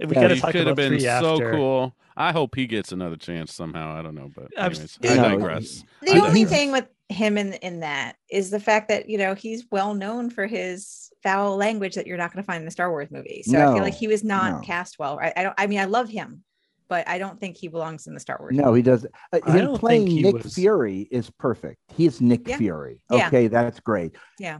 We 0.00 0.06
Yeah, 0.14 0.28
he 0.28 0.40
talk 0.40 0.52
could 0.52 0.66
have 0.66 0.76
been 0.76 0.98
so 1.00 1.34
after. 1.34 1.52
cool. 1.52 1.94
I 2.16 2.32
hope 2.32 2.54
he 2.56 2.66
gets 2.66 2.90
another 2.90 3.16
chance 3.16 3.54
somehow. 3.54 3.96
I 3.96 4.02
don't 4.02 4.14
know, 4.16 4.30
but 4.34 4.48
anyways, 4.56 4.98
I 5.04 5.14
No, 5.16 5.22
digress. 5.30 5.84
The 6.02 6.14
I 6.14 6.26
only 6.26 6.44
thing 6.44 6.72
with 6.72 6.88
him 7.08 7.38
in 7.38 7.54
in 7.54 7.80
that 7.80 8.16
is 8.30 8.50
the 8.50 8.60
fact 8.60 8.88
that 8.88 9.08
you 9.08 9.18
know 9.18 9.34
he's 9.34 9.64
well 9.70 9.94
known 9.94 10.28
for 10.30 10.46
his 10.46 11.10
foul 11.22 11.56
language 11.56 11.94
that 11.94 12.06
you're 12.06 12.16
not 12.18 12.32
going 12.32 12.42
to 12.42 12.46
find 12.46 12.58
in 12.60 12.64
the 12.64 12.70
Star 12.70 12.90
Wars 12.90 13.10
movie. 13.10 13.42
So 13.44 13.56
I 13.58 13.72
feel 13.72 13.82
like 13.82 13.94
he 13.94 14.08
was 14.08 14.24
not 14.24 14.52
no. 14.52 14.60
cast 14.60 14.98
well. 14.98 15.18
I, 15.20 15.32
I 15.36 15.42
don't. 15.44 15.54
I 15.56 15.66
mean, 15.68 15.78
I 15.78 15.84
love 15.84 16.08
him, 16.08 16.42
but 16.88 17.06
I 17.08 17.18
don't 17.18 17.38
think 17.38 17.56
he 17.56 17.68
belongs 17.68 18.08
in 18.08 18.14
the 18.14 18.20
Star 18.20 18.36
Wars. 18.40 18.56
No, 18.56 18.74
he 18.74 18.82
doesn't. 18.82 19.12
Uh, 19.32 19.40
him 19.52 19.74
playing 19.74 20.06
Nick 20.22 20.34
was- 20.42 20.54
Fury 20.54 21.06
is 21.12 21.30
perfect. 21.30 21.78
He 21.96 22.04
is 22.06 22.20
Nick 22.20 22.48
Yeah. 22.48 22.56
Fury. 22.58 23.00
Yeah. 23.12 23.28
Okay, 23.28 23.46
that's 23.46 23.78
great. 23.78 24.16
Yeah. 24.40 24.58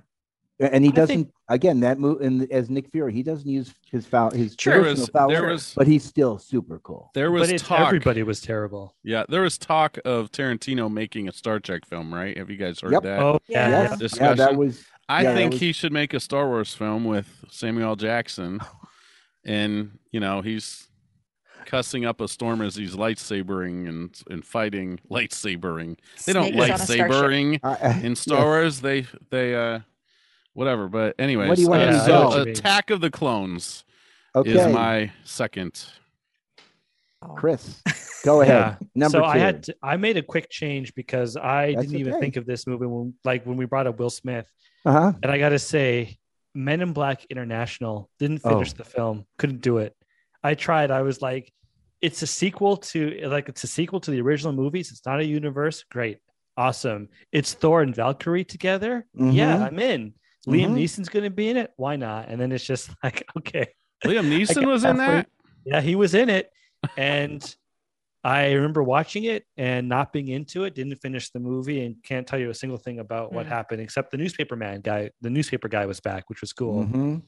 A- 0.60 0.74
And 0.74 0.84
he 0.84 0.90
doesn't. 0.90 1.14
think- 1.16 1.30
again, 1.48 1.80
that 1.80 1.98
move 2.00 2.20
and 2.20 2.50
as 2.50 2.68
Nick 2.68 2.90
Fury, 2.90 3.12
he 3.12 3.22
doesn't 3.22 3.48
use 3.48 3.72
his 3.90 4.06
foul 4.06 4.30
his 4.30 4.56
Sure. 4.58 4.74
Traditional 4.74 5.00
was 5.02 5.08
foul, 5.10 5.28
there 5.28 5.46
was 5.46 5.72
but 5.76 5.86
he's 5.86 6.04
still 6.04 6.38
super 6.38 6.78
cool. 6.80 7.10
there 7.14 7.30
was 7.30 7.48
but 7.48 7.54
it, 7.54 7.58
talk. 7.60 7.86
everybody 7.86 8.22
was 8.22 8.40
terrible. 8.40 8.94
Yeah, 9.04 9.24
there 9.28 9.42
was 9.42 9.56
talk 9.58 9.98
of 10.04 10.30
Tarantino 10.32 10.90
making 10.92 11.28
a 11.28 11.32
Star 11.32 11.60
Trek 11.60 11.86
film, 11.86 12.12
right? 12.12 12.36
Have 12.36 12.50
you 12.50 12.56
guys 12.56 12.80
heard 12.80 12.92
Yep. 12.92 13.02
that? 13.04 13.20
Oh 13.20 13.38
Yeah. 13.48 13.68
yeah, 13.68 13.82
Yes, 13.82 13.90
yeah, 13.90 13.96
Discussion. 13.96 14.36
that 14.38 14.56
was. 14.56 14.84
I 15.08 15.22
yeah, 15.22 15.34
think 15.34 15.52
was- 15.52 15.60
he 15.60 15.72
should 15.72 15.92
make 15.92 16.12
a 16.12 16.20
Star 16.20 16.46
Wars 16.48 16.74
film 16.74 17.04
with 17.04 17.28
Samuel 17.50 17.96
Jackson, 17.96 18.60
and 19.44 19.98
you 20.10 20.20
know 20.20 20.42
he's 20.42 20.88
cussing 21.66 22.04
up 22.06 22.20
a 22.20 22.26
storm 22.28 22.62
as 22.62 22.74
he's 22.76 22.94
lightsabering 22.96 23.88
and 23.88 24.20
and 24.30 24.44
fighting 24.44 24.98
lightsabering. 25.10 25.96
They 26.26 26.32
don't 26.32 26.52
Snakes 26.52 26.64
on 26.64 26.70
a 26.70 26.78
starship. 26.78 27.10
lightsabering 27.62 28.04
in 28.04 28.16
Star 28.16 28.38
yeah. 28.38 28.44
Wars. 28.44 28.80
They 28.80 29.06
they 29.30 29.54
uh 29.54 29.80
whatever. 30.54 30.88
But 30.88 31.14
anyways, 31.18 31.48
What 31.48 31.56
do 31.56 31.62
you 31.62 31.68
want 31.68 31.82
uh, 31.82 31.92
to 31.92 32.04
so 32.04 32.44
do? 32.44 32.50
Attack 32.50 32.90
of 32.90 33.00
the 33.00 33.10
Clones 33.10 33.84
Okay, 34.36 34.50
is 34.50 34.72
my 34.72 35.10
second. 35.24 35.84
Oh. 37.22 37.28
Cris, 37.34 37.82
go 38.24 38.40
ahead. 38.42 38.76
Number 38.94 39.18
so 39.18 39.20
two. 39.20 39.24
I 39.24 39.38
had 39.38 39.62
to, 39.64 39.74
I 39.82 39.96
made 39.96 40.16
a 40.16 40.22
quick 40.22 40.48
change 40.50 40.94
because 40.94 41.36
I 41.36 41.74
That's 41.74 41.86
didn't 41.86 42.00
even 42.00 42.12
okay. 42.14 42.20
think 42.20 42.36
of 42.36 42.46
this 42.46 42.66
movie 42.66 42.86
when 42.86 43.14
like 43.24 43.44
when 43.44 43.56
we 43.56 43.64
brought 43.64 43.86
up 43.88 43.98
Will 43.98 44.10
Smith, 44.10 44.46
uh-huh. 44.84 45.12
and 45.22 45.32
I 45.32 45.38
got 45.38 45.48
to 45.48 45.58
say, 45.58 46.16
Men 46.54 46.80
in 46.80 46.92
Black 46.92 47.24
International 47.30 48.08
didn't 48.20 48.38
finish 48.38 48.70
Oh. 48.72 48.76
the 48.78 48.84
film, 48.84 49.24
couldn't 49.36 49.62
do 49.62 49.78
it. 49.78 49.96
I 50.44 50.54
tried. 50.54 50.92
I 50.92 51.02
was 51.02 51.20
like, 51.20 51.52
it's 52.00 52.22
a 52.22 52.26
sequel 52.28 52.76
to 52.76 53.18
like 53.26 53.48
it's 53.48 53.64
a 53.64 53.68
sequel 53.68 53.98
to 54.00 54.12
the 54.12 54.20
original 54.20 54.52
movies. 54.52 54.92
It's 54.92 55.04
not 55.04 55.18
a 55.18 55.24
universe. 55.24 55.84
Great, 55.90 56.18
awesome. 56.56 57.08
It's 57.32 57.52
Thor 57.52 57.82
and 57.82 57.94
Valkyrie 57.96 58.44
together. 58.44 59.06
Yeah, 59.14 59.56
Mhm. 59.56 59.66
I'm 59.66 59.78
in. 59.80 60.14
Liam 60.48 60.70
Mhm. 60.70 60.78
Neeson's 60.82 61.08
going 61.08 61.24
to 61.24 61.30
be 61.30 61.48
in 61.48 61.56
it. 61.56 61.72
Why 61.76 61.96
not? 61.96 62.28
And 62.28 62.40
then 62.40 62.52
it's 62.52 62.64
just 62.64 62.90
like, 63.02 63.26
okay, 63.38 63.66
Liam 64.04 64.28
Neeson 64.30 64.66
was 64.66 64.84
in 64.84 64.96
halfway- 64.96 65.14
that. 65.16 65.28
yeah, 65.64 65.80
he 65.80 65.94
was 65.94 66.14
in 66.14 66.28
it. 66.30 66.50
And 66.96 67.42
I 68.24 68.52
remember 68.52 68.82
watching 68.82 69.24
it 69.24 69.44
and 69.56 69.88
not 69.88 70.12
being 70.12 70.28
into 70.28 70.64
it, 70.64 70.74
didn't 70.74 70.96
finish 70.96 71.30
the 71.30 71.40
movie, 71.40 71.84
and 71.84 71.96
can't 72.02 72.26
tell 72.26 72.38
you 72.38 72.50
a 72.50 72.54
single 72.54 72.78
thing 72.78 72.98
about 72.98 73.32
what 73.32 73.46
Mm. 73.46 73.50
happened 73.50 73.80
except 73.80 74.10
the 74.10 74.16
newspaper 74.16 74.56
man 74.56 74.80
guy, 74.80 75.10
the 75.20 75.30
newspaper 75.30 75.68
guy 75.68 75.86
was 75.86 76.00
back, 76.00 76.28
which 76.28 76.40
was 76.40 76.52
cool 76.52 76.84
Mhm. 76.84 77.22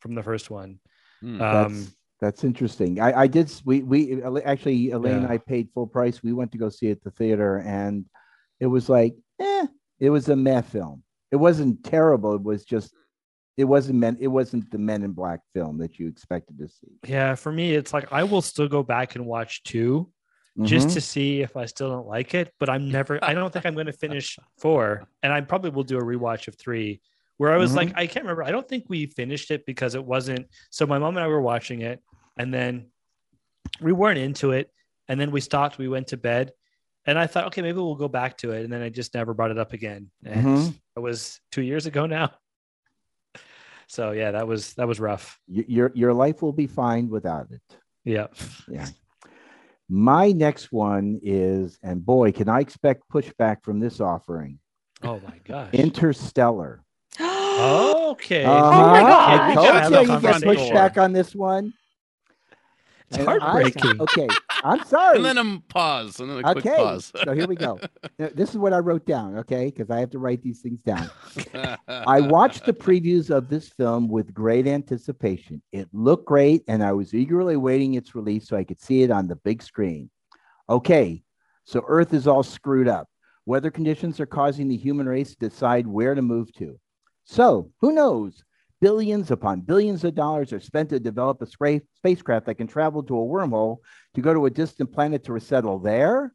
from 0.00 0.14
the 0.14 0.22
first 0.22 0.50
one. 0.50 0.78
That's, 1.22 1.66
Um, 1.72 1.86
that's 2.20 2.44
interesting. 2.44 3.00
I, 3.00 3.22
I 3.22 3.26
did. 3.26 3.52
We 3.64 3.82
we 3.82 4.22
actually 4.22 4.90
Elaine 4.90 5.14
and 5.14 5.22
Yeah. 5.24 5.32
I 5.32 5.38
paid 5.38 5.68
full 5.74 5.86
price. 5.86 6.22
We 6.22 6.32
went 6.32 6.52
to 6.52 6.58
go 6.58 6.68
see 6.70 6.88
it 6.88 6.98
at 6.98 7.02
the 7.02 7.10
theater, 7.10 7.58
and 7.58 8.06
it 8.60 8.66
was 8.66 8.88
like, 8.88 9.14
eh, 9.38 9.66
it 9.98 10.10
was 10.10 10.28
a 10.28 10.36
meh 10.36 10.62
film. 10.62 11.02
It 11.32 11.36
wasn't 11.36 11.84
terrible. 11.84 12.34
It 12.34 12.42
was 12.42 12.64
just, 12.64 12.92
it 13.56 13.64
wasn't 13.64 13.98
meant. 13.98 14.18
It 14.20 14.26
wasn't 14.28 14.70
the 14.70 14.78
Men 14.78 15.02
in 15.02 15.12
Black 15.12 15.40
film 15.54 15.78
that 15.78 15.98
you 15.98 16.08
expected 16.08 16.58
to 16.58 16.68
see. 16.68 16.88
yeah, 17.06 17.34
for 17.34 17.52
me, 17.52 17.74
it's 17.74 17.92
like 17.92 18.12
I 18.12 18.24
will 18.24 18.42
still 18.42 18.68
go 18.68 18.82
back 18.82 19.14
and 19.16 19.26
watch 19.26 19.62
two 19.62 20.10
just 20.62 20.88
Mhm. 20.88 20.92
to 20.94 21.00
see 21.00 21.40
if 21.42 21.56
I 21.56 21.66
still 21.66 21.88
don't 21.90 22.08
like 22.08 22.34
it. 22.34 22.52
But 22.58 22.68
I'm 22.68 22.90
never, 22.90 23.18
I 23.22 23.34
don't 23.34 23.52
think 23.52 23.64
I'm 23.66 23.74
going 23.74 23.86
to 23.86 23.92
finish 23.92 24.36
four. 24.58 25.06
And 25.22 25.32
I 25.32 25.40
probably 25.42 25.70
will 25.70 25.84
do 25.84 25.98
a 25.98 26.02
rewatch 26.02 26.48
of 26.48 26.56
three 26.56 27.00
where 27.36 27.52
I 27.52 27.56
was 27.56 27.72
Mhm. 27.72 27.76
like, 27.76 27.92
I 27.96 28.06
can't 28.06 28.24
remember. 28.24 28.42
I 28.42 28.50
don't 28.50 28.68
think 28.68 28.84
we 28.88 29.06
finished 29.06 29.50
it 29.50 29.64
because 29.64 29.94
it 29.94 30.04
wasn't. 30.04 30.48
So 30.70 30.86
my 30.86 30.98
mom 30.98 31.16
and 31.16 31.24
I 31.24 31.28
were 31.28 31.40
watching 31.40 31.82
it 31.82 32.00
and 32.36 32.52
then 32.52 32.86
we 33.80 33.92
weren't 33.92 34.18
into 34.18 34.50
it. 34.50 34.70
And 35.08 35.20
then 35.20 35.30
we 35.30 35.40
stopped, 35.40 35.78
we 35.78 35.88
went 35.88 36.08
to 36.08 36.16
bed. 36.16 36.52
And 37.10 37.18
I 37.18 37.26
thought, 37.26 37.46
okay, 37.46 37.60
maybe 37.60 37.78
we'll 37.78 37.96
go 37.96 38.06
back 38.06 38.36
to 38.38 38.52
it. 38.52 38.62
And 38.62 38.72
then 38.72 38.82
I 38.82 38.88
just 38.88 39.14
never 39.14 39.34
brought 39.34 39.50
it 39.50 39.58
up 39.58 39.72
again. 39.72 40.12
And 40.24 40.46
Mhm. 40.46 40.74
it 40.96 41.00
was 41.00 41.40
two 41.50 41.62
years 41.62 41.86
ago 41.86 42.06
now. 42.06 42.30
So 43.88 44.12
yeah, 44.12 44.30
that 44.30 44.46
was 44.46 44.74
that 44.74 44.86
was 44.86 45.00
rough. 45.00 45.36
Your 45.48 45.90
your 45.96 46.12
life 46.14 46.42
will 46.42 46.52
be 46.52 46.68
fine 46.68 47.08
without 47.08 47.48
it. 47.50 47.60
Yeah. 48.04 48.28
Yeah. 48.68 48.86
My 49.88 50.30
next 50.30 50.70
one 50.70 51.18
is, 51.24 51.76
and 51.82 52.06
boy, 52.06 52.30
can 52.30 52.48
I 52.48 52.60
expect 52.60 53.08
pushback 53.12 53.64
from 53.64 53.80
this 53.80 54.00
offering? 54.00 54.60
Oh 55.02 55.18
my 55.26 55.38
gosh. 55.42 55.74
Interstellar. 55.74 56.84
okay. 57.20 58.44
Uh-huh. 58.44 58.70
my 58.70 59.00
God. 59.00 59.40
I 59.40 59.48
We 59.48 59.54
told 59.56 59.66
gotta 59.66 59.90
you 60.06 60.14
you 60.14 60.20
get 60.20 60.36
pushback 60.42 61.02
on 61.02 61.12
this 61.12 61.34
one. 61.34 61.72
It's 63.08 63.18
And 63.18 63.28
I- 63.28 63.38
heartbreaking. 63.40 64.00
okay, 64.00 64.28
I'm 64.62 64.84
sorry. 64.84 65.16
and 65.16 65.24
then 65.24 65.38
a 65.38 65.60
pause, 65.68 66.20
and 66.20 66.30
then 66.30 66.38
a 66.38 66.42
quick 66.42 66.66
okay, 66.66 66.76
pause. 66.76 67.12
so 67.24 67.32
here 67.32 67.46
we 67.46 67.56
go. 67.56 67.78
Now, 68.18 68.28
This 68.34 68.50
is 68.50 68.58
what 68.58 68.72
I 68.72 68.78
wrote 68.78 69.06
down, 69.06 69.38
okay, 69.38 69.66
because 69.66 69.90
I 69.90 70.00
have 70.00 70.10
to 70.10 70.18
write 70.18 70.42
these 70.42 70.60
things 70.60 70.82
down. 70.82 71.10
I 71.88 72.20
watched 72.20 72.66
the 72.66 72.72
previews 72.72 73.30
of 73.30 73.48
this 73.48 73.68
film 73.68 74.08
with 74.08 74.34
great 74.34 74.66
anticipation. 74.66 75.62
It 75.72 75.88
looked 75.92 76.26
great, 76.26 76.62
and 76.68 76.82
I 76.82 76.92
was 76.92 77.14
eagerly 77.14 77.56
waiting 77.56 77.94
its 77.94 78.14
release 78.14 78.48
so 78.48 78.56
I 78.56 78.64
could 78.64 78.80
see 78.80 79.02
it 79.02 79.10
on 79.10 79.26
the 79.28 79.36
big 79.36 79.62
screen. 79.62 80.10
Okay, 80.68 81.22
so 81.64 81.84
Earth 81.88 82.12
is 82.12 82.26
all 82.26 82.42
screwed 82.42 82.88
up. 82.88 83.08
Weather 83.46 83.70
conditions 83.70 84.20
are 84.20 84.26
causing 84.26 84.68
the 84.68 84.76
human 84.76 85.06
race 85.08 85.30
to 85.30 85.48
decide 85.48 85.86
where 85.86 86.14
to 86.14 86.22
move 86.22 86.52
to. 86.54 86.78
So, 87.24 87.70
who 87.80 87.92
knows? 87.92 88.44
Billions 88.80 89.30
upon 89.30 89.60
billions 89.60 90.04
of 90.04 90.14
dollars 90.14 90.52
are 90.52 90.60
spent 90.60 90.88
to 90.90 90.98
develop 90.98 91.42
a 91.42 91.46
spra- 91.46 91.82
spacecraft 91.96 92.46
that 92.46 92.54
can 92.54 92.66
travel 92.66 93.02
to 93.02 93.18
a 93.18 93.26
wormhole 93.26 93.78
to 94.14 94.22
go 94.22 94.32
to 94.32 94.46
a 94.46 94.50
distant 94.50 94.90
planet 94.92 95.24
to 95.24 95.32
resettle 95.32 95.78
there. 95.78 96.32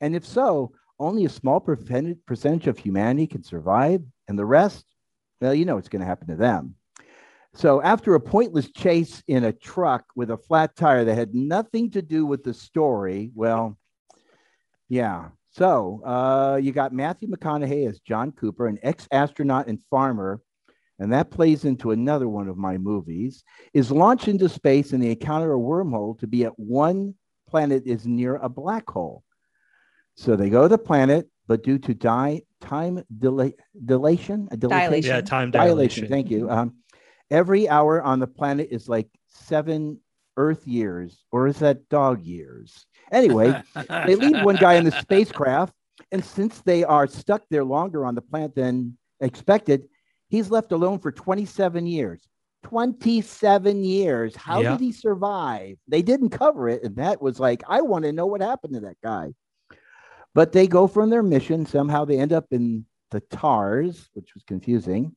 And 0.00 0.16
if 0.16 0.26
so, 0.26 0.72
only 0.98 1.24
a 1.24 1.28
small 1.28 1.60
percentage 1.60 2.18
percentage 2.26 2.66
of 2.66 2.78
humanity 2.78 3.26
can 3.26 3.42
survive, 3.42 4.02
and 4.28 4.38
the 4.38 4.44
rest, 4.44 4.84
well, 5.40 5.54
you 5.54 5.64
know 5.64 5.76
what's 5.76 5.88
going 5.88 6.00
to 6.00 6.06
happen 6.06 6.28
to 6.28 6.36
them. 6.36 6.74
So, 7.54 7.82
after 7.82 8.14
a 8.14 8.20
pointless 8.20 8.70
chase 8.70 9.22
in 9.28 9.44
a 9.44 9.52
truck 9.52 10.04
with 10.16 10.30
a 10.30 10.38
flat 10.38 10.74
tire 10.74 11.04
that 11.04 11.14
had 11.14 11.34
nothing 11.34 11.90
to 11.90 12.02
do 12.02 12.24
with 12.24 12.44
the 12.44 12.54
story, 12.54 13.30
well, 13.34 13.78
yeah. 14.88 15.28
So, 15.50 16.02
uh, 16.04 16.58
you 16.62 16.72
got 16.72 16.94
Matthew 16.94 17.28
McConaughey 17.28 17.88
as 17.88 18.00
John 18.00 18.32
Cooper, 18.32 18.68
an 18.68 18.78
ex 18.82 19.06
astronaut 19.12 19.66
and 19.66 19.78
farmer, 19.90 20.40
and 20.98 21.12
that 21.12 21.30
plays 21.30 21.64
into 21.64 21.90
another 21.90 22.28
one 22.28 22.48
of 22.48 22.56
my 22.56 22.78
movies, 22.78 23.44
is 23.72 23.90
launched 23.90 24.28
into 24.28 24.48
space 24.48 24.92
and 24.92 25.02
they 25.02 25.10
encounter 25.10 25.52
a 25.52 25.58
wormhole 25.58 26.18
to 26.20 26.26
be 26.26 26.44
at 26.44 26.58
one 26.58 27.14
planet 27.48 27.82
is 27.86 28.06
near 28.06 28.36
a 28.36 28.48
black 28.48 28.88
hole. 28.88 29.22
So 30.16 30.36
they 30.36 30.50
go 30.50 30.62
to 30.62 30.68
the 30.68 30.78
planet, 30.78 31.28
but 31.46 31.62
due 31.62 31.78
to 31.78 31.94
die, 31.94 32.42
time 32.60 33.04
delay, 33.18 33.54
dilation, 33.84 34.48
a 34.50 34.56
Dilation. 34.56 35.04
Yeah, 35.04 35.20
time 35.20 35.50
dilation. 35.50 35.76
dilation. 35.76 36.08
Thank 36.08 36.30
you. 36.30 36.50
Um, 36.50 36.76
every 37.30 37.68
hour 37.68 38.02
on 38.02 38.20
the 38.20 38.26
planet 38.26 38.68
is 38.70 38.88
like 38.88 39.08
seven 39.28 39.98
Earth 40.36 40.66
years, 40.66 41.24
or 41.30 41.46
is 41.46 41.58
that 41.58 41.88
dog 41.88 42.22
years? 42.22 42.86
Anyway, 43.10 43.60
they 44.06 44.14
leave 44.14 44.42
one 44.42 44.56
guy 44.56 44.74
in 44.74 44.84
the 44.84 44.92
spacecraft, 44.92 45.74
and 46.10 46.24
since 46.24 46.60
they 46.62 46.84
are 46.84 47.06
stuck 47.06 47.42
there 47.50 47.64
longer 47.64 48.06
on 48.06 48.14
the 48.14 48.22
planet 48.22 48.54
than 48.54 48.96
expected, 49.20 49.88
he's 50.32 50.50
left 50.50 50.72
alone 50.72 50.98
for 50.98 51.12
27 51.12 51.86
years. 51.86 52.26
27 52.62 53.84
years. 53.84 54.34
How 54.34 54.62
Yeah. 54.62 54.70
did 54.70 54.80
he 54.80 54.90
survive? 54.90 55.76
They 55.86 56.00
didn't 56.00 56.30
cover 56.30 56.68
it, 56.70 56.82
and 56.82 56.96
that 56.96 57.20
was 57.20 57.38
like, 57.38 57.62
I 57.68 57.82
want 57.82 58.04
to 58.06 58.12
know 58.12 58.26
what 58.26 58.40
happened 58.40 58.74
to 58.74 58.80
that 58.80 58.96
guy. 59.02 59.34
But 60.34 60.52
they 60.52 60.66
go 60.66 60.86
from 60.86 61.10
their 61.10 61.22
mission. 61.22 61.66
Somehow 61.66 62.06
they 62.06 62.18
end 62.18 62.32
up 62.32 62.46
in 62.50 62.86
the 63.10 63.20
TARS, 63.20 64.08
which 64.14 64.32
was 64.32 64.42
confusing. 64.44 65.14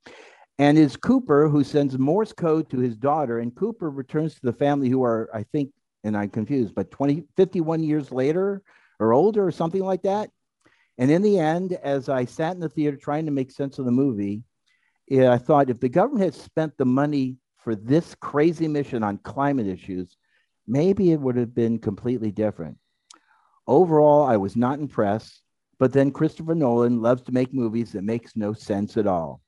And 0.60 0.78
is 0.78 0.98
Cooper 0.98 1.48
who 1.48 1.64
sends 1.64 1.98
Morse 1.98 2.34
code 2.34 2.70
to 2.72 2.80
his 2.80 2.98
daughter, 2.98 3.40
and 3.40 3.56
Cooper 3.56 3.90
returns 3.90 4.36
to 4.36 4.42
the 4.42 4.54
family 4.54 4.90
who 4.90 5.02
are, 5.04 5.30
I 5.34 5.44
think, 5.44 5.72
and 6.04 6.18
I'm 6.18 6.30
confused, 6.30 6.76
but 6.76 6.92
20, 6.92 7.24
51 7.38 7.84
years 7.84 8.12
later 8.12 8.62
or 9.00 9.14
older 9.14 9.48
or 9.48 9.52
something 9.52 9.84
like 9.84 10.02
that. 10.04 10.30
And 10.98 11.10
in 11.10 11.22
the 11.22 11.40
end, 11.40 11.72
as 11.74 12.10
I 12.10 12.26
sat 12.26 12.54
in 12.54 12.60
the 12.60 12.70
theater 12.70 12.98
trying 12.98 13.26
to 13.26 13.32
make 13.32 13.52
sense 13.52 13.80
of 13.80 13.86
the 13.86 13.92
movie, 13.92 14.44
I 15.12 15.38
thought 15.38 15.70
if 15.70 15.80
the 15.80 15.90
government 15.90 16.24
had 16.24 16.34
spent 16.34 16.78
the 16.78 16.86
money 16.86 17.38
for 17.58 17.76
this 17.76 18.16
crazy 18.16 18.68
mission 18.68 19.04
on 19.04 19.18
climate 19.20 19.68
issues, 19.68 20.18
maybe 20.68 21.12
it 21.12 21.20
would 21.20 21.36
have 21.36 21.54
been 21.54 21.80
completely 21.80 22.32
different. 22.32 22.78
Overall, 23.68 24.24
I 24.24 24.38
was 24.38 24.56
not 24.56 24.80
impressed, 24.80 25.42
but 25.80 25.92
then 25.92 26.12
Christopher 26.12 26.56
Nolan 26.56 27.02
loves 27.02 27.24
to 27.24 27.32
make 27.32 27.54
movies 27.54 27.92
that 27.92 28.04
makes 28.04 28.36
no 28.36 28.54
sense 28.54 28.98
at 28.98 29.08
all. 29.08 29.42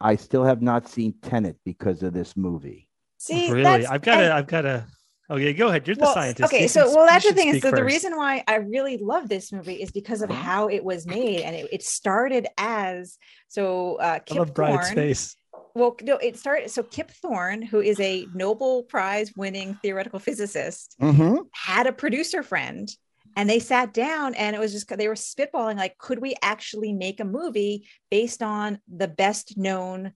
I 0.00 0.16
still 0.16 0.44
have 0.44 0.62
not 0.62 0.88
seen 0.88 1.14
Tenet 1.22 1.56
because 1.64 2.02
of 2.02 2.12
this 2.12 2.36
movie. 2.36 2.88
See, 3.18 3.50
really, 3.52 3.86
I've 3.86 4.00
got 4.00 4.16
to 4.16 4.34
I've 4.34 4.46
got 4.46 4.62
to. 4.62 4.86
Okay, 5.30 5.52
go 5.52 5.68
ahead. 5.68 5.86
You're 5.86 5.96
the 5.96 6.12
scientist. 6.12 6.52
Okay, 6.52 6.62
You 6.62 6.68
so 6.68 6.84
can- 6.86 6.94
well, 6.94 7.06
that's 7.06 7.26
the 7.26 7.32
thing 7.34 7.48
is 7.48 7.54
speak 7.54 7.62
that 7.64 7.74
the 7.76 7.84
reason 7.84 8.16
why 8.16 8.42
I 8.48 8.56
really 8.56 8.96
love 8.98 9.28
this 9.28 9.52
movie 9.52 9.74
is 9.80 9.90
because 9.92 10.22
of 10.22 10.30
how 10.30 10.68
it 10.68 10.82
was 10.84 11.06
made, 11.06 11.40
and 11.42 11.54
it, 11.54 11.68
it 11.72 11.82
started 11.82 12.48
as 12.58 13.16
so. 13.48 13.96
Uh, 13.96 14.04
I 14.16 14.18
Kip 14.20 14.36
love 14.38 14.54
Brian's 14.54 14.86
Thorne. 14.88 14.96
face. 14.96 15.36
Well, 15.74 15.96
no, 16.02 16.16
it 16.16 16.36
started. 16.36 16.70
So 16.70 16.82
Kip 16.82 17.10
Thorne, 17.12 17.62
who 17.62 17.80
is 17.80 18.00
a 18.00 18.26
Nobel 18.34 18.82
Prize 18.82 19.32
winning 19.36 19.78
theoretical 19.82 20.18
physicist, 20.18 20.96
Mm-hmm. 21.00 21.42
had 21.52 21.86
a 21.86 21.92
producer 21.92 22.42
friend 22.42 22.88
and 23.36 23.48
they 23.48 23.60
sat 23.60 23.94
down 23.94 24.34
and 24.34 24.56
it 24.56 24.58
was 24.58 24.72
just 24.72 24.88
they 24.98 25.06
were 25.06 25.14
spitballing 25.14 25.76
like 25.76 25.96
could 25.98 26.18
we 26.18 26.34
actually 26.42 26.92
make 26.92 27.20
a 27.20 27.24
movie 27.24 27.86
based 28.10 28.42
on 28.42 28.80
the 28.92 29.06
best 29.06 29.56
known 29.56 30.12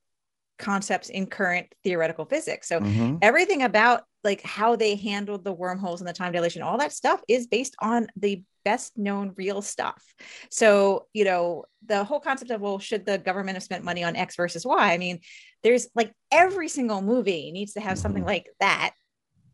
concepts 0.58 1.08
in 1.10 1.26
current 1.26 1.72
theoretical 1.84 2.24
physics 2.24 2.66
so 2.68 2.80
Mm-hmm. 2.80 3.18
everything 3.22 3.62
about 3.62 4.02
like 4.24 4.42
how 4.42 4.76
they 4.76 4.96
handled 4.96 5.44
the 5.44 5.52
wormholes 5.52 6.00
and 6.00 6.08
the 6.08 6.12
time 6.12 6.32
dilation 6.32 6.62
all 6.62 6.78
that 6.78 6.92
stuff 6.92 7.20
is 7.28 7.46
based 7.46 7.76
on 7.80 8.08
the 8.16 8.42
best 8.64 8.96
known 8.96 9.34
real 9.36 9.60
stuff. 9.60 10.02
So 10.50 11.06
you 11.12 11.24
know 11.24 11.64
the 11.86 12.04
whole 12.04 12.20
concept 12.20 12.50
of 12.50 12.60
well 12.60 12.78
should 12.78 13.04
the 13.06 13.18
government 13.18 13.56
have 13.56 13.62
spent 13.62 13.84
money 13.84 14.02
on 14.02 14.16
x 14.16 14.36
versus 14.36 14.64
y? 14.64 14.92
I 14.92 14.98
mean 14.98 15.20
there's 15.62 15.88
like 15.94 16.12
every 16.32 16.68
single 16.68 17.02
movie 17.02 17.52
needs 17.52 17.74
to 17.74 17.80
have 17.80 17.98
something 17.98 18.24
like 18.24 18.46
that 18.60 18.92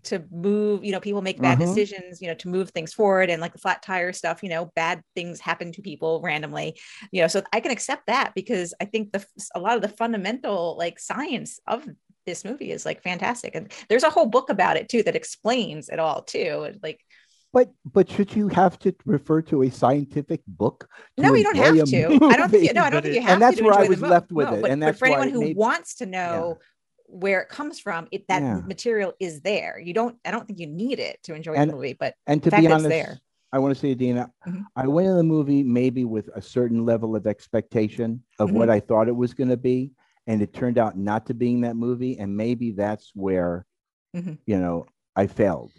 to 0.02 0.24
move 0.30 0.82
you 0.82 0.92
know 0.92 1.00
people 1.00 1.20
make 1.20 1.40
bad 1.42 1.58
Mhm. 1.58 1.66
decisions 1.66 2.22
you 2.22 2.28
know 2.28 2.34
to 2.34 2.48
move 2.48 2.70
things 2.70 2.94
forward 2.94 3.28
and 3.28 3.40
like 3.40 3.52
the 3.52 3.58
flat 3.58 3.82
tire 3.82 4.12
stuff 4.14 4.42
you 4.42 4.48
know 4.48 4.70
bad 4.74 5.02
things 5.14 5.40
happen 5.40 5.72
to 5.72 5.82
people 5.82 6.22
randomly 6.24 6.78
you 7.12 7.20
know 7.20 7.28
so 7.28 7.42
i 7.52 7.60
can 7.60 7.70
accept 7.70 8.06
that 8.06 8.32
because 8.34 8.72
i 8.80 8.86
think 8.86 9.12
the 9.12 9.24
a 9.54 9.60
lot 9.60 9.76
of 9.76 9.82
the 9.82 9.88
fundamental 9.88 10.74
like 10.78 10.98
science 10.98 11.60
of 11.66 11.86
this 12.26 12.44
movie 12.44 12.70
is 12.70 12.84
like 12.84 13.02
fantastic 13.02 13.54
and 13.54 13.72
there's 13.88 14.02
a 14.02 14.10
whole 14.10 14.26
book 14.26 14.50
about 14.50 14.76
it 14.76 14.88
too 14.88 15.02
that 15.02 15.16
explains 15.16 15.88
it 15.88 15.98
all 15.98 16.22
too 16.22 16.74
like 16.82 17.00
But 17.52 17.70
but 17.84 18.08
should 18.10 18.34
you 18.36 18.48
have 18.48 18.78
to 18.80 18.94
refer 19.04 19.42
to 19.50 19.62
a 19.62 19.70
scientific 19.70 20.40
book? 20.46 20.88
no 21.18 21.34
you 21.34 21.42
don't 21.42 21.56
have 21.56 21.76
a 21.76 21.84
to 21.84 22.06
i 22.32 22.36
don't 22.36 22.50
think 22.50 22.64
you 22.68 22.72
no 22.72 22.82
i 22.84 22.90
don't 22.90 23.02
think 23.02 23.14
you 23.14 23.20
have 23.22 23.28
to. 23.28 23.32
And 23.34 23.42
that's 23.42 23.56
to 23.58 23.64
where 23.64 23.74
I 23.74 23.88
was 23.88 24.00
left 24.00 24.30
with 24.32 24.48
no, 24.48 24.54
it, 24.56 24.62
but, 24.62 24.70
and 24.70 24.80
but 24.80 24.96
for 24.98 25.06
anyone 25.06 25.30
who 25.30 25.40
made- 25.40 25.56
wants 25.56 25.96
to 25.96 26.06
know 26.06 26.58
where 27.06 27.40
it 27.40 27.48
comes 27.48 27.80
from 27.80 28.06
it 28.12 28.22
that 28.28 28.40
Yeah. 28.42 28.60
material 28.74 29.12
is 29.18 29.40
there 29.40 29.80
you 29.80 29.92
don't 29.94 30.16
i 30.24 30.30
don't 30.30 30.46
think 30.46 30.60
you 30.60 30.68
need 30.68 30.98
it 31.00 31.18
to 31.24 31.34
enjoy 31.34 31.54
And- 31.54 31.70
the 31.70 31.74
movie 31.74 31.96
but 31.98 32.14
And 32.26 32.40
to 32.42 32.50
the 32.50 32.50
fact 32.54 32.62
be 32.62 32.68
that 32.68 32.74
it's 32.74 32.84
honest, 32.84 32.88
there 32.90 33.18
I 33.52 33.58
want 33.58 33.74
to 33.74 33.80
say, 33.80 33.94
Dina, 33.94 34.30
Mhm. 34.46 34.62
I 34.76 34.86
went 34.86 35.08
in 35.08 35.16
the 35.16 35.24
movie 35.24 35.64
maybe 35.64 36.04
with 36.04 36.28
a 36.36 36.40
certain 36.40 36.84
level 36.86 37.16
of 37.16 37.26
expectation 37.26 38.22
of 38.38 38.50
Mm-hmm. 38.50 38.58
what 38.58 38.70
I 38.70 38.78
thought 38.78 39.08
it 39.08 39.16
was 39.16 39.34
going 39.34 39.48
to 39.50 39.56
be, 39.56 39.90
and 40.30 40.42
it 40.42 40.54
turned 40.54 40.78
out 40.78 40.96
not 40.96 41.26
to 41.26 41.34
being 41.34 41.62
that 41.62 41.74
movie, 41.76 42.18
and 42.18 42.36
maybe 42.36 42.70
that's 42.70 43.10
where, 43.14 43.66
Mhm. 44.14 44.38
you 44.46 44.58
know, 44.58 44.86
I 45.16 45.26
failed. 45.26 45.72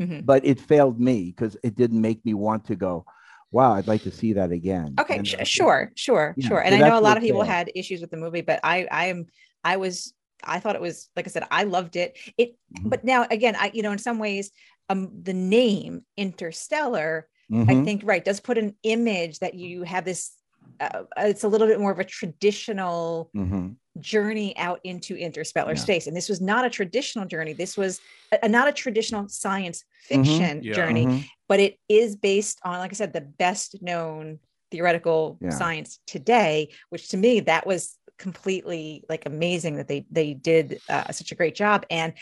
Mhm. 0.00 0.24
But 0.24 0.44
it 0.44 0.58
failed 0.58 0.98
me 0.98 1.26
because 1.26 1.56
it 1.62 1.74
didn't 1.76 2.00
make 2.00 2.24
me 2.24 2.32
want 2.34 2.64
to 2.66 2.76
go. 2.76 3.04
Wow, 3.52 3.74
I'd 3.74 3.88
like 3.88 4.02
to 4.04 4.10
see 4.10 4.32
that 4.34 4.52
again. 4.52 4.94
Okay, 4.98 5.18
And, 5.18 5.34
uh, 5.38 5.44
sure, 5.44 5.92
sure, 5.96 6.34
Yeah, 6.38 6.48
sure. 6.48 6.60
so 6.60 6.64
And 6.64 6.74
I 6.82 6.88
know 6.88 6.98
a 6.98 7.00
lot 7.00 7.16
of 7.16 7.22
people 7.22 7.40
failed. 7.42 7.48
had 7.52 7.70
issues 7.74 8.00
with 8.00 8.10
the 8.10 8.16
movie, 8.16 8.40
but 8.40 8.60
I, 8.64 8.86
I 8.90 9.06
am, 9.06 9.26
I 9.64 9.76
was, 9.76 10.14
I 10.44 10.60
thought 10.60 10.76
it 10.76 10.80
was, 10.80 11.10
like 11.16 11.26
I 11.26 11.30
said, 11.30 11.46
I 11.50 11.64
loved 11.64 11.96
it. 11.96 12.18
It, 12.38 12.56
Mhm. 12.74 12.90
but 12.90 13.04
now 13.04 13.26
again, 13.30 13.56
I, 13.58 13.70
you 13.74 13.82
know, 13.82 13.92
in 13.92 13.98
some 13.98 14.18
ways, 14.18 14.50
um, 14.88 15.10
the 15.22 15.34
name 15.34 16.06
Interstellar, 16.16 17.28
I 17.68 17.74
mhm. 17.74 17.84
think, 17.84 18.02
right, 18.04 18.24
does 18.24 18.40
put 18.40 18.56
an 18.56 18.74
image 18.82 19.40
that 19.40 19.54
you 19.54 19.82
have 19.82 20.04
this. 20.04 20.32
Uh, 20.80 21.04
it's 21.18 21.44
a 21.44 21.48
little 21.48 21.66
bit 21.66 21.78
more 21.78 21.92
of 21.92 21.98
a 21.98 22.04
traditional 22.04 23.30
Mhm. 23.34 23.76
Journey 24.00 24.56
out 24.56 24.80
into 24.84 25.16
interstellar 25.16 25.74
Yeah. 25.74 25.80
space, 25.80 26.06
and 26.06 26.16
this 26.16 26.28
was 26.28 26.40
not 26.40 26.64
a 26.64 26.70
traditional 26.70 27.26
journey. 27.26 27.52
This 27.52 27.76
was 27.76 28.00
a, 28.42 28.48
not 28.48 28.68
a 28.68 28.72
traditional 28.72 29.28
science 29.28 29.84
Mhm. 30.10 30.24
fiction 30.24 30.62
Yeah. 30.62 30.74
journey 30.74 31.06
Mhm. 31.06 31.24
but 31.48 31.60
it 31.60 31.78
is 31.88 32.16
based 32.16 32.58
on, 32.64 32.78
like 32.78 32.92
I 32.92 32.94
said, 32.94 33.12
the 33.12 33.20
best 33.20 33.82
known 33.82 34.38
theoretical 34.70 35.36
Yeah. 35.40 35.50
science 35.50 35.98
today, 36.06 36.70
which 36.90 37.08
to 37.08 37.16
me 37.16 37.40
that 37.40 37.66
was 37.66 37.98
completely 38.18 39.02
like 39.08 39.26
amazing 39.26 39.76
that 39.76 39.88
they 39.88 40.06
they 40.10 40.34
did 40.34 40.80
uh, 40.88 41.10
such 41.10 41.32
a 41.32 41.34
great 41.34 41.54
job. 41.54 41.86
And 41.90 42.12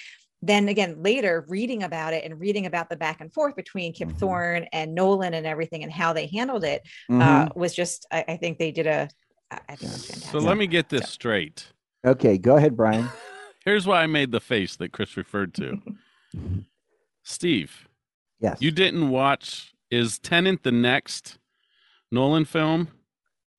then 0.41 0.69
again, 0.69 1.03
later 1.03 1.45
reading 1.49 1.83
about 1.83 2.15
it 2.15 2.25
and 2.25 2.41
reading 2.41 2.65
about 2.65 2.89
the 2.89 2.97
back 2.97 3.21
and 3.21 3.33
forth 3.33 3.57
between 3.57 3.93
Kip 3.93 4.09
Mhm. 4.09 4.19
Thorne 4.19 4.65
and 4.73 4.95
Nolan 4.95 5.35
and 5.35 5.47
everything 5.47 5.83
and 5.83 5.93
how 5.93 6.13
they 6.13 6.27
handled 6.29 6.65
it 6.65 6.83
uh, 7.11 7.49
was 7.57 7.75
just, 7.75 8.07
I, 8.11 8.25
I 8.29 8.37
think 8.37 8.59
they 8.59 8.71
did 8.71 8.87
a, 8.87 9.09
I 9.51 9.59
I 9.71 9.77
think 9.77 9.91
it 9.91 9.95
was 9.95 10.09
Yeah. 10.09 10.15
fantastic. 10.15 10.31
So 10.33 10.39
let 10.39 10.57
me 10.57 10.67
get 10.67 10.89
this 10.89 11.09
straight. 11.09 11.69
okay, 12.05 12.39
go 12.39 12.57
ahead, 12.57 12.77
Brian. 12.77 13.09
Here's 13.65 13.87
why 13.87 14.03
I 14.03 14.07
made 14.07 14.31
the 14.33 14.41
face 14.41 14.77
that 14.77 14.93
Cris 14.93 15.17
referred 15.17 15.53
to. 15.55 15.81
Steve, 17.23 17.89
Yes. 18.41 18.59
you 18.61 18.71
didn't 18.71 19.11
watch 19.11 19.75
is 19.91 20.19
Tenet 20.19 20.63
the 20.63 20.73
next 20.73 21.39
Nolan 22.11 22.45
film? 22.45 22.89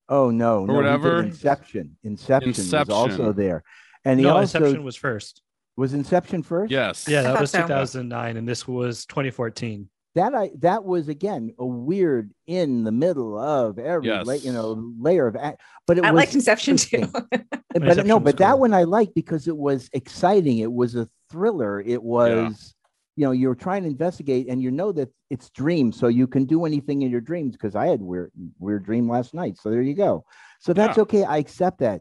oh 0.08 0.30
no, 0.30 0.64
no, 0.66 0.74
whatever. 0.74 1.22
Inception. 1.22 1.96
Inception. 2.02 2.48
Inception. 2.50 2.88
was 2.94 3.10
also 3.10 3.32
there, 3.32 3.62
and 4.04 4.18
he 4.18 4.26
No, 4.26 4.36
also 4.38 4.58
Inception 4.58 4.82
was 4.84 4.96
first. 4.96 5.42
was 5.76 5.94
Inception 5.94 6.42
first. 6.42 6.70
Yes. 6.72 7.06
Yeah, 7.08 7.22
that 7.22 7.40
was 7.40 7.50
so. 7.52 7.60
2009, 7.62 8.36
and 8.36 8.48
this 8.48 8.66
was 8.66 9.06
2014. 9.06 9.88
That 10.20 10.34
I 10.34 10.50
that 10.58 10.84
was 10.84 11.08
again 11.08 11.54
a 11.58 11.64
weird 11.66 12.32
in 12.46 12.84
the 12.84 12.92
middle 12.92 13.38
of 13.38 13.78
every 13.78 14.08
Yes. 14.08 14.26
la- 14.26 14.32
you 14.34 14.52
know 14.52 14.92
layer 15.00 15.26
of 15.26 15.36
act, 15.36 15.60
but 15.86 15.98
it 15.98 16.04
I 16.04 16.10
was 16.10 16.18
liked 16.20 16.34
Inception 16.34 16.76
too. 16.76 17.06
but 17.30 17.54
Inception 17.74 18.06
no, 18.06 18.16
was 18.18 18.24
but 18.24 18.36
that 18.38 18.58
one 18.58 18.74
I 18.74 18.84
liked 18.84 19.14
because 19.14 19.48
it 19.48 19.56
was 19.56 19.88
exciting. 19.92 20.58
It 20.58 20.72
was 20.72 20.94
a 20.96 21.08
thriller. 21.30 21.80
It 21.80 22.02
was 22.02 22.74
you 23.16 23.24
know 23.26 23.32
you're 23.32 23.54
trying 23.54 23.82
to 23.82 23.88
investigate 23.88 24.48
and 24.48 24.62
you 24.62 24.70
know 24.70 24.92
that 24.92 25.08
it's 25.30 25.50
dreams 25.50 25.98
so 25.98 26.06
you 26.08 26.26
can 26.26 26.44
do 26.44 26.64
anything 26.64 27.02
in 27.02 27.10
your 27.10 27.20
dreams 27.20 27.52
because 27.56 27.74
i 27.74 27.86
had 27.86 28.00
weird 28.00 28.30
weird 28.60 28.84
dream 28.84 29.10
last 29.10 29.34
night 29.34 29.58
so 29.58 29.68
there 29.68 29.82
you 29.82 29.94
go 29.94 30.24
so 30.60 30.72
that's 30.72 30.96
Yeah. 30.96 31.02
okay 31.02 31.24
i 31.24 31.36
accept 31.36 31.80
that 31.80 32.00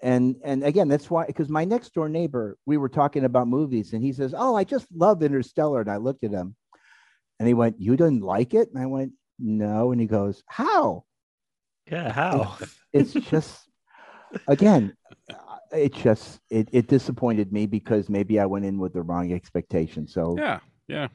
and 0.00 0.36
and 0.44 0.62
again 0.64 0.88
that's 0.88 1.10
why 1.10 1.26
because 1.26 1.48
my 1.48 1.64
next 1.64 1.92
door 1.92 2.08
neighbor 2.08 2.56
we 2.66 2.76
were 2.76 2.88
talking 2.88 3.24
about 3.24 3.48
movies 3.48 3.92
and 3.92 4.02
he 4.02 4.12
says 4.12 4.32
oh 4.36 4.54
i 4.56 4.62
just 4.64 4.86
love 4.94 5.22
interstellar 5.22 5.80
and 5.80 5.90
i 5.90 5.96
looked 5.96 6.22
at 6.24 6.30
him 6.30 6.54
and 7.38 7.46
he 7.48 7.54
went 7.54 7.76
you 7.80 7.96
didn't 7.96 8.22
like 8.22 8.54
it 8.54 8.68
and 8.72 8.82
i 8.82 8.86
went 8.86 9.12
no 9.38 9.92
and 9.92 10.00
he 10.00 10.06
goes 10.06 10.42
how 10.46 11.04
Yeah, 11.90 12.12
how? 12.12 12.56
it's 12.92 13.12
just 13.12 13.68
again 14.46 14.94
uh, 15.30 15.34
it 15.72 15.94
just 15.94 16.40
it, 16.50 16.68
it 16.72 16.86
disappointed 16.88 17.52
me 17.52 17.66
because 17.66 18.08
maybe 18.08 18.38
i 18.40 18.46
went 18.46 18.64
in 18.64 18.78
with 18.78 18.92
the 18.92 19.02
wrong 19.02 19.32
expectation 19.32 20.06
so 20.06 20.36
Yeah, 20.38 20.60
yeah. 20.88 21.08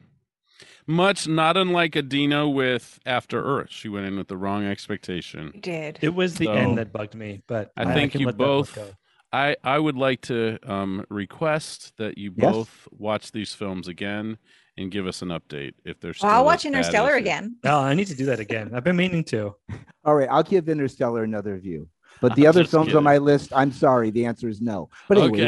Much 0.86 1.26
not 1.26 1.56
unlike 1.56 1.92
Adeena 1.92 2.52
with 2.52 3.00
After 3.04 3.42
Earth. 3.42 3.70
She 3.70 3.88
went 3.88 4.06
in 4.06 4.16
with 4.16 4.28
the 4.28 4.36
wrong 4.36 4.64
expectation. 4.64 5.52
Did. 5.60 5.98
It 6.00 6.14
was 6.14 6.36
the 6.36 6.44
So- 6.44 6.52
end 6.52 6.78
that 6.78 6.92
bugged 6.92 7.14
me, 7.16 7.42
but 7.48 7.72
I 7.76 7.92
think 7.92 8.12
can 8.12 8.20
you 8.20 8.26
let 8.26 8.38
that 8.38 8.44
one 8.44 8.58
both- 8.58 8.94
I, 9.32 9.56
I 9.64 9.78
would 9.80 9.96
like 9.96 10.20
to 10.22 10.58
um, 10.62 11.04
request 11.10 11.94
that 11.96 12.18
you 12.18 12.32
Yes. 12.36 12.52
both 12.52 12.88
watch 12.92 13.32
these 13.32 13.52
films 13.52 13.88
again 13.88 14.38
and 14.76 14.90
give 14.90 15.06
us 15.06 15.22
an 15.22 15.28
update 15.28 15.74
if 15.84 16.00
they're 16.00 16.14
Well, 16.22 16.32
I'll 16.32 16.44
watch 16.44 16.64
Interstellar 16.64 17.10
as 17.10 17.16
it- 17.16 17.20
again. 17.20 17.56
Oh, 17.64 17.80
I 17.80 17.94
need 17.94 18.06
to 18.08 18.14
do 18.14 18.26
that 18.26 18.40
again. 18.40 18.72
I've 18.74 18.84
been 18.84 18.96
meaning 18.96 19.24
to. 19.24 19.54
all 20.06 20.14
right 20.14 20.28
i'll 20.30 20.42
give 20.42 20.68
interstellar 20.68 21.22
another 21.24 21.56
view 21.56 21.88
but 22.20 22.34
the 22.36 22.44
I'm 22.44 22.50
other 22.50 22.64
films 22.64 22.88
kidding. 22.88 22.98
on 22.98 23.04
my 23.04 23.16
list 23.16 23.52
i'm 23.54 23.72
sorry 23.72 24.10
the 24.10 24.26
answer 24.26 24.48
is 24.50 24.60
no 24.60 24.90
but 25.08 25.16
anyway 25.16 25.46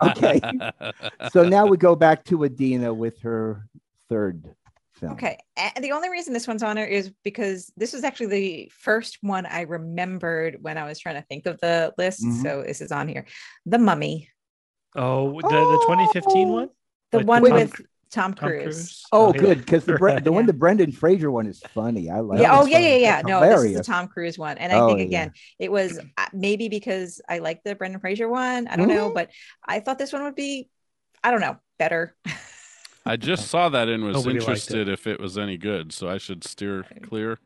okay. 0.00 0.40
okay. 0.80 0.92
so 1.32 1.42
now 1.42 1.66
we 1.66 1.76
go 1.76 1.96
back 1.96 2.22
to 2.26 2.38
Adeena 2.38 2.94
with 2.94 3.20
her 3.22 3.66
third 4.08 4.44
film 4.94 5.12
Okay. 5.12 5.36
And 5.58 5.84
the 5.84 5.90
only 5.92 6.08
reason 6.08 6.32
this 6.32 6.46
one's 6.48 6.62
on 6.62 6.78
it 6.78 6.88
is 6.88 7.10
because 7.24 7.70
this 7.76 7.92
was 7.92 8.02
actually 8.04 8.26
the 8.28 8.72
first 8.78 9.18
one 9.22 9.44
I 9.44 9.62
remembered 9.62 10.56
when 10.62 10.78
I 10.78 10.84
was 10.84 10.98
trying 10.98 11.16
to 11.16 11.22
think 11.22 11.44
of 11.46 11.60
the 11.60 11.92
list. 11.98 12.24
Mhm. 12.24 12.42
So 12.42 12.62
this 12.66 12.80
is 12.80 12.90
on 12.92 13.06
here. 13.08 13.26
The 13.66 13.76
Mummy, 13.78 14.30
Oh, 14.94 15.32
the, 15.42 15.48
the 15.48 15.84
2015 15.86 16.48
one? 16.48 16.68
the 17.12 17.18
With 17.18 17.26
one 17.26 17.42
Tom 17.44 17.52
with 17.52 17.80
Cru- 18.16 18.22
Tom 18.22 18.34
Tom 18.34 18.48
Cruise. 18.50 18.64
Cruise? 18.64 19.06
oh 19.12 19.32
yeah. 19.34 19.40
good 19.40 19.58
because 19.58 19.84
the 19.84 19.94
Bre- 19.94 20.18
the 20.20 20.32
one 20.32 20.46
the 20.46 20.52
brendan 20.64 20.92
fraser 20.92 21.30
one 21.30 21.46
is 21.46 21.60
funny 21.74 22.10
i 22.10 22.20
like 22.20 22.40
yeah. 22.40 22.54
it. 22.56 22.62
Oh, 22.62 22.66
yeah, 22.66 22.78
yeah, 22.78 22.96
yeah. 22.96 23.16
That's 23.16 23.28
No, 23.28 23.40
this 23.40 23.64
is 23.64 23.76
the 23.76 23.82
Tom 23.84 24.08
Cruise 24.08 24.38
one. 24.38 24.58
And 24.58 24.72
I 24.72 24.78
Oh, 24.80 24.88
think 24.88 24.98
yeah. 25.00 25.04
again, 25.06 25.32
it 25.58 25.70
was 25.70 25.98
uh, 26.18 26.26
maybe 26.32 26.68
because 26.68 27.20
I 27.28 27.38
like 27.38 27.62
the 27.64 27.74
Brendan 27.74 28.00
Fraser 28.00 28.28
one. 28.28 28.66
I 28.68 28.76
don't 28.76 28.88
know, 28.88 29.10
Mhm. 29.10 29.14
but 29.14 29.30
I 29.64 29.80
thought 29.80 29.98
this 29.98 30.12
one 30.12 30.24
would 30.24 30.34
be, 30.34 30.68
I 31.22 31.30
don't 31.30 31.40
know, 31.40 31.56
better. 31.78 32.14
I 33.04 33.16
just 33.30 33.48
saw 33.48 33.68
that 33.68 33.88
and 33.88 34.02
was 34.04 34.16
Nobody 34.16 34.38
liked 34.40 34.48
it. 34.48 34.50
interested 34.50 34.88
if 34.88 35.06
it 35.06 35.20
was 35.20 35.38
any 35.38 35.56
good, 35.56 35.92
so 35.92 36.08
I 36.08 36.18
should 36.18 36.42
steer 36.44 36.84
clear. 37.08 37.38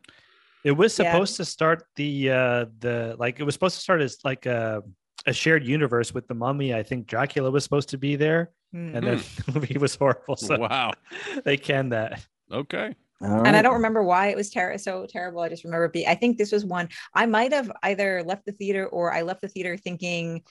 It 0.64 0.72
was 0.72 0.98
Yeah. 0.98 1.12
supposed 1.12 1.36
to 1.36 1.44
start 1.44 1.84
the 1.96 2.30
uh 2.30 2.64
the 2.80 3.16
like 3.18 3.40
it 3.40 3.44
was 3.44 3.54
supposed 3.54 3.76
to 3.76 3.82
start 3.82 4.00
as 4.02 4.18
like 4.24 4.46
a 4.46 4.82
a 5.26 5.32
shared 5.32 5.64
universe 5.64 6.12
with 6.14 6.26
the 6.28 6.34
mummy. 6.34 6.74
I 6.74 6.82
think 6.82 7.06
Dracula 7.06 7.50
was 7.50 7.64
supposed 7.64 7.88
to 7.90 7.98
be 7.98 8.16
there, 8.16 8.50
Hmm. 8.72 8.94
and 8.96 9.06
then 9.06 9.16
the 9.46 9.52
movie 9.52 9.78
was 9.78 9.94
horrible. 9.94 10.36
So 10.36 10.58
Wow. 10.58 10.92
they 11.44 11.56
can 11.56 11.90
that. 11.90 12.24
Okay. 12.52 12.94
All 13.22 13.44
and 13.46 13.54
I 13.54 13.60
don't 13.60 13.74
remember 13.74 14.02
why 14.02 14.28
it 14.28 14.36
was 14.36 14.48
ter- 14.48 14.78
so 14.78 15.04
terrible. 15.06 15.42
I 15.42 15.50
just 15.50 15.64
remember 15.64 15.84
it 15.84 15.92
be. 15.92 16.06
I 16.06 16.14
think 16.14 16.38
this 16.38 16.52
was 16.52 16.64
one 16.64 16.88
I 17.14 17.26
might 17.26 17.52
have 17.52 17.70
either 17.82 18.22
left 18.22 18.46
the 18.46 18.52
theater 18.52 18.86
or 18.86 19.12
I 19.12 19.20
left 19.22 19.42
the 19.42 19.48
theater 19.48 19.76
thinking 19.76 20.42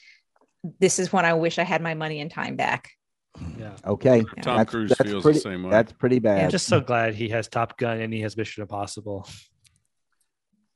this 0.80 1.00
is 1.00 1.12
when 1.12 1.26
I 1.26 1.34
wish 1.34 1.58
I 1.58 1.64
had 1.64 1.82
my 1.82 1.96
money 1.96 2.20
and 2.22 2.30
time 2.30 2.56
back. 2.56 2.92
Yeah. 3.58 3.72
okay 3.86 4.18
Yeah. 4.18 4.42
Tom 4.44 4.58
That's- 4.58 4.70
Cruise 4.70 4.90
that's 4.90 5.10
feels 5.10 5.24
pretty- 5.24 5.40
the 5.40 5.44
same 5.44 5.64
way. 5.64 5.70
that's 5.72 5.92
pretty 5.94 6.20
bad 6.20 6.44
I'm 6.44 6.50
just 6.52 6.68
so 6.68 6.80
glad 6.82 7.16
he 7.16 7.30
has 7.30 7.48
Top 7.48 7.78
Gun 7.78 8.02
and 8.02 8.14
he 8.14 8.22
has 8.22 8.36
Mission 8.38 8.62
Impossible. 8.62 9.28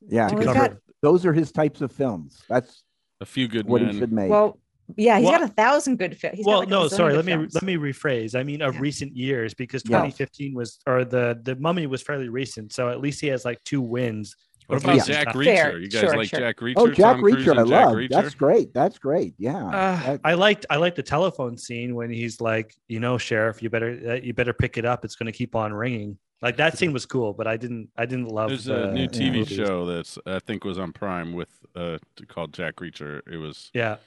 yeah 0.07 0.21
Well, 0.21 0.29
to 0.29 0.35
he's 0.37 0.47
because 0.47 0.67
got- 0.69 0.77
those 1.01 1.25
are 1.25 1.33
his 1.33 1.51
types 1.51 1.81
of 1.81 1.91
films 1.91 2.41
that's 2.49 2.83
a 3.23 3.25
few 3.25 3.47
good 3.47 3.65
what 3.67 3.81
men. 3.81 3.93
he 3.93 3.99
should 3.99 4.11
make 4.11 4.29
Well, 4.29 4.59
yeah, 4.97 5.17
he's 5.17 5.23
Well- 5.29 5.39
got 5.39 5.49
a 5.49 5.53
thousand 5.53 5.95
good 5.97 6.15
films. 6.17 6.41
well, 6.45 6.67
no, 6.67 6.87
sorry. 6.89 7.15
Let 7.15 7.25
me 7.25 7.31
films. 7.31 7.55
let 7.55 7.63
me 7.63 7.77
rephrase. 7.77 8.37
I 8.37 8.43
mean, 8.43 8.61
of 8.61 8.75
Yeah. 8.75 8.81
recent 8.81 9.15
years, 9.15 9.53
because 9.53 9.81
Yeah. 9.85 9.97
2015 10.01 10.53
was 10.53 10.77
or 10.85 11.05
the 11.05 11.39
the 11.41 11.55
Mummy 11.55 11.87
was 11.87 12.01
fairly 12.03 12.29
recent, 12.29 12.73
so 12.73 12.89
at 12.89 12.99
least 12.99 13.21
he 13.21 13.27
has 13.27 13.45
like 13.45 13.63
two 13.63 13.81
wins. 13.81 14.35
What 14.67 14.81
about 14.83 14.93
recent 14.95 15.13
Jack. 15.17 15.27
Reacher? 15.35 15.43
Fair. 15.45 15.77
You 15.77 15.89
guys 15.89 16.01
Sure, 16.01 16.17
like 16.17 16.29
sure. 16.29 16.39
Jack 16.39 16.57
Reacher? 16.57 16.73
oh 16.77 16.87
jack 16.87 16.97
Tom 17.15 17.19
Cruise 17.21 17.45
reacher 17.45 17.57
i 17.57 17.61
love 17.61 17.93
Reacher? 17.95 18.09
that's 18.09 18.35
great 18.35 18.73
that's 18.73 18.97
great 18.97 19.33
yeah 19.37 19.65
Uh, 19.67 19.71
That- 20.03 20.21
I 20.23 20.33
liked 20.33 20.65
I 20.69 20.77
liked 20.77 20.95
the 20.95 21.03
telephone 21.03 21.57
scene 21.57 21.95
when 21.95 22.09
he's 22.11 22.39
like, 22.41 22.75
you 22.87 22.99
know, 22.99 23.17
sheriff, 23.17 23.61
you 23.63 23.69
better 23.69 23.99
uh, 24.07 24.13
you 24.15 24.33
better 24.33 24.53
pick 24.53 24.77
it 24.77 24.85
up. 24.85 25.03
It's 25.05 25.15
going 25.15 25.27
to 25.31 25.37
keep 25.37 25.55
on 25.55 25.73
ringing. 25.73 26.17
Like 26.41 26.57
that 26.57 26.77
scene 26.77 26.91
was 26.91 27.05
cool, 27.05 27.33
but 27.33 27.47
I 27.47 27.55
didn't 27.57 27.89
I 27.97 28.05
didn't 28.05 28.27
love. 28.27 28.49
There's 28.49 28.65
the 28.65 28.89
a 28.89 28.93
new. 28.93 29.07
TV 29.07 29.33
movies. 29.39 29.55
show 29.55 29.85
that's 29.85 30.17
I 30.25 30.39
think 30.39 30.63
was 30.65 30.77
on 30.79 30.91
Prime 30.91 31.33
with 31.33 31.49
uh 31.75 31.97
called 32.27 32.53
Jack 32.53 32.75
Reacher. 32.77 33.21
It 33.31 33.37
was 33.37 33.69
Yeah, 33.73 33.97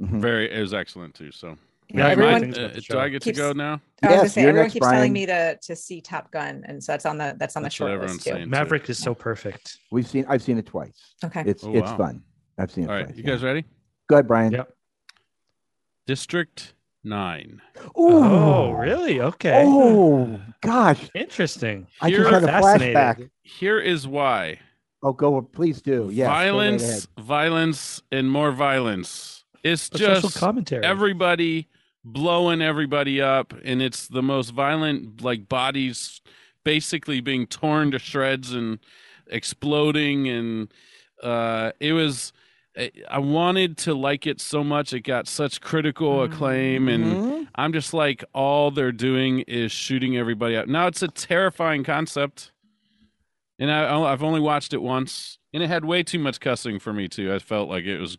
Mhm. 0.00 0.20
very 0.20 0.52
it 0.52 0.60
was 0.60 0.74
excellent 0.74 1.14
too. 1.14 1.30
So 1.32 1.56
Yeah, 1.90 2.06
I 2.06 2.10
Am 2.10 2.10
I- 2.10 2.12
agree. 2.12 2.24
everyone, 2.26 2.40
things 2.52 2.58
uh, 2.58 2.68
do 2.92 2.98
I 2.98 3.04
show. 3.06 3.08
get 3.10 3.22
to 3.22 3.32
go 3.32 3.52
now? 3.52 3.72
I 3.72 3.74
was 3.74 3.80
Yes, 4.02 4.16
gonna 4.16 4.28
say 4.28 4.40
everyone 4.42 4.62
next, 4.62 4.72
keeps 4.74 4.86
telling 4.88 5.12
me 5.12 5.26
to 5.26 5.58
to 5.62 5.76
see 5.76 6.00
Top 6.02 6.30
Gun, 6.30 6.62
and 6.66 6.82
so 6.84 6.92
that's 6.92 7.06
on 7.06 7.16
the 7.18 7.34
that's 7.38 7.56
on 7.56 7.62
That's 7.62 7.76
the 7.78 7.84
what 7.84 7.90
short 7.92 8.02
list 8.02 8.24
too. 8.24 8.30
saying. 8.32 8.50
Maverick 8.50 8.88
is 8.90 8.98
so 8.98 9.14
perfect. 9.14 9.78
we've 9.90 10.06
seen 10.06 10.24
i've 10.28 10.42
seen 10.42 10.58
it 10.58 10.66
twice 10.66 11.14
Okay. 11.24 11.42
it's 11.46 11.64
Oh, 11.64 11.72
it's 11.74 11.90
wow. 11.90 11.96
fun 11.96 12.22
i've 12.58 12.70
seen 12.70 12.84
it 12.84 12.90
All 12.90 12.96
right, 12.96 13.06
twice 13.06 13.16
you 13.16 13.24
yeah. 13.24 13.30
guys 13.30 13.42
ready? 13.42 13.64
go 14.08 14.16
ahead 14.16 14.28
brian 14.28 14.52
Yep. 14.52 14.72
District 16.06 16.74
Nine. 17.04 17.62
Ooh. 17.98 18.08
Oh, 18.08 18.72
really? 18.72 19.20
Okay. 19.20 19.62
oh 19.66 20.38
gosh 20.60 21.08
Interesting. 21.14 21.86
i 22.02 22.08
Here- 22.10 22.18
just 22.18 22.30
had 22.30 22.44
a 22.44 22.46
flashback 22.48 23.30
Here 23.42 23.78
is 23.80 24.06
why. 24.06 24.58
oh 25.02 25.12
go 25.12 25.40
please 25.40 25.80
do 25.80 26.10
yes 26.12 26.26
go 26.26 26.30
right 26.32 26.44
violence, 26.50 27.08
violence, 27.18 28.02
and 28.12 28.30
more 28.30 28.52
violence. 28.52 29.44
It's 29.64 29.88
A 29.92 29.98
just 29.98 30.36
commentary. 30.36 30.84
everybody 30.84 31.68
blowing 32.04 32.62
everybody 32.62 33.20
up, 33.20 33.54
and 33.64 33.82
it's 33.82 34.08
the 34.08 34.22
most 34.22 34.50
violent, 34.50 35.22
like 35.22 35.48
bodies 35.48 36.20
basically 36.64 37.20
being 37.20 37.46
torn 37.46 37.90
to 37.92 37.98
shreds 37.98 38.52
and 38.52 38.78
exploding, 39.26 40.28
and 40.28 40.72
uh, 41.22 41.72
it 41.80 41.92
was. 41.92 42.32
I- 43.10 43.18
wanted 43.18 43.76
to 43.78 43.94
like 43.94 44.24
it 44.26 44.40
so 44.40 44.62
much; 44.62 44.92
it 44.92 45.00
got 45.00 45.26
such 45.26 45.60
critical 45.60 46.22
acclaim, 46.22 46.88
and. 46.88 47.48
I'm 47.54 47.72
just 47.72 47.92
like, 47.92 48.22
all 48.32 48.70
they're 48.70 48.92
doing 48.92 49.40
is 49.40 49.72
shooting 49.72 50.16
everybody 50.16 50.54
up. 50.54 50.68
Now 50.68 50.86
it's 50.86 51.02
a 51.02 51.08
terrifying 51.08 51.82
concept, 51.82 52.52
and 53.58 53.68
I, 53.68 54.00
I've 54.00 54.22
only 54.22 54.38
watched 54.38 54.72
it 54.72 54.80
once, 54.80 55.38
and 55.52 55.60
it 55.60 55.66
had 55.66 55.84
way 55.84 56.04
too 56.04 56.20
much 56.20 56.38
cussing 56.38 56.78
for 56.78 56.92
me 56.92 57.08
too. 57.08 57.34
I 57.34 57.40
felt 57.40 57.68
like 57.68 57.84
it 57.84 57.98
was 57.98 58.16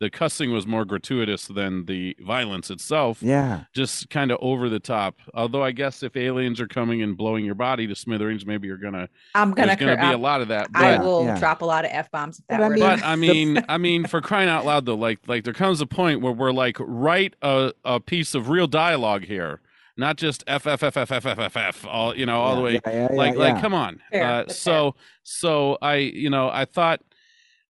the 0.00 0.10
cussing 0.10 0.52
was 0.52 0.66
more 0.66 0.84
gratuitous 0.84 1.46
than 1.46 1.84
the 1.86 2.16
violence 2.20 2.70
itself, 2.70 3.22
yeah 3.22 3.64
just 3.74 4.10
kind 4.10 4.30
of 4.30 4.38
over 4.42 4.68
the 4.68 4.80
top. 4.80 5.18
Although 5.34 5.62
I 5.62 5.70
guess 5.70 6.02
if 6.02 6.16
aliens 6.16 6.60
are 6.60 6.66
coming 6.66 7.02
and 7.02 7.16
blowing 7.16 7.44
your 7.44 7.54
body 7.54 7.86
to 7.86 7.94
smithereens, 7.94 8.44
maybe 8.44 8.66
you're 8.66 8.76
gonna 8.76 9.08
I'm 9.34 9.52
gonna, 9.52 9.68
there's 9.68 9.78
gonna 9.80 9.96
cur- 9.96 10.02
be 10.02 10.06
a 10.08 10.10
I'm- 10.10 10.20
lot 10.20 10.40
of 10.40 10.48
that. 10.48 10.68
I 10.74 10.98
will 10.98 11.24
Yeah. 11.24 11.38
drop 11.38 11.62
a 11.62 11.64
lot 11.64 11.84
of 11.84 11.90
f 11.94 12.10
bombs 12.10 12.38
if 12.40 12.46
that 12.48 12.58
But 12.58 12.64
I 12.64 12.68
mean- 12.68 12.80
but 12.80 13.02
I 13.04 13.16
mean, 13.16 13.64
I 13.68 13.78
mean, 13.78 14.06
for 14.06 14.20
crying 14.20 14.48
out 14.48 14.66
loud, 14.66 14.84
though, 14.86 14.94
like, 14.96 15.20
like 15.26 15.44
there 15.44 15.54
comes 15.54 15.80
a 15.80 15.86
point 15.86 16.20
where 16.20 16.32
we're 16.32 16.52
like, 16.52 16.76
write 16.80 17.34
a, 17.42 17.72
a 17.84 18.00
piece 18.00 18.34
of 18.34 18.48
real 18.48 18.66
dialogue 18.66 19.24
here, 19.24 19.60
not 19.96 20.16
just 20.16 20.42
f 20.48 20.66
f 20.66 20.82
f 20.82 20.96
f 20.96 21.10
f 21.12 21.24
f 21.26 21.38
f 21.38 21.56
f, 21.56 21.86
all 21.86 22.16
you 22.16 22.26
know, 22.26 22.40
all 22.40 22.56
the 22.56 22.62
way. 22.62 22.72
Yeah, 22.74 22.80
yeah, 22.86 23.08
yeah, 23.10 23.16
like, 23.16 23.34
yeah. 23.34 23.38
like, 23.40 23.60
come 23.60 23.74
on. 23.74 24.00
Fair, 24.10 24.24
Uh, 24.24 24.36
that's 24.42 24.58
so, 24.58 24.96
so 25.22 25.78
I, 25.80 25.96
you 25.96 26.30
know, 26.30 26.50
I 26.52 26.64
thought, 26.64 27.00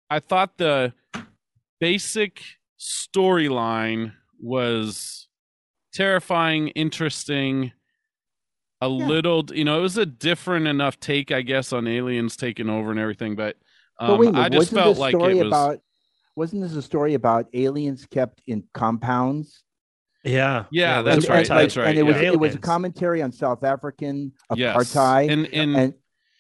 I 0.09 0.19
thought 0.19 0.57
the 0.57 0.93
basic 1.83 2.41
storyline 2.79 4.13
was 4.39 5.27
terrifying, 5.93 6.69
interesting. 6.69 7.73
A 8.81 8.87
Yeah. 8.87 9.05
little, 9.05 9.45
you 9.53 9.65
know, 9.65 9.79
it 9.79 9.81
was 9.81 9.97
a 9.97 10.05
different 10.05 10.67
enough 10.67 10.97
take, 10.99 11.31
I 11.31 11.41
guess, 11.41 11.73
on 11.73 11.87
aliens 11.87 12.37
taking 12.37 12.69
over 12.69 12.89
and 12.91 12.99
everything, 12.99 13.35
but. 13.35 13.57
Um, 13.99 14.07
but 14.07 14.19
wait 14.19 14.35
I 14.35 14.49
just 14.49 14.71
wasn't 14.71 14.79
felt 14.81 14.97
like 14.97 15.13
it 15.13 15.35
was 15.37 15.47
about 15.47 15.79
wasn't 16.35 16.63
this 16.63 16.73
a 16.75 16.81
story 16.81 17.13
about 17.13 17.47
aliens 17.53 18.07
kept 18.09 18.41
in 18.47 18.63
compounds 18.73 19.63
Yeah. 20.23 20.65
Yeah, 20.71 21.01
that's 21.03 21.25
and, 21.25 21.29
right, 21.29 21.37
and, 21.39 21.45
apartheid. 21.47 21.61
that's 21.61 21.77
right, 21.77 21.87
and 21.89 21.97
it 21.99 22.03
was 22.03 22.15
yeah. 22.15 22.31
it 22.31 22.39
was 22.39 22.55
a 22.55 22.59
commentary 22.59 23.21
on 23.21 23.31
south 23.31 23.63
african 23.63 24.31
Yes. 24.55 24.75
apartheid 24.75 25.29
And 25.31 25.45
and, 25.53 25.75
and 25.77 25.93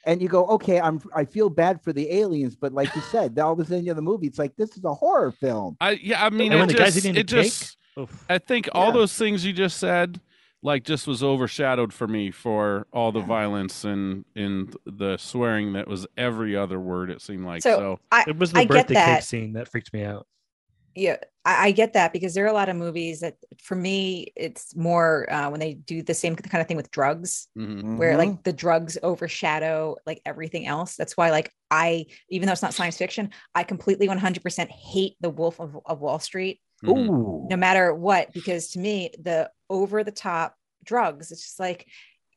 and 0.05 0.21
you 0.21 0.27
go 0.27 0.45
okay 0.47 0.79
i'm 0.79 1.01
i 1.15 1.23
feel 1.25 1.49
bad 1.49 1.81
for 1.81 1.93
the 1.93 2.11
aliens 2.11 2.55
but 2.55 2.73
like 2.73 2.93
you 2.95 3.01
said 3.01 3.37
all 3.39 3.53
of 3.53 3.59
a 3.59 3.65
sudden 3.65 3.87
in 3.87 3.95
the 3.95 4.01
movie 4.01 4.27
it's 4.27 4.39
like 4.39 4.55
this 4.55 4.77
is 4.77 4.83
a 4.83 4.93
horror 4.93 5.31
film 5.31 5.75
I 5.79 5.91
yeah, 5.91 6.25
I 6.25 6.29
mean 6.29 6.51
And 6.51 6.61
it 6.61 6.67
the 6.67 6.73
guy's 6.73 6.93
just, 6.95 6.97
eating 7.05 7.13
the 7.13 7.19
it 7.21 7.27
just 7.27 7.77
Oof. 7.99 8.25
I 8.29 8.37
think 8.39 8.69
all 8.73 8.87
Yeah. 8.87 8.93
those 8.93 9.13
things 9.15 9.45
you 9.45 9.53
just 9.53 9.77
said 9.77 10.19
like 10.61 10.83
just 10.83 11.05
was 11.07 11.21
overshadowed 11.21 11.93
for 11.93 12.07
me 12.07 12.31
for 12.31 12.87
all 12.93 13.11
the 13.11 13.19
Yeah. 13.19 13.25
violence 13.25 13.83
and 13.83 14.25
and 14.35 14.75
the 14.85 15.17
swearing 15.17 15.73
that 15.73 15.87
was 15.87 16.07
every 16.17 16.55
other 16.55 16.79
word 16.79 17.09
it 17.09 17.21
seemed 17.21 17.45
like 17.45 17.61
So, 17.63 17.77
so 17.77 17.99
I, 18.11 18.25
It 18.27 18.37
was 18.37 18.51
the 18.51 18.59
I 18.61 18.65
birthday 18.65 18.95
cake 18.95 19.21
scene 19.23 19.53
that 19.53 19.67
freaked 19.67 19.93
me 19.93 20.03
out. 20.03 20.25
Yeah 20.95 21.17
I, 21.45 21.67
I 21.67 21.71
get 21.71 21.93
that 21.93 22.13
because 22.13 22.33
there 22.33 22.45
are 22.45 22.49
a 22.49 22.53
lot 22.53 22.69
of 22.69 22.75
movies 22.75 23.19
that 23.21 23.35
for 23.61 23.75
me 23.75 24.31
it's 24.35 24.75
more 24.75 25.31
uh, 25.31 25.49
when 25.49 25.59
they 25.59 25.73
do 25.73 26.01
the 26.01 26.13
same 26.13 26.35
kind 26.35 26.61
of 26.61 26.67
thing 26.67 26.77
with 26.77 26.91
drugs 26.91 27.47
Mhm. 27.57 27.97
where 27.97 28.17
like 28.17 28.43
the 28.43 28.53
drugs 28.53 28.97
overshadow 29.03 29.95
like 30.05 30.21
everything 30.25 30.65
else 30.67 30.95
that's 30.95 31.15
why 31.17 31.31
like 31.31 31.51
i 31.71 32.05
even 32.29 32.45
though 32.47 32.53
it's 32.53 32.61
not 32.61 32.73
science 32.73 32.97
fiction 32.97 33.29
i 33.55 33.63
completely 33.63 34.07
100% 34.07 34.69
hate 34.69 35.15
the 35.21 35.29
wolf 35.29 35.59
of, 35.59 35.77
of 35.85 35.99
wall 35.99 36.19
street 36.19 36.59
Mhm. 36.83 37.09
Ooh. 37.09 37.47
no 37.49 37.55
matter 37.57 37.93
what 37.93 38.33
because 38.33 38.69
to 38.71 38.79
me 38.79 39.11
the 39.21 39.49
over 39.69 40.03
the 40.03 40.11
top 40.11 40.55
drugs 40.83 41.31
it's 41.31 41.41
just 41.41 41.59
like 41.59 41.87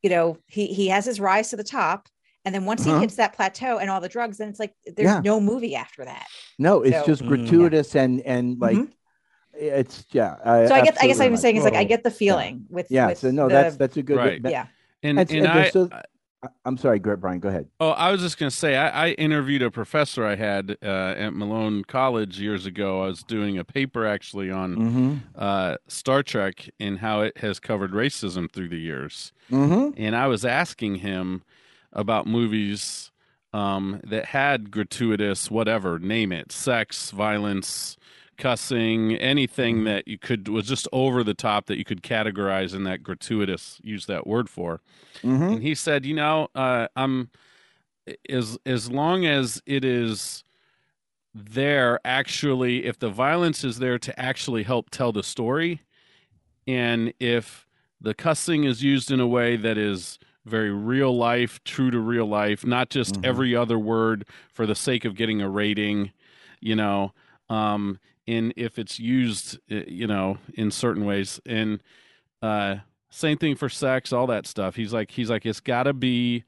you 0.03 0.11
know 0.11 0.37
he 0.47 0.67
he 0.67 0.89
has 0.89 1.05
his 1.05 1.19
rise 1.21 1.51
to 1.51 1.57
the 1.57 1.65
top 1.65 2.09
and 2.47 2.55
then 2.55 2.65
once 2.65 2.87
Uh-huh. 2.87 2.95
he 2.95 3.01
hits 3.03 3.17
that 3.17 3.35
plateau 3.35 3.77
and 3.79 3.91
all 3.91 4.01
the 4.01 4.09
drugs 4.09 4.39
then 4.39 4.49
it's 4.49 4.61
like 4.61 4.75
there's 4.87 5.11
Yeah. 5.11 5.21
no 5.23 5.39
movie 5.41 5.75
after 5.77 6.05
that 6.07 6.27
No, 6.59 6.81
it's 6.83 6.97
So- 7.01 7.07
just 7.07 7.23
Mm. 7.23 7.29
gratuitous 7.29 7.95
and 7.95 8.21
and 8.23 8.59
like 8.59 8.77
Mhm. 8.79 8.89
it's 9.53 10.07
yeah. 10.13 10.37
so 10.69 10.75
i 10.75 10.83
get 10.83 10.97
i 11.03 11.07
guess 11.07 11.21
i'm 11.21 11.33
right. 11.33 11.39
saying 11.41 11.57
is 11.57 11.65
like 11.65 11.75
i 11.75 11.85
get 11.85 12.03
the 12.05 12.11
feeling 12.11 12.65
with 12.71 12.87
Yeah, 12.91 13.09
with 13.09 13.19
so 13.19 13.31
no, 13.31 13.49
the- 13.49 13.55
that's 13.55 13.77
that's 13.77 13.97
a 13.99 14.03
good. 14.03 14.17
Right. 14.17 14.43
that- 14.43 14.53
yeah 14.53 14.67
And, 15.03 15.19
And- 15.21 15.31
and, 15.31 15.39
and 15.41 15.49
I, 15.49 15.69
so- 15.71 15.91
I- 15.93 16.03
I'm 16.65 16.77
sorry, 16.77 16.99
Gr- 17.01 17.15
Brian. 17.17 17.41
Go 17.41 17.49
ahead. 17.49 17.67
Oh, 17.81 17.91
I 17.91 18.13
was 18.13 18.21
just 18.21 18.39
going 18.39 18.51
to 18.51 18.57
say, 18.57 18.77
I, 18.77 19.07
I 19.07 19.11
interviewed 19.13 19.63
a 19.63 19.71
professor 19.71 20.25
I 20.25 20.37
had 20.37 20.77
uh, 20.83 21.15
at 21.17 21.31
Malone 21.33 21.83
College 21.85 22.39
years 22.39 22.67
ago. 22.67 23.03
I 23.03 23.07
was 23.09 23.23
doing 23.23 23.59
a 23.59 23.65
paper 23.65 24.07
actually 24.07 24.51
on 24.51 24.77
Mm-hmm. 24.77 25.15
uh, 25.35 25.77
Star 25.89 26.23
Trek 26.23 26.69
and 26.79 26.99
how 27.01 27.23
it 27.23 27.39
has 27.39 27.59
covered 27.59 27.93
racism 27.93 28.51
through 28.53 28.69
the 28.69 28.79
years. 28.79 29.33
Mm-hmm. 29.51 29.95
And 30.01 30.15
I 30.15 30.27
was 30.29 30.45
asking 30.45 30.97
him 30.97 31.43
about 31.93 32.27
movies 32.27 33.11
um, 33.53 34.01
that 34.05 34.27
had 34.27 34.71
gratuitous, 34.71 35.51
whatever, 35.51 35.99
name 35.99 36.33
it, 36.33 36.53
sex, 36.53 37.11
violence, 37.11 37.97
cussing, 38.37 39.15
anything 39.15 39.85
that 39.85 40.07
you 40.07 40.19
could 40.19 40.49
was 40.49 40.67
just 40.67 40.87
over 40.93 41.25
the 41.25 41.35
top 41.35 41.67
that 41.67 41.79
you 41.79 41.85
could 41.85 42.03
categorize 42.03 42.75
in 42.75 42.85
that 42.85 43.03
gratuitous, 43.03 43.81
use 43.83 44.07
that 44.07 44.27
word 44.27 44.51
for 44.51 44.81
Mm-hmm. 45.23 45.43
and 45.43 45.63
he 45.63 45.75
said, 45.75 46.05
"You 46.05 46.15
know, 46.15 46.49
uh, 46.55 46.89
I'm 46.97 47.31
as 48.29 48.59
as 48.67 48.91
long 48.91 49.27
as 49.27 49.63
it 49.67 49.85
is 49.85 50.45
there, 51.35 52.01
actually, 52.05 52.87
if 52.87 52.99
the 52.99 53.11
violence 53.11 53.65
is 53.65 53.79
there 53.79 53.99
to 53.99 54.21
actually 54.21 54.63
help 54.63 54.91
tell 54.91 55.13
the 55.13 55.23
story, 55.23 55.83
and 56.67 57.13
if 57.21 57.67
the 58.01 58.15
cussing 58.15 58.65
is 58.65 58.83
used 58.83 59.11
in 59.11 59.21
a 59.21 59.27
way 59.27 59.57
that 59.57 59.79
is 59.79 60.19
very 60.47 60.71
real 60.71 61.17
life, 61.17 61.63
true 61.65 61.91
to 61.91 61.99
real 61.99 62.27
life, 62.27 62.65
not 62.65 62.89
just 62.89 63.17
Mhm. 63.17 63.25
every 63.25 63.55
other 63.55 63.79
word 63.79 64.25
for 64.53 64.65
the 64.67 64.75
sake 64.75 65.05
of 65.05 65.15
getting 65.15 65.43
a 65.43 65.49
rating, 65.51 66.13
you 66.61 66.75
know." 66.77 67.13
Um, 67.51 67.99
and 68.27 68.53
if 68.57 68.79
it's 68.79 68.99
used, 68.99 69.59
uh, 69.71 69.83
you 69.87 70.07
know, 70.07 70.39
in 70.55 70.71
certain 70.71 71.05
ways, 71.05 71.41
and 71.47 71.81
uh, 72.43 72.77
same 73.11 73.39
thing 73.39 73.55
for 73.57 73.69
sex, 73.69 74.13
all 74.13 74.27
that 74.27 74.47
stuff. 74.47 74.77
He's 74.77 74.93
like, 74.93 75.11
he's 75.13 75.31
like, 75.31 75.47
it's 75.47 75.61
got 75.61 75.85
to 75.85 75.93
be 75.93 76.45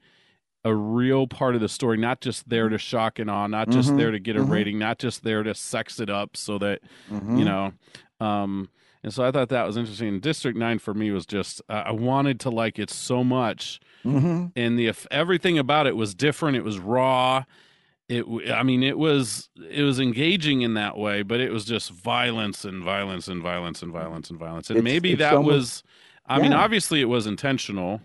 a 0.65 0.73
real 0.75 1.25
part 1.25 1.55
of 1.55 1.61
the 1.61 1.69
story, 1.69 1.97
not 1.97 2.19
just 2.21 2.49
there 2.49 2.67
to 2.69 2.77
shock 2.77 3.17
and 3.17 3.29
awe, 3.29 3.47
not 3.47 3.69
just 3.69 3.91
Mhm. 3.91 3.97
there 3.97 4.11
to 4.11 4.19
get 4.19 4.35
a 4.35 4.39
Mhm. 4.39 4.49
rating, 4.51 4.77
not 4.79 4.99
just 4.99 5.23
there 5.23 5.41
to 5.41 5.55
sex 5.55 5.99
it 5.99 6.09
up 6.09 6.35
so 6.37 6.57
that 6.57 6.81
Mm-hmm. 7.09 7.37
you 7.37 7.45
know. 7.45 7.73
Um, 8.19 8.69
and 9.03 9.13
so 9.13 9.23
I 9.25 9.31
thought 9.31 9.49
that 9.49 9.65
was 9.65 9.77
interesting. 9.77 10.19
District 10.19 10.57
Nine 10.57 10.79
for 10.79 10.93
me 10.93 11.11
was 11.11 11.25
just 11.25 11.61
uh, 11.69 11.83
I 11.85 11.91
wanted 11.91 12.39
to 12.41 12.49
like 12.49 12.79
it 12.79 12.89
so 12.89 13.23
much, 13.23 13.79
Mm-hmm. 14.05 14.47
and 14.55 14.79
the 14.79 14.93
everything 15.11 15.57
about 15.59 15.85
it 15.87 15.95
was 15.97 16.15
different. 16.15 16.55
It 16.57 16.63
was 16.63 16.79
raw. 16.79 17.43
It, 18.07 18.25
I 18.51 18.63
mean, 18.63 18.81
it 18.81 18.97
was 18.97 19.49
it 19.69 19.83
was 19.83 19.99
engaging 19.99 20.61
in 20.61 20.73
that 20.75 20.97
way, 20.97 21.21
but 21.21 21.39
it 21.39 21.51
was 21.51 21.65
just 21.65 21.91
violence 21.91 22.65
and 22.65 22.83
violence 22.83 23.27
and 23.27 23.41
violence 23.43 23.81
and 23.83 23.91
violence 23.91 24.29
and 24.29 24.39
violence. 24.39 24.69
And 24.69 24.79
It's- 24.79 24.91
maybe 24.93 25.11
it's 25.11 25.19
that 25.19 25.33
almost- 25.33 25.53
was, 25.53 25.83
I 26.25 26.41
mean, 26.41 26.53
obviously 26.53 27.01
it 27.01 27.05
was 27.09 27.27
intentional, 27.27 28.01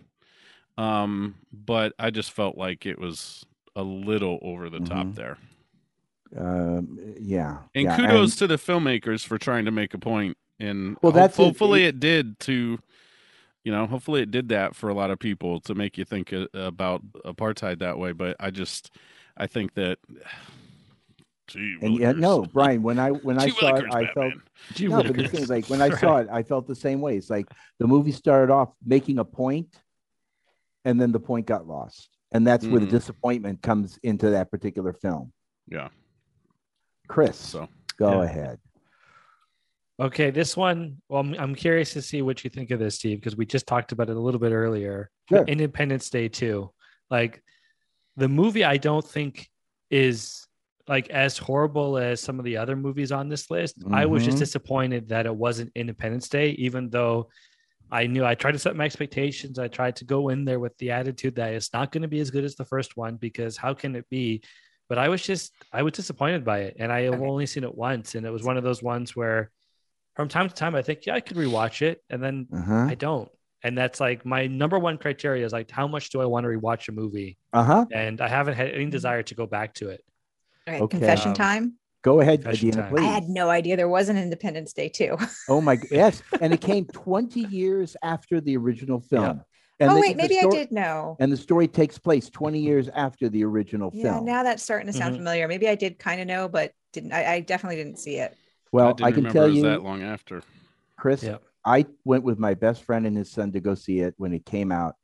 um, 0.77 1.37
but 1.53 1.95
I 1.99 2.11
just 2.11 2.33
felt 2.33 2.59
like 2.59 2.85
it 2.87 2.99
was 2.99 3.47
a 3.77 3.83
little 3.83 4.39
over 4.43 4.69
the 4.69 4.81
top 4.81 5.07
Mhm. 5.07 5.15
there. 5.15 5.39
Um, 6.37 6.99
yeah. 7.19 7.59
And 7.75 7.85
yeah, 7.85 7.97
kudos 7.97 8.37
to 8.37 8.47
the 8.47 8.57
filmmakers 8.57 9.25
for 9.25 9.39
trying 9.39 9.65
to 9.67 9.71
make 9.71 9.95
a 9.95 9.99
point. 9.99 10.37
And 10.61 10.97
Well, 11.03 11.13
that's 11.13 11.39
it. 11.39 11.43
hopefully 11.43 11.85
it, 11.85 12.01
did 12.01 12.39
to, 12.41 12.79
you 13.65 13.73
know, 13.73 13.87
hopefully 13.87 14.23
it 14.23 14.31
did 14.31 14.49
that 14.51 14.75
for 14.75 14.89
a 14.89 14.95
lot 14.95 15.11
of 15.11 15.19
people 15.19 15.61
to 15.61 15.75
make 15.75 15.99
you 15.99 16.05
think 16.05 16.33
uh, 16.33 16.47
about 16.55 17.03
apartheid 17.25 17.81
that 17.81 17.99
way. 17.99 18.13
But 18.13 18.37
I 18.39 18.51
just, 18.51 18.91
I 19.37 19.47
think 19.47 19.75
that, 19.75 19.99
gee, 21.49 21.77
And 21.83 21.99
yeah, 21.99 22.13
no, 22.13 22.43
Brian. 22.43 22.83
When 22.83 22.99
I 22.99 23.11
when 23.11 23.39
I 23.45 23.49
saw 23.49 23.75
it, 23.77 23.87
I 23.91 24.07
felt 24.07 24.35
Gee 24.73 24.89
no, 24.89 25.03
but 25.03 25.17
the 25.17 25.29
thing 25.29 25.43
is, 25.43 25.51
like 25.51 25.69
when 25.69 25.83
I 25.83 25.89
Right. 25.91 25.99
saw 25.99 26.17
it, 26.19 26.29
I 26.31 26.43
felt 26.43 26.67
the 26.67 26.75
same 26.75 27.01
way. 27.01 27.17
It's 27.17 27.31
like 27.31 27.47
the 27.79 27.87
movie 27.87 28.13
started 28.13 28.53
off 28.53 28.73
making 28.85 29.19
a 29.19 29.25
point, 29.25 29.77
and 30.85 31.01
then 31.01 31.13
the 31.13 31.21
point 31.21 31.47
got 31.47 31.67
lost, 31.67 32.09
and 32.33 32.47
that's 32.47 32.67
where 32.67 32.81
the 32.81 32.87
Mhm. 32.87 32.91
disappointment 32.91 33.61
comes 33.61 33.99
into 34.03 34.31
that 34.31 34.51
particular 34.51 34.93
film. 34.93 35.33
Yeah. 35.69 35.89
Cris, 37.09 37.37
So 37.39 37.69
go 37.99 38.23
Yeah. 38.23 38.25
ahead. 38.29 38.59
Okay, 40.01 40.31
this 40.31 40.57
one. 40.57 41.01
Well, 41.09 41.21
I'm, 41.21 41.35
I'm 41.35 41.55
curious 41.55 41.93
to 41.93 42.03
see 42.03 42.21
what 42.23 42.43
you 42.43 42.51
think 42.51 42.71
of 42.73 42.81
this, 42.81 42.97
Steve, 42.97 43.21
because 43.21 43.37
we 43.37 43.47
just 43.47 43.67
talked 43.67 43.93
about 43.93 44.11
it 44.11 44.17
a 44.17 44.21
little 44.21 44.41
bit 44.41 44.53
earlier. 44.53 45.11
Sure. 45.29 45.45
Independence 45.47 46.11
Day 46.11 46.29
too. 46.29 46.71
Like 47.11 47.43
the 48.17 48.29
movie, 48.29 48.65
I 48.65 48.77
don't 48.77 49.07
think 49.07 49.49
is 49.91 50.47
like 50.89 51.09
as 51.11 51.39
horrible 51.39 51.97
as 51.97 52.21
some 52.21 52.39
of 52.39 52.45
the 52.45 52.57
other 52.57 52.77
movies 52.77 53.13
on 53.13 53.29
this 53.29 53.51
list. 53.51 53.77
I 53.91 54.07
was 54.07 54.25
just 54.25 54.37
Mhm. 54.37 54.41
disappointed 54.41 55.09
that 55.09 55.27
it 55.27 55.35
wasn't 55.35 55.73
Independence 55.75 56.29
Day, 56.29 56.51
even 56.51 56.91
though 56.91 57.31
I 57.91 58.07
knew 58.07 58.25
I 58.25 58.35
tried 58.35 58.53
to 58.53 58.59
set 58.59 58.75
my 58.75 58.85
expectations. 58.85 59.59
I 59.59 59.69
tried 59.69 59.97
to 59.97 60.05
go 60.05 60.31
in 60.31 60.45
there 60.45 60.59
with 60.59 60.77
the 60.79 60.91
attitude 60.91 61.37
that 61.37 61.55
it's 61.55 61.73
not 61.73 61.93
going 61.93 62.03
to 62.03 62.09
be 62.09 62.19
as 62.19 62.31
good 62.31 62.45
as 62.45 62.57
the 62.57 62.65
first 62.65 62.97
one 62.97 63.17
because 63.17 63.57
how 63.57 63.73
can 63.75 63.95
it 63.95 64.09
be? 64.11 64.43
But 64.89 64.99
I 64.99 65.09
was 65.09 65.23
just 65.23 65.53
I 65.73 65.83
was 65.83 65.93
disappointed 65.93 66.45
by 66.45 66.61
it, 66.61 66.77
and 66.81 66.93
I 66.93 67.03
have 67.03 67.23
only 67.23 67.47
seen 67.47 67.63
it 67.63 67.75
once, 67.75 68.17
and 68.17 68.27
it 68.27 68.31
was 68.31 68.43
one 68.43 68.57
of 68.57 68.65
those 68.65 68.83
ones 68.83 69.15
where, 69.15 69.51
from 70.15 70.29
time 70.29 70.49
to 70.49 70.55
time, 70.55 70.75
I 70.75 70.83
think 70.83 71.07
yeah 71.07 71.15
I 71.15 71.21
could 71.21 71.37
rewatch 71.37 71.83
it, 71.83 72.03
and 72.11 72.23
then 72.23 72.47
Uh 72.53 72.63
huh. 72.63 72.87
I 72.89 72.95
don't, 72.95 73.29
and 73.63 73.77
that's 73.77 74.01
like 74.01 74.25
my 74.25 74.47
number 74.47 74.79
one 74.79 74.99
criteria 74.99 75.45
is 75.45 75.53
like 75.53 75.71
how 75.71 75.87
much 75.89 76.11
do 76.11 76.21
I 76.21 76.27
want 76.27 76.45
to 76.45 76.49
rewatch 76.49 76.89
a 76.89 76.93
movie, 76.93 77.37
Uh 77.53 77.65
huh. 77.65 77.87
and 77.93 78.21
I 78.21 78.29
haven't 78.29 78.55
had 78.55 78.71
any 78.71 78.87
desire 78.87 79.23
to 79.25 79.35
go 79.35 79.47
back 79.47 79.75
to 79.75 79.91
it. 79.91 80.03
All 80.67 80.75
right, 80.75 80.83
Okay. 80.83 80.99
confession 80.99 81.31
Um, 81.31 81.37
time 81.37 81.75
Go 82.03 82.21
ahead, 82.21 82.45
Adeena, 82.45 82.99
i 82.99 83.03
had 83.03 83.29
no 83.31 83.49
idea 83.49 83.77
there 83.79 83.89
was 83.89 84.11
an 84.11 84.19
independence 84.19 84.73
day 84.75 84.89
too 84.91 85.17
Oh 85.49 85.61
my 85.63 85.77
g- 85.77 85.89
yes, 85.91 86.23
and 86.41 86.53
it 86.53 86.61
came 86.61 86.85
20 86.87 87.41
years 87.41 87.97
after 88.03 88.41
the 88.43 88.57
original 88.59 89.01
film. 89.01 89.41
And 89.81 89.91
oh 89.91 89.95
the- 89.95 90.01
wait 90.03 90.17
the 90.17 90.23
maybe 90.23 90.39
i 90.39 90.47
did 90.51 90.71
know 90.71 91.17
And 91.19 91.33
the 91.33 91.37
story 91.37 91.67
takes 91.67 91.99
place 91.99 92.29
20 92.31 92.61
years 92.61 92.89
after 92.89 93.29
the 93.29 93.43
original 93.45 93.91
yeah 93.95 94.13
film. 94.15 94.27
now 94.27 94.43
that's 94.43 94.63
starting 94.63 94.87
to 94.87 94.93
sound 94.93 95.15
Mhm. 95.15 95.19
familiar 95.19 95.49
maybe 95.49 95.67
i 95.69 95.75
did 95.75 95.99
kind 95.99 96.21
of 96.21 96.27
know 96.27 96.49
but 96.49 96.73
didn't 96.93 97.13
I, 97.13 97.35
I 97.35 97.41
definitely 97.41 97.77
didn't 97.77 97.99
see 97.99 98.17
it 98.17 98.37
well, 98.75 98.95
didn't 98.95 99.07
I, 99.07 99.11
can 99.11 99.17
remember 99.25 99.33
tell 99.39 99.45
it 99.45 99.49
was 99.51 99.57
you, 99.57 99.63
that 99.63 99.83
long 99.83 100.03
after. 100.03 100.43
Cris, 100.99 101.23
Yeah. 101.23 101.39
I 101.65 101.87
went 102.05 102.25
with 102.25 102.39
my 102.39 102.55
best 102.55 102.83
friend 102.83 103.07
and 103.07 103.17
his 103.17 103.31
son 103.31 103.53
to 103.53 103.61
go 103.61 103.75
see 103.75 104.01
it 104.01 104.15
when 104.19 104.35
it 104.35 104.45
came 104.45 104.71
out. 104.71 104.95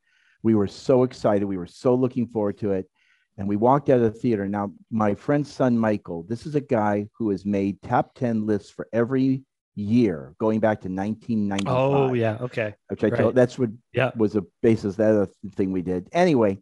We 0.43 0.53
were 0.55 0.67
so 0.67 1.03
excited. 1.03 1.45
We 1.45 1.57
were 1.57 1.65
so 1.67 1.95
looking 1.95 2.27
forward 2.27 2.57
to 2.59 2.71
it. 2.73 2.89
And 3.37 3.47
we 3.47 3.55
walked 3.55 3.89
out 3.89 4.01
of 4.01 4.13
the 4.13 4.19
theater. 4.19 4.47
Now, 4.47 4.73
my 4.91 5.15
friend's 5.15 5.51
son, 5.51 5.77
Michael, 5.77 6.23
this 6.23 6.45
is 6.45 6.53
a 6.53 6.61
guy 6.61 7.07
who 7.17 7.29
has 7.31 7.45
made 7.45 7.81
top 7.81 8.13
10 8.13 8.45
lists 8.45 8.69
for 8.69 8.87
every 8.93 9.43
year 9.75 10.35
going 10.37 10.59
back 10.59 10.81
to 10.81 10.89
1995. 10.89 11.73
Oh 11.73 12.13
yeah, 12.13 12.37
okay, 12.41 12.75
Which 12.89 13.03
I 13.05 13.09
told, 13.09 13.35
that's 13.35 13.57
what 13.57 13.69
Yeah. 13.93 14.11
was 14.15 14.33
the 14.33 14.43
basis 14.61 14.93
of 14.93 14.95
that 14.97 15.11
other 15.11 15.31
thing 15.55 15.71
we 15.71 15.81
did. 15.81 16.09
Anyway, 16.11 16.61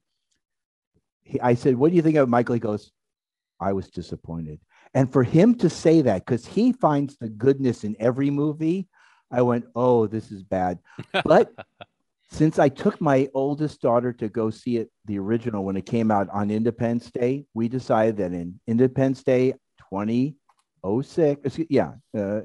he, 1.23 1.41
I 1.41 1.55
said, 1.55 1.75
What 1.75 1.89
do 1.89 1.95
you 1.97 2.03
think 2.03 2.17
of? 2.17 2.29
Michael? 2.29 2.53
He 2.53 2.59
goes, 2.59 2.91
I 3.59 3.73
was 3.73 3.89
disappointed. 3.89 4.59
And 4.93 5.11
for 5.11 5.23
him 5.23 5.55
to 5.55 5.69
say 5.69 6.01
that, 6.01 6.25
because 6.25 6.45
he 6.45 6.71
finds 6.73 7.17
the 7.17 7.29
goodness 7.29 7.83
in 7.83 7.95
every 7.99 8.29
movie, 8.29 8.87
I 9.31 9.41
went, 9.43 9.65
Oh, 9.75 10.07
this 10.07 10.31
is 10.31 10.43
bad. 10.43 10.79
But 11.23 11.51
since 12.31 12.59
I 12.59 12.69
took 12.69 12.99
my 13.01 13.27
oldest 13.33 13.81
daughter 13.81 14.13
to 14.13 14.29
go 14.29 14.49
see 14.49 14.77
it, 14.77 14.89
the 15.05 15.17
original, 15.19 15.63
when 15.63 15.77
it 15.77 15.85
came 15.85 16.11
out 16.11 16.29
on 16.29 16.51
Independence 16.51 17.09
Day, 17.11 17.45
we 17.53 17.67
decided 17.67 18.17
that 18.17 18.33
in 18.33 18.59
Independence 18.67 19.23
Day 19.23 19.53
2006, 19.91 21.41
excuse- 21.45 21.67
yeah, 21.69 21.93
uh, 22.15 22.41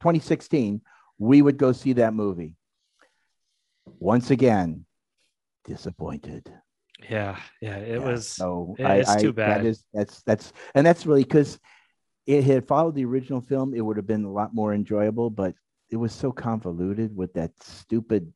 2016, 0.00 0.80
we 1.18 1.42
would 1.42 1.56
go 1.58 1.72
see 1.72 1.94
that 1.94 2.14
movie. 2.14 2.54
Once 3.98 4.30
again, 4.30 4.84
disappointed. 5.64 6.52
yeah, 7.08 7.38
yeah. 7.60 7.76
It 7.76 8.00
Yeah, 8.00 8.04
was 8.04 8.26
so 8.28 8.76
yeah, 8.78 8.88
I, 8.88 8.94
it's 8.96 9.10
I- 9.16 9.20
too 9.20 9.32
bad. 9.32 9.60
That 9.60 9.66
is 9.66 9.84
that's 9.92 10.22
that's 10.22 10.52
and 10.74 10.86
that's 10.86 11.06
really 11.06 11.24
because 11.24 11.58
it 12.26 12.44
had 12.44 12.66
followed 12.66 12.94
the 12.94 13.04
original 13.04 13.40
film, 13.40 13.74
it 13.74 13.80
would 13.80 13.96
have 13.96 14.06
been 14.06 14.24
a 14.24 14.30
lot 14.30 14.54
more 14.54 14.74
enjoyable, 14.74 15.30
but 15.30 15.54
it 15.90 15.96
was 15.96 16.12
so 16.12 16.32
convoluted 16.32 17.16
with 17.16 17.32
that 17.34 17.52
stupid 17.62 18.32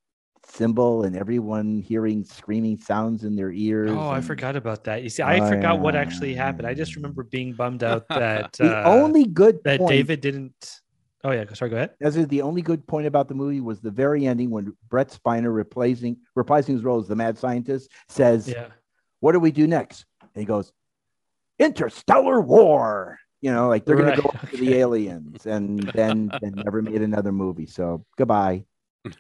symbol 0.47 1.05
and 1.05 1.17
everyone 1.17 1.79
hearing 1.79 2.25
screaming 2.25 2.77
sounds 2.79 3.25
in 3.25 3.37
their 3.37 3.51
ears. 3.53 3.91
Oh, 3.91 4.09
I 4.09 4.21
forgot 4.21 4.57
about 4.57 4.85
that. 4.85 5.03
You 5.03 5.09
see, 5.11 5.23
I 5.23 5.41
Oh, 5.41 5.49
forgot 5.49 5.81
what 5.81 5.97
actually 5.97 6.35
happened. 6.35 6.67
I 6.67 6.75
just 6.75 6.97
remember 6.97 7.25
being 7.25 7.53
bummed 7.53 7.83
out 7.83 8.07
that 8.09 8.53
The 8.55 8.77
uh, 8.77 8.83
only 8.85 9.27
good 9.27 9.63
that 9.65 9.79
point, 9.79 9.91
David 9.91 10.21
didn't 10.21 10.81
Oh 11.23 11.33
yeah, 11.33 11.45
sorry. 11.53 11.71
Go 11.71 11.77
ahead. 11.77 11.91
As 12.01 12.17
is 12.17 12.29
the 12.29 12.41
only 12.41 12.63
good 12.63 12.87
point 12.87 13.07
about 13.07 13.29
the 13.29 13.35
movie 13.35 13.61
was 13.61 13.81
the 13.81 13.91
very 13.91 14.27
ending 14.27 14.49
when 14.49 14.75
Brent 14.89 15.11
Spiner 15.11 15.55
replacing 15.55 16.17
reprising 16.37 16.69
his 16.69 16.83
role 16.83 16.99
as 16.99 17.09
the 17.09 17.17
mad 17.17 17.37
scientist 17.37 17.91
says, 18.09 18.49
Yeah. 18.49 18.69
"What 19.21 19.33
do 19.33 19.41
we 19.41 19.51
do 19.51 19.67
next?" 19.67 20.07
And 20.23 20.31
he 20.41 20.47
goes, 20.47 20.73
"Interstellar 21.59 22.41
War." 22.41 23.19
You 23.43 23.53
know, 23.53 23.69
like 23.69 23.85
they're 23.87 23.97
Right, 23.97 24.17
going 24.17 24.17
to 24.17 24.23
go 24.23 24.31
after 24.35 24.57
the 24.59 24.75
aliens, 24.83 25.47
and 25.47 25.81
then 25.95 26.31
then 26.43 26.53
never 26.57 26.83
made 26.83 27.01
another 27.03 27.33
movie. 27.33 27.67
So 27.67 28.05
goodbye. 28.19 28.65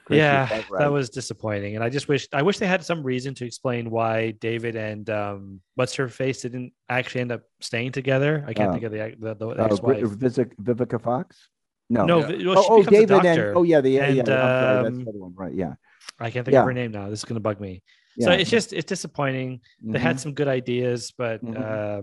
Cris, 0.04 0.18
yeah, 0.18 0.46
quite 0.46 0.70
right. 0.70 0.78
that 0.80 0.92
was 0.92 1.08
disappointing, 1.08 1.74
and 1.74 1.82
I 1.82 1.88
just 1.88 2.06
wish 2.06 2.28
I 2.34 2.42
wish 2.42 2.58
they 2.58 2.66
had 2.66 2.84
some 2.84 3.02
reason 3.02 3.32
to 3.36 3.46
explain 3.46 3.88
why 3.88 4.32
David 4.32 4.76
and 4.76 5.08
um, 5.08 5.60
what's 5.74 5.94
her 5.94 6.08
face 6.08 6.42
didn't 6.42 6.74
actually 6.90 7.22
end 7.22 7.32
up 7.32 7.42
staying 7.60 7.92
together. 7.92 8.44
I 8.46 8.52
can't 8.52 8.68
Oh. 8.68 8.72
think 8.74 8.84
of 8.84 8.92
the 8.92 9.14
the, 9.18 9.34
the 9.36 9.48
Uh, 9.48 9.64
ex-wife. 9.64 10.02
Vivica, 10.02 10.52
Vivica 10.62 11.00
Fox. 11.00 11.48
No. 11.88 12.04
no, 12.04 12.18
Yeah. 12.28 12.48
well, 12.48 12.58
Oh, 12.58 12.62
she 12.62 12.68
oh, 12.70 12.78
becomes 12.84 12.96
a 12.98 13.06
David 13.06 13.26
and 13.26 13.56
oh 13.56 13.62
yeah, 13.62 13.80
the 13.80 13.90
yeah, 13.90 14.04
And, 14.04 14.16
yeah. 14.16 14.22
I'm 14.22 14.26
sorry, 14.26 14.82
that's 14.84 14.96
um, 14.98 15.04
the 15.04 15.10
other 15.10 15.18
one, 15.18 15.34
right? 15.34 15.54
Yeah. 15.54 15.74
I 16.20 16.30
can't 16.30 16.44
think 16.44 16.52
yeah. 16.52 16.60
of 16.60 16.66
her 16.66 16.74
name 16.74 16.92
now. 16.92 17.08
This 17.08 17.20
is 17.20 17.24
gonna 17.24 17.40
bug 17.40 17.58
me. 17.58 17.82
yeah. 18.16 18.26
So 18.26 18.32
it's 18.32 18.50
just 18.50 18.74
it's 18.74 18.84
disappointing. 18.86 19.60
They 19.82 19.98
Mhm. 19.98 20.02
had 20.02 20.20
some 20.20 20.34
good 20.34 20.46
ideas, 20.46 21.10
but 21.16 21.42
Mhm. 21.42 21.56
uh, 21.56 22.02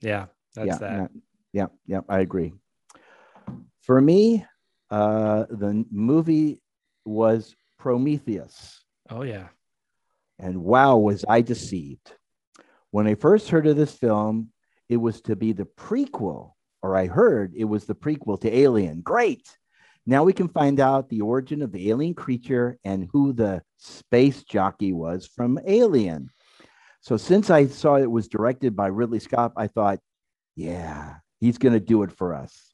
yeah, 0.00 0.26
that's 0.54 0.68
yeah, 0.68 0.78
that. 0.78 1.10
Yeah, 1.12 1.20
yeah, 1.52 1.66
yeah, 1.86 2.00
I 2.08 2.20
agree. 2.20 2.52
For 3.82 4.00
me, 4.00 4.44
uh, 4.90 5.46
the 5.50 5.84
movie 5.90 6.60
was 7.04 7.54
Prometheus, 7.78 8.82
Oh 9.08 9.22
yeah, 9.22 9.48
and 10.38 10.62
wow, 10.62 10.96
was 10.96 11.24
I 11.28 11.40
deceived. 11.40 12.12
When 12.90 13.06
I 13.06 13.14
first 13.14 13.48
heard 13.48 13.66
of 13.66 13.76
this 13.76 13.94
film, 13.94 14.50
it 14.88 14.96
was 14.96 15.20
to 15.22 15.36
be 15.36 15.52
the 15.52 15.64
prequel, 15.64 16.52
or 16.82 16.96
I 16.96 17.06
heard 17.06 17.54
it 17.56 17.64
was 17.64 17.84
the 17.84 17.94
prequel 17.94 18.40
to 18.40 18.54
Alien. 18.54 19.00
Great. 19.00 19.48
Now 20.06 20.24
we 20.24 20.32
can 20.32 20.48
find 20.48 20.80
out 20.80 21.08
the 21.08 21.20
origin 21.20 21.62
of 21.62 21.72
the 21.72 21.90
alien 21.90 22.14
creature 22.14 22.78
and 22.84 23.08
who 23.12 23.32
the 23.32 23.62
space 23.76 24.42
jockey 24.42 24.92
was 24.92 25.26
from 25.26 25.60
Alien. 25.66 26.30
So 27.00 27.16
since 27.16 27.50
I 27.50 27.66
saw 27.66 27.96
it 27.96 28.10
was 28.10 28.28
directed 28.28 28.74
by 28.74 28.88
Ridley 28.88 29.20
Scott, 29.20 29.52
I 29.56 29.68
thought, 29.68 30.00
yeah, 30.56 31.16
he's 31.40 31.58
going 31.58 31.72
to 31.72 31.80
do 31.80 32.02
it 32.02 32.12
for 32.12 32.34
us. 32.34 32.72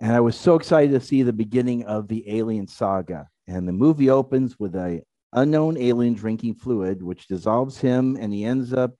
And 0.00 0.12
I 0.12 0.20
was 0.20 0.36
so 0.36 0.56
excited 0.56 0.92
to 0.92 1.06
see 1.06 1.22
the 1.22 1.32
beginning 1.32 1.84
of 1.84 2.08
the 2.08 2.38
alien 2.38 2.66
saga. 2.66 3.28
And 3.46 3.66
the 3.66 3.72
movie 3.72 4.10
opens 4.10 4.58
with 4.58 4.74
a 4.74 5.02
unknown 5.32 5.76
alien 5.78 6.14
drinking 6.14 6.54
fluid, 6.54 7.02
which 7.02 7.28
dissolves 7.28 7.78
him, 7.78 8.16
and 8.20 8.32
he 8.32 8.44
ends 8.44 8.72
up 8.72 8.92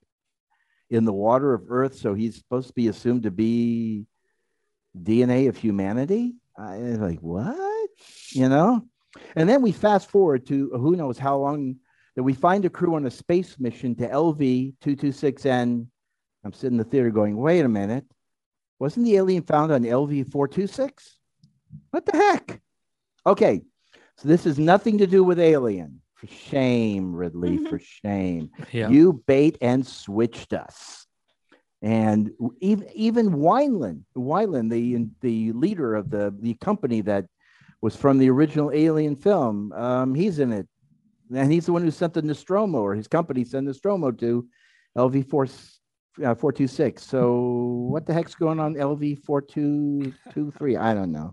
in 0.91 1.05
the 1.05 1.13
water 1.13 1.55
of 1.55 1.65
Earth. 1.69 1.97
So 1.97 2.15
he's 2.15 2.37
supposed 2.37 2.69
to 2.69 2.75
be 2.75 2.89
assumed 2.89 3.25
to 3.25 3.31
be 3.31 4.07
DNA 4.97 5.49
of 5.49 5.57
humanity. 5.57 6.35
I 6.57 6.79
was 6.79 6.99
like, 6.99 7.21
what? 7.21 7.91
You 8.31 8.49
know? 8.49 8.87
And 9.35 9.49
then 9.49 9.63
we 9.63 9.73
fast 9.73 10.11
forward 10.11 10.47
to 10.47 10.71
who 10.71 10.97
knows 10.97 11.19
how 11.19 11.39
long 11.39 11.77
that 12.17 12.23
we 12.23 12.35
find 12.35 12.65
a 12.65 12.71
crew 12.71 12.95
on 12.95 13.07
a 13.07 13.11
space 13.11 13.59
mission 13.59 13.95
to 13.97 14.09
LV 14.09 14.75
226N. 14.85 15.87
I'm 16.45 16.53
sitting 16.53 16.75
in 16.75 16.79
the 16.79 16.85
theater 16.85 17.11
going, 17.11 17.37
wait 17.37 17.65
a 17.65 17.69
minute. 17.69 18.05
Wasn't 18.79 19.07
the 19.07 19.17
alien 19.17 19.43
found 19.43 19.73
on 19.73 19.83
LV 19.83 20.31
426? 20.31 21.17
What 21.91 22.05
the 22.07 22.17
heck? 22.17 22.61
Okay. 23.27 23.63
So 24.17 24.29
this 24.29 24.45
has 24.45 24.59
nothing 24.59 24.99
to 24.99 25.07
do 25.07 25.25
with 25.25 25.41
Alien. 25.41 26.01
For 26.15 26.27
shame, 26.27 27.15
Ridley, 27.15 27.59
for 27.69 27.79
shame. 27.79 28.51
yeah. 28.73 28.89
You 28.89 29.23
bait 29.27 29.59
and 29.61 29.87
switched 29.87 30.53
us. 30.53 31.07
And 31.83 32.31
even 32.61 32.89
even 32.95 33.33
Weyland, 33.33 34.05
Weyland, 34.15 34.71
the 34.71 35.07
the 35.21 35.53
leader 35.53 35.95
of 35.95 36.09
the 36.11 36.35
the 36.41 36.55
company 36.55 37.03
that 37.03 37.27
was 37.83 37.95
from 37.95 38.19
the 38.19 38.31
original 38.31 38.71
Alien 38.73 39.17
film, 39.17 39.71
um, 39.73 40.15
he's 40.15 40.39
in 40.39 40.51
it, 40.53 40.67
and 41.35 41.53
he's 41.53 41.67
the 41.67 41.73
one 41.73 41.83
who 41.83 41.91
sent 41.91 42.15
the 42.15 42.23
Nostromo, 42.23 42.81
or 42.81 42.95
his 42.95 43.07
company 43.09 43.45
sent 43.45 43.67
Nostromo 43.67 44.13
to 44.13 44.47
LV 44.97 45.29
four 45.29 45.47
uh, 46.25 46.35
four 46.35 46.53
two 46.53 46.67
six. 46.67 47.03
So 47.03 47.87
what 47.91 48.07
the 48.07 48.13
heck's 48.13 48.35
going 48.35 48.61
on 48.61 48.75
LV 48.75 49.25
four 49.25 49.41
two 49.41 50.13
two 50.33 50.53
three? 50.53 50.77
I 50.77 50.95
don't 50.95 51.13
know. 51.13 51.33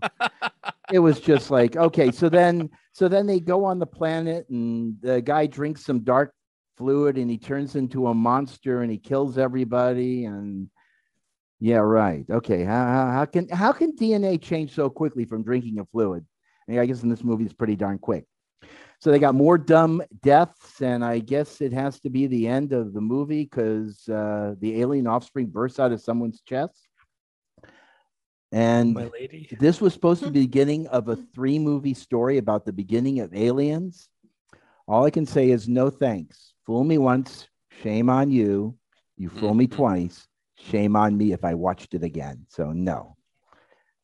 it 0.92 0.98
was 0.98 1.20
just 1.20 1.50
like 1.50 1.76
okay. 1.76 2.10
So 2.10 2.28
then 2.28 2.70
so 2.92 3.08
then 3.08 3.26
they 3.26 3.40
go 3.40 3.64
on 3.64 3.78
the 3.78 3.86
planet, 3.86 4.48
and 4.48 4.96
the 5.00 5.20
guy 5.20 5.46
drinks 5.46 5.84
some 5.84 6.00
dark 6.00 6.34
fluid 6.76 7.16
and 7.16 7.30
he 7.30 7.38
turns 7.38 7.76
into 7.76 8.08
a 8.08 8.14
monster 8.14 8.82
and 8.82 8.90
he 8.90 8.98
kills 8.98 9.38
everybody 9.38 10.24
and 10.24 10.68
yeah 11.60 11.76
right 11.76 12.24
okay 12.30 12.64
how, 12.64 12.86
how, 12.86 13.10
how 13.10 13.24
can 13.24 13.48
how 13.50 13.72
can 13.72 13.94
dna 13.96 14.40
change 14.40 14.74
so 14.74 14.88
quickly 14.88 15.24
from 15.24 15.42
drinking 15.42 15.78
a 15.78 15.84
fluid 15.86 16.24
i 16.70 16.86
guess 16.86 17.02
in 17.02 17.08
this 17.08 17.22
movie 17.22 17.44
it's 17.44 17.52
pretty 17.52 17.76
darn 17.76 17.98
quick 17.98 18.24
so 19.02 19.10
they 19.10 19.18
got 19.18 19.34
more 19.34 19.58
dumb 19.58 20.00
deaths 20.22 20.80
and 20.80 21.04
i 21.04 21.18
guess 21.18 21.60
it 21.60 21.72
has 21.72 21.98
to 22.00 22.08
be 22.08 22.26
the 22.28 22.46
end 22.46 22.72
of 22.72 22.92
the 22.92 23.00
movie 23.00 23.42
because 23.44 24.08
uh, 24.08 24.54
the 24.60 24.80
alien 24.80 25.06
offspring 25.08 25.46
bursts 25.46 25.80
out 25.80 25.92
of 25.92 26.00
someone's 26.00 26.40
chest 26.42 26.88
and 28.52 28.94
my 28.94 29.04
lady. 29.06 29.48
this 29.58 29.80
was 29.80 29.92
supposed 29.92 30.22
to 30.22 30.30
be 30.30 30.40
the 30.40 30.46
beginning 30.46 30.86
of 30.88 31.08
a 31.08 31.16
three 31.16 31.58
movie 31.58 31.94
story 31.94 32.38
about 32.38 32.64
the 32.64 32.72
beginning 32.72 33.20
of 33.20 33.34
aliens. 33.34 34.08
All 34.86 35.04
I 35.04 35.10
can 35.10 35.26
say 35.26 35.50
is 35.50 35.68
no 35.68 35.90
thanks. 35.90 36.54
Fool 36.66 36.84
me 36.84 36.98
once, 36.98 37.48
shame 37.70 38.10
on 38.10 38.30
you. 38.30 38.76
You 39.16 39.28
fool 39.28 39.54
me 39.54 39.66
Mhm. 39.66 39.70
twice, 39.70 40.28
shame 40.56 40.96
on 40.96 41.16
me 41.16 41.32
if 41.32 41.44
I 41.44 41.54
watched 41.54 41.94
it 41.94 42.02
again. 42.02 42.46
So 42.48 42.72
no, 42.72 43.16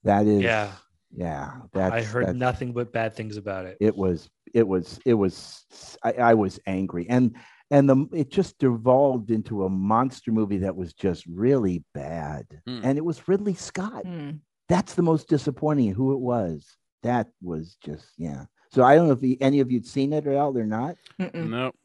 that 0.04 0.26
is 0.26 0.44
Yeah, 0.44 0.72
yeah. 1.12 1.52
That's, 1.72 1.92
I 1.94 2.02
heard 2.02 2.22
that's- 2.26 2.36
nothing 2.36 2.72
but 2.72 2.92
bad 2.92 3.14
things 3.14 3.36
about 3.36 3.66
it. 3.66 3.76
It 3.80 3.96
was 3.96 4.28
it 4.54 4.66
was 4.66 4.98
it 5.04 5.14
was 5.14 5.64
I, 6.02 6.12
I 6.12 6.34
was 6.34 6.58
angry 6.66 7.06
and 7.08 7.36
and 7.70 7.88
the 7.88 8.06
it 8.12 8.30
just 8.30 8.58
devolved 8.58 9.30
into 9.30 9.64
a 9.64 9.68
monster 9.68 10.32
movie 10.32 10.58
that 10.58 10.74
was 10.74 10.92
just 10.94 11.26
really 11.26 11.84
bad. 11.94 12.46
Hmm. 12.66 12.80
And 12.82 12.96
it 12.98 13.04
was 13.04 13.26
Ridley 13.28 13.54
Scott 13.54 14.04
Hmm. 14.06 14.30
that's 14.68 14.94
the 14.94 15.02
most 15.02 15.28
disappointing 15.28 15.92
who 15.92 16.12
it 16.14 16.20
was 16.20 16.76
that 17.02 17.28
was 17.40 17.76
just 17.84 18.08
yeah 18.18 18.44
so 18.72 18.82
i 18.82 18.96
don't 18.96 19.06
know 19.06 19.12
if 19.12 19.22
you, 19.22 19.36
any 19.40 19.60
of 19.60 19.70
you'd 19.70 19.86
seen 19.86 20.12
it 20.12 20.26
or 20.26 20.36
all 20.36 20.56
or 20.58 20.66
not 20.66 20.96
Mm-mm. 21.20 21.48
Nope. 21.48 21.76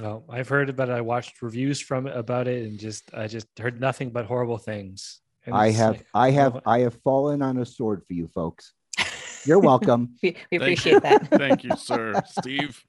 Well, 0.00 0.24
I've 0.28 0.48
heard 0.48 0.68
about 0.68 0.88
it. 0.90 0.92
I 0.92 1.00
watched 1.00 1.40
reviews 1.40 1.80
from 1.80 2.06
it 2.06 2.14
about 2.16 2.46
it, 2.46 2.66
and 2.66 2.78
just 2.78 3.04
I 3.14 3.26
just 3.26 3.46
heard 3.58 3.80
nothing 3.80 4.10
but 4.10 4.26
horrible 4.26 4.58
things. 4.58 5.20
And 5.48 5.56
i 5.56 5.70
have 5.70 5.94
like, 5.96 6.06
i 6.14 6.30
have 6.30 6.52
well, 6.54 6.62
i 6.66 6.78
have 6.80 6.94
fallen 7.02 7.42
on 7.42 7.56
a 7.58 7.64
sword 7.66 8.02
for 8.06 8.12
you 8.12 8.28
folks 8.28 8.72
you're 9.46 9.58
welcome 9.58 10.14
we, 10.22 10.36
we 10.50 10.58
Thank 10.58 10.62
appreciate 10.62 10.92
you. 10.94 11.00
that. 11.00 11.26
Thank 11.30 11.64
you, 11.64 11.74
sir. 11.76 12.22
Steve. 12.26 12.84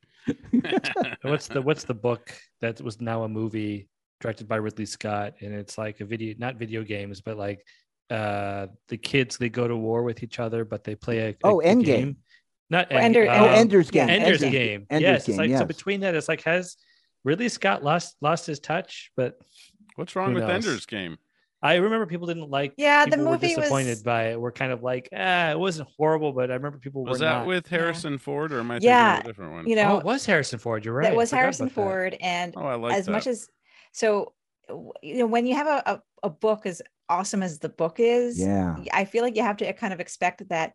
what's 1.21 1.47
the 1.47 1.61
what's 1.61 1.83
the 1.85 1.93
book 1.93 2.33
that 2.61 2.81
was 2.81 2.99
now 3.01 3.23
a 3.23 3.29
movie 3.29 3.87
directed 4.21 4.47
by 4.47 4.57
Ridley 4.57 4.85
Scott, 4.85 5.35
and 5.39 5.53
it's 5.53 5.77
like 5.77 6.01
a 6.01 6.05
video, 6.05 6.35
not 6.37 6.55
video 6.55 6.83
games, 6.83 7.21
but 7.21 7.37
like 7.37 7.65
uh 8.09 8.67
the 8.89 8.97
kids 8.97 9.37
they 9.37 9.49
go 9.49 9.67
to 9.67 9.77
war 9.77 10.03
with 10.03 10.23
each 10.23 10.39
other, 10.39 10.65
but 10.65 10.83
they 10.83 10.95
play 10.95 11.19
a, 11.19 11.29
a- 11.29 11.35
Oh, 11.43 11.61
a 11.61 11.63
Endgame. 11.63 11.83
game. 11.85 12.17
Not 12.69 12.91
Ender- 12.91 13.25
End- 13.27 13.41
oh 13.43 13.45
uh, 13.49 13.53
ender's 13.53 13.89
game 13.89 14.09
Ender's 14.09 14.43
Ender's 14.43 14.51
Game. 14.51 14.85
Ender's 14.89 15.01
yes, 15.01 15.25
Game, 15.25 15.33
it's 15.33 15.39
like 15.39 15.49
yes. 15.49 15.59
so 15.59 15.65
between 15.65 16.01
that, 16.01 16.15
it's 16.15 16.27
like 16.27 16.43
has 16.43 16.75
Ridley 17.23 17.49
Scott 17.49 17.83
lost 17.83 18.15
lost 18.21 18.45
his 18.45 18.59
touch, 18.59 19.11
but 19.15 19.39
What's 19.95 20.15
wrong 20.15 20.33
with 20.33 20.43
knows? 20.43 20.65
Ender's 20.65 20.85
Game? 20.85 21.17
I 21.61 21.75
remember 21.75 22.05
people 22.05 22.27
didn't 22.27 22.49
like. 22.49 22.73
Yeah, 22.77 23.05
the 23.05 23.11
people 23.11 23.25
were 23.25 23.31
movie 23.31 23.47
was- 23.47 23.55
disappointed 23.57 24.03
by 24.03 24.29
it. 24.31 24.39
We're 24.39 24.51
kind 24.51 24.71
of 24.71 24.81
like, 24.81 25.09
ah, 25.13 25.51
it 25.51 25.59
wasn't 25.59 25.89
horrible, 25.97 26.31
but 26.31 26.49
I 26.49 26.53
remember 26.53 26.77
people 26.77 27.03
were 27.03 27.11
Was 27.11 27.19
were 27.19 27.25
that 27.25 27.39
not. 27.39 27.47
with 27.47 27.67
Harrison 27.67 28.17
Ford 28.17 28.53
or 28.53 28.59
am 28.59 28.71
I 28.71 28.79
Yeah, 28.81 29.17
of 29.17 29.25
a 29.25 29.27
different 29.27 29.51
one? 29.51 29.67
You 29.67 29.77
oh, 29.79 29.83
know, 29.83 29.99
it 29.99 30.05
was 30.05 30.25
Harrison 30.25 30.59
Ford. 30.59 30.85
You're 30.85 30.93
right. 30.93 31.03
that 31.03 31.13
I 31.13 31.17
was 31.17 31.31
Harrison 31.31 31.65
about 31.65 31.75
that. 31.75 31.81
Ford, 31.81 32.17
and 32.21 32.53
oh, 32.55 32.61
I 32.65 32.75
like 32.75 32.95
as 32.95 33.05
that. 33.05 33.11
much 33.11 33.27
as 33.27 33.47
so, 33.91 34.33
you 35.01 35.17
know, 35.17 35.27
when 35.27 35.45
you 35.45 35.55
have 35.55 35.67
a, 35.67 35.83
a, 35.85 36.01
a 36.23 36.29
book 36.29 36.65
as 36.65 36.81
awesome 37.09 37.43
as 37.43 37.59
the 37.59 37.69
book 37.69 37.95
is, 37.99 38.39
yeah 38.39 38.77
I 38.93 39.03
feel 39.05 39.23
like 39.23 39.35
you 39.35 39.41
have 39.41 39.57
to 39.57 39.73
kind 39.73 39.93
of 39.93 39.99
expect 39.99 40.47
that. 40.49 40.73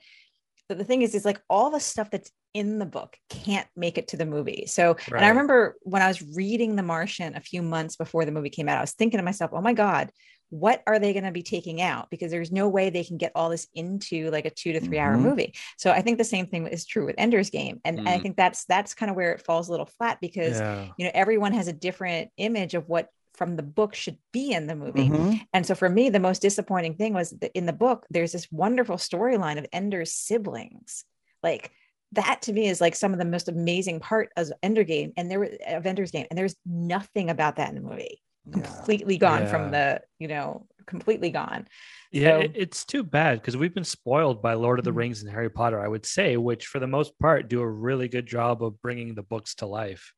But 0.69 0.79
the 0.79 0.85
thing 0.85 1.03
is, 1.03 1.15
is 1.15 1.25
like 1.25 1.41
all 1.49 1.71
the 1.71 1.79
stuff 1.79 2.11
that's 2.11 2.31
in 2.55 2.79
the 2.79 2.87
book 2.87 3.17
can't 3.29 3.67
make 3.77 3.99
it 3.99 4.09
to 4.09 4.17
the 4.17 4.25
movie. 4.25 4.65
So, 4.67 4.97
and 5.09 5.25
I 5.25 5.29
remember 5.29 5.77
when 5.83 6.03
I 6.03 6.09
was 6.09 6.23
reading 6.23 6.77
The 6.77 6.83
Martian 6.83 7.37
a 7.37 7.41
few 7.41 7.61
months 7.63 7.97
before 7.97 8.25
the 8.25 8.33
movie 8.33 8.49
came 8.49 8.69
out, 8.69 8.79
I 8.79 8.81
was 8.81 8.93
thinking 8.93 9.19
to 9.19 9.25
myself, 9.25 9.51
oh 9.53 9.61
my 9.61 9.75
God, 9.75 10.11
what 10.51 10.83
are 10.87 10.99
they 10.99 11.13
going 11.13 11.25
to 11.25 11.33
be 11.33 11.43
taking 11.43 11.81
out? 11.81 12.11
Because 12.11 12.31
there's 12.31 12.53
no 12.53 12.69
way 12.69 12.91
they 12.91 13.05
can 13.05 13.17
get 13.17 13.33
all 13.35 13.49
this 13.51 13.67
into 13.75 14.31
like 14.31 14.45
a 14.45 14.51
two 14.51 14.73
to 14.73 14.81
3 14.81 14.99
hour 14.99 15.17
Mhm. 15.17 15.21
movie. 15.23 15.55
So 15.79 15.91
I 15.91 16.01
think 16.01 16.19
the 16.19 16.25
same 16.25 16.47
thing 16.47 16.67
is 16.67 16.85
true 16.87 17.07
with 17.07 17.17
Ender's 17.19 17.51
Game. 17.51 17.81
And, 17.85 17.99
and 17.99 18.09
I 18.09 18.19
Mm. 18.19 18.23
think 18.23 18.37
that's 18.37 18.65
that's 18.67 18.95
kind 18.95 19.11
of 19.11 19.17
where 19.17 19.33
it 19.33 19.41
falls 19.43 19.69
a 19.69 19.71
little 19.73 19.87
flat 19.87 20.19
because 20.21 20.61
Yeah. 20.61 20.91
you 20.97 21.05
know 21.07 21.11
everyone 21.15 21.53
has 21.53 21.67
a 21.69 21.73
different 21.73 22.31
image 22.37 22.75
of 22.75 22.89
what 22.89 23.09
from 23.33 23.57
the 23.57 23.65
book 23.65 23.97
should 23.97 24.19
be 24.33 24.53
in 24.53 24.69
the 24.69 24.77
movie. 24.77 25.09
Mhm. 25.09 25.41
And 25.53 25.67
so 25.67 25.75
for 25.75 25.89
me, 25.89 26.09
the 26.09 26.21
most 26.21 26.41
disappointing 26.41 26.95
thing 26.95 27.15
was 27.15 27.31
that 27.31 27.51
in 27.55 27.67
the 27.67 27.73
book, 27.73 28.07
there's 28.09 28.31
this 28.31 28.51
wonderful 28.53 28.97
storyline 28.97 29.59
of 29.59 29.67
Ender's 29.73 30.13
siblings. 30.13 31.05
Like 31.43 31.73
that 32.13 32.43
to 32.43 32.53
me 32.53 32.69
is 32.69 32.81
like 32.81 32.95
some 32.95 33.13
of 33.13 33.19
the 33.19 33.25
most 33.25 33.49
amazing 33.49 33.99
part 33.99 34.31
of 34.37 34.53
Ender 34.63 34.85
Game 34.85 35.13
and 35.17 35.29
there 35.29 35.41
was 35.41 35.51
of 35.67 35.85
Ender's 35.85 36.13
Game. 36.13 36.27
And 36.31 36.39
there's 36.39 36.55
nothing 36.65 37.29
about 37.29 37.57
that 37.57 37.71
in 37.71 37.75
the 37.75 37.81
movie. 37.81 38.23
Yeah. 38.47 38.61
Completely 38.63 39.17
gone 39.19 39.43
Yeah. 39.43 39.51
from 39.51 39.71
the, 39.71 40.03
you 40.19 40.29
know, 40.29 40.67
completely 40.87 41.31
gone. 41.31 41.67
Yeah, 42.13 42.41
So- 42.43 42.49
it's 42.55 42.85
too 42.85 43.03
bad 43.03 43.41
because 43.41 43.57
we've 43.57 43.75
been 43.75 43.85
spoiled 43.85 44.43
by 44.43 44.55
Lord 44.55 44.79
of 44.79 44.85
the 44.85 44.93
Mhm. 44.93 44.97
Rings 44.97 45.23
and 45.23 45.31
Harry 45.33 45.49
Potter, 45.51 45.81
I 45.81 45.89
would 45.89 46.05
say, 46.05 46.37
which 46.37 46.67
for 46.67 46.79
the 46.79 46.87
most 46.87 47.19
part 47.19 47.49
do 47.49 47.61
a 47.61 47.69
really 47.69 48.09
good 48.09 48.27
job 48.27 48.63
of 48.63 48.81
bringing 48.83 49.15
the 49.15 49.23
books 49.23 49.55
to 49.57 49.67
life. 49.67 50.13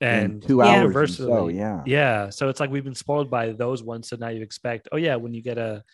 in 0.00 0.08
And 0.08 0.42
two 0.42 0.56
Yeah. 0.58 0.64
hours. 0.64 0.74
or 0.78 0.82
universally, 0.82 1.28
So 1.28 1.48
yeah. 1.48 1.82
yeah, 1.86 2.28
so 2.30 2.48
it's 2.48 2.58
like 2.58 2.70
we've 2.70 2.82
been 2.82 2.92
spoiled 2.92 3.30
by 3.30 3.52
those 3.52 3.84
ones. 3.84 4.08
So 4.08 4.16
now 4.16 4.30
you 4.30 4.42
expect, 4.42 4.88
oh 4.90 4.96
yeah, 4.96 5.14
when 5.14 5.32
you 5.32 5.42
get 5.42 5.58
a 5.58 5.84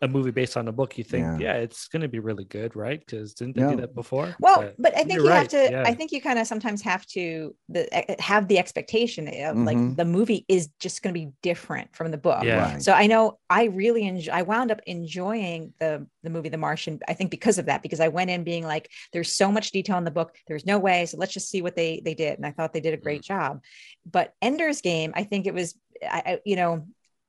a 0.00 0.08
movie 0.08 0.30
based 0.30 0.56
on 0.56 0.68
a 0.68 0.72
book, 0.72 0.96
you 0.96 1.04
think, 1.04 1.24
Yeah. 1.24 1.38
yeah, 1.38 1.52
it's 1.54 1.88
going 1.88 2.02
to 2.02 2.08
be 2.08 2.20
really 2.20 2.44
good, 2.44 2.76
right? 2.76 3.00
Because 3.00 3.34
didn't 3.34 3.56
they 3.56 3.62
No. 3.62 3.70
do 3.70 3.76
that 3.82 3.94
before? 3.94 4.36
Well, 4.38 4.60
But 4.62 4.74
but 4.78 4.92
I 4.96 4.98
think 5.02 5.14
you're 5.14 5.24
you 5.24 5.30
have 5.30 5.48
to. 5.48 5.68
yeah. 5.70 5.82
I 5.84 5.94
think 5.94 6.12
you 6.12 6.20
kind 6.20 6.38
of 6.38 6.46
sometimes 6.46 6.82
have 6.82 7.04
to 7.06 7.54
the, 7.68 7.88
have 8.20 8.46
the 8.48 8.58
expectation 8.58 9.26
of 9.26 9.56
Mhm. 9.56 9.66
like 9.66 9.96
the 9.96 10.04
movie 10.04 10.44
is 10.48 10.68
just 10.78 11.02
going 11.02 11.14
to 11.14 11.20
be 11.20 11.32
different 11.42 11.94
from 11.96 12.10
the 12.10 12.18
book. 12.18 12.44
Yeah. 12.44 12.72
Right. 12.74 12.82
So 12.82 12.92
I 12.92 13.06
know 13.08 13.38
I 13.50 13.64
really 13.64 14.04
enjoy. 14.06 14.32
I 14.32 14.42
wound 14.42 14.70
up 14.70 14.80
enjoying 14.86 15.74
the 15.80 16.06
the 16.22 16.30
movie 16.30 16.48
The 16.48 16.58
Martian. 16.58 17.00
I 17.08 17.14
think 17.14 17.30
because 17.30 17.58
of 17.58 17.66
that, 17.66 17.82
because 17.82 18.00
I 18.00 18.08
went 18.08 18.30
in 18.30 18.44
being 18.44 18.64
like, 18.64 18.90
"There's 19.12 19.32
so 19.32 19.50
much 19.50 19.70
detail 19.70 19.98
in 19.98 20.04
the 20.04 20.10
book. 20.10 20.36
There's 20.46 20.66
no 20.66 20.78
way. 20.78 21.06
So 21.06 21.16
let's 21.16 21.32
just 21.32 21.48
see 21.50 21.62
what 21.62 21.74
they 21.76 22.00
they 22.04 22.14
did." 22.14 22.36
And 22.38 22.46
I 22.46 22.50
thought 22.52 22.72
they 22.72 22.80
did 22.80 22.94
a 22.94 22.98
great 22.98 23.22
job. 23.22 23.62
But 24.10 24.34
Ender's 24.42 24.80
Game, 24.80 25.12
I 25.14 25.24
think 25.24 25.46
it 25.46 25.54
was. 25.54 25.74
I, 26.02 26.22
I 26.26 26.38
you 26.44 26.54
know, 26.56 26.86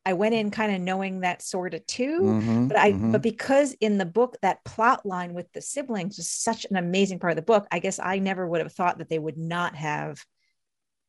I 0.09 0.13
went 0.13 0.33
in 0.33 0.49
kind 0.49 0.73
of 0.73 0.81
knowing 0.81 1.19
that 1.19 1.43
sort 1.43 1.75
of 1.75 1.85
too 1.85 2.19
Mhm, 2.41 2.67
but 2.67 2.77
i 2.77 2.91
mhm. 2.93 3.11
but 3.11 3.21
because 3.21 3.73
in 3.79 3.99
the 3.99 4.05
book 4.05 4.37
that 4.41 4.63
plot 4.65 5.05
line 5.05 5.33
with 5.35 5.51
the 5.53 5.61
siblings 5.61 6.17
was 6.17 6.27
such 6.27 6.65
an 6.69 6.77
amazing 6.77 7.19
part 7.19 7.31
of 7.31 7.35
the 7.35 7.51
book 7.53 7.67
i 7.71 7.77
guess 7.77 7.99
i 7.99 8.17
never 8.17 8.47
would 8.47 8.61
have 8.61 8.73
thought 8.73 8.97
that 8.97 9.09
they 9.09 9.19
would 9.19 9.37
not 9.37 9.75
have 9.75 10.25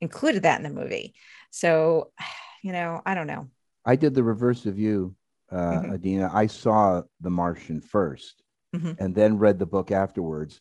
included 0.03 0.43
that 0.43 0.59
in 0.61 0.65
the 0.65 0.81
movie 0.83 1.15
so 1.51 2.13
you 2.63 2.73
know 2.73 3.01
i 3.07 3.15
don't 3.15 3.27
know 3.27 3.49
I 3.87 3.97
did 3.97 4.15
the 4.15 4.23
reverse 4.23 4.67
of 4.67 4.79
you, 4.79 5.15
uh, 5.51 5.81
Mhm. 5.81 5.93
Adeena. 5.95 6.31
I 6.35 6.47
saw 6.47 7.03
The 7.23 7.31
Martian 7.31 7.81
1st 7.81 8.43
Mhm. 8.77 8.97
and 9.01 9.15
then 9.15 9.39
read 9.39 9.59
the 9.59 9.65
book 9.75 9.91
afterwards 9.91 10.61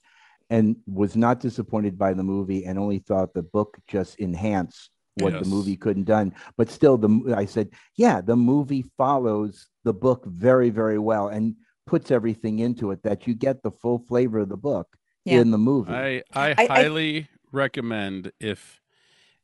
and 0.49 0.77
was 0.87 1.17
not 1.17 1.41
disappointed 1.41 1.97
by 1.97 2.13
the 2.13 2.23
movie 2.23 2.63
and 2.65 2.79
only 2.79 2.99
thought 2.99 3.33
the 3.33 3.43
book 3.43 3.77
just 3.87 4.17
enhanced 4.19 4.89
what 5.22 5.34
Yes. 5.34 5.43
the 5.43 5.49
movie 5.49 5.76
couldn't 5.76 6.03
done. 6.05 6.34
But 6.57 6.70
still, 6.70 6.97
the 6.97 7.09
m- 7.09 7.34
I 7.36 7.45
said, 7.45 7.70
yeah, 7.95 8.22
the 8.22 8.36
movie 8.36 8.86
follows 8.97 9.67
the 9.84 9.93
book 9.93 10.26
very, 10.26 10.70
very 10.70 10.99
well 10.99 11.28
and 11.28 11.55
puts 11.86 12.11
everything 12.11 12.59
into 12.59 12.91
it 12.91 13.01
that 13.03 13.28
you 13.28 13.34
get 13.34 13.63
the 13.63 13.72
full 13.72 13.99
flavor 13.99 14.39
of 14.39 14.49
the 14.49 14.57
book 14.57 14.88
Yeah. 15.26 15.39
in 15.41 15.51
the 15.51 15.57
movie. 15.57 15.91
I, 15.93 16.24
I, 16.34 16.55
I- 16.57 16.65
highly 16.67 17.28
recommend 17.51 18.32
if 18.39 18.80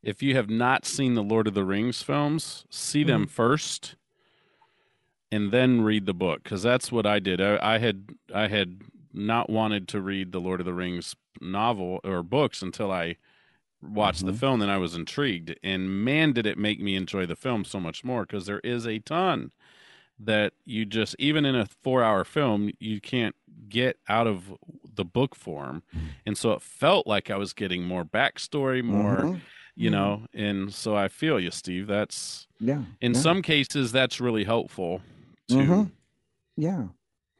if 0.02 0.22
you 0.22 0.36
have 0.36 0.48
not 0.48 0.84
seen 0.84 1.14
the 1.14 1.22
Lord 1.22 1.48
of 1.48 1.54
the 1.54 1.64
Rings 1.64 2.00
films, 2.02 2.64
see 2.70 3.02
them 3.02 3.22
Mm-hmm. 3.22 3.30
first 3.30 3.96
and 5.32 5.50
then 5.50 5.80
read 5.80 6.06
the 6.06 6.14
book 6.14 6.44
because 6.44 6.62
that's 6.62 6.92
what 6.92 7.06
I 7.06 7.18
did. 7.18 7.40
I, 7.40 7.58
I 7.74 7.78
had 7.78 8.10
I 8.32 8.46
had 8.48 8.82
not 9.12 9.50
wanted 9.50 9.88
to 9.88 10.00
read 10.00 10.30
the 10.30 10.40
Lord 10.40 10.60
of 10.60 10.66
the 10.66 10.74
Rings 10.74 11.16
novel 11.40 12.00
or 12.04 12.22
books 12.22 12.62
until 12.62 12.92
I 12.92 13.16
watched 13.82 14.24
the 14.26 14.32
Mhm. 14.32 14.38
film. 14.40 14.60
Then 14.60 14.70
I 14.70 14.78
was 14.78 14.94
intrigued, 14.94 15.54
and 15.62 16.04
man, 16.04 16.32
did 16.32 16.46
it 16.46 16.58
make 16.58 16.80
me 16.80 16.96
enjoy 16.96 17.26
the 17.26 17.36
film 17.36 17.64
so 17.64 17.78
much 17.80 18.04
more 18.04 18.22
because 18.24 18.46
there 18.46 18.60
is 18.60 18.86
a 18.86 18.98
ton 19.00 19.52
that 20.18 20.54
you 20.64 20.86
just 20.86 21.14
even 21.18 21.44
in 21.44 21.54
a 21.54 21.66
four 21.82 22.02
hour 22.02 22.24
film 22.24 22.70
you 22.80 23.00
can't 23.02 23.34
get 23.68 23.98
out 24.08 24.26
of 24.26 24.54
the 24.94 25.04
book 25.04 25.34
form 25.34 25.82
and 26.24 26.38
so 26.38 26.52
it 26.52 26.62
felt 26.62 27.06
like 27.06 27.30
i 27.30 27.36
was 27.36 27.52
getting 27.52 27.82
more 27.84 28.02
backstory 28.02 28.82
more 28.82 29.16
Mhm. 29.18 29.40
you 29.74 29.90
Mhm. 29.90 29.92
know 29.92 30.26
and 30.32 30.72
so 30.72 30.96
i 30.96 31.06
feel 31.08 31.38
you 31.38 31.50
steve 31.50 31.86
that's 31.86 32.46
Yeah. 32.60 32.84
in 33.02 33.12
yeah. 33.12 33.20
some 33.20 33.42
cases 33.42 33.92
that's 33.92 34.18
really 34.18 34.44
helpful 34.44 35.02
too 35.48 35.56
Mhm. 35.58 35.90
Yeah. 36.56 36.88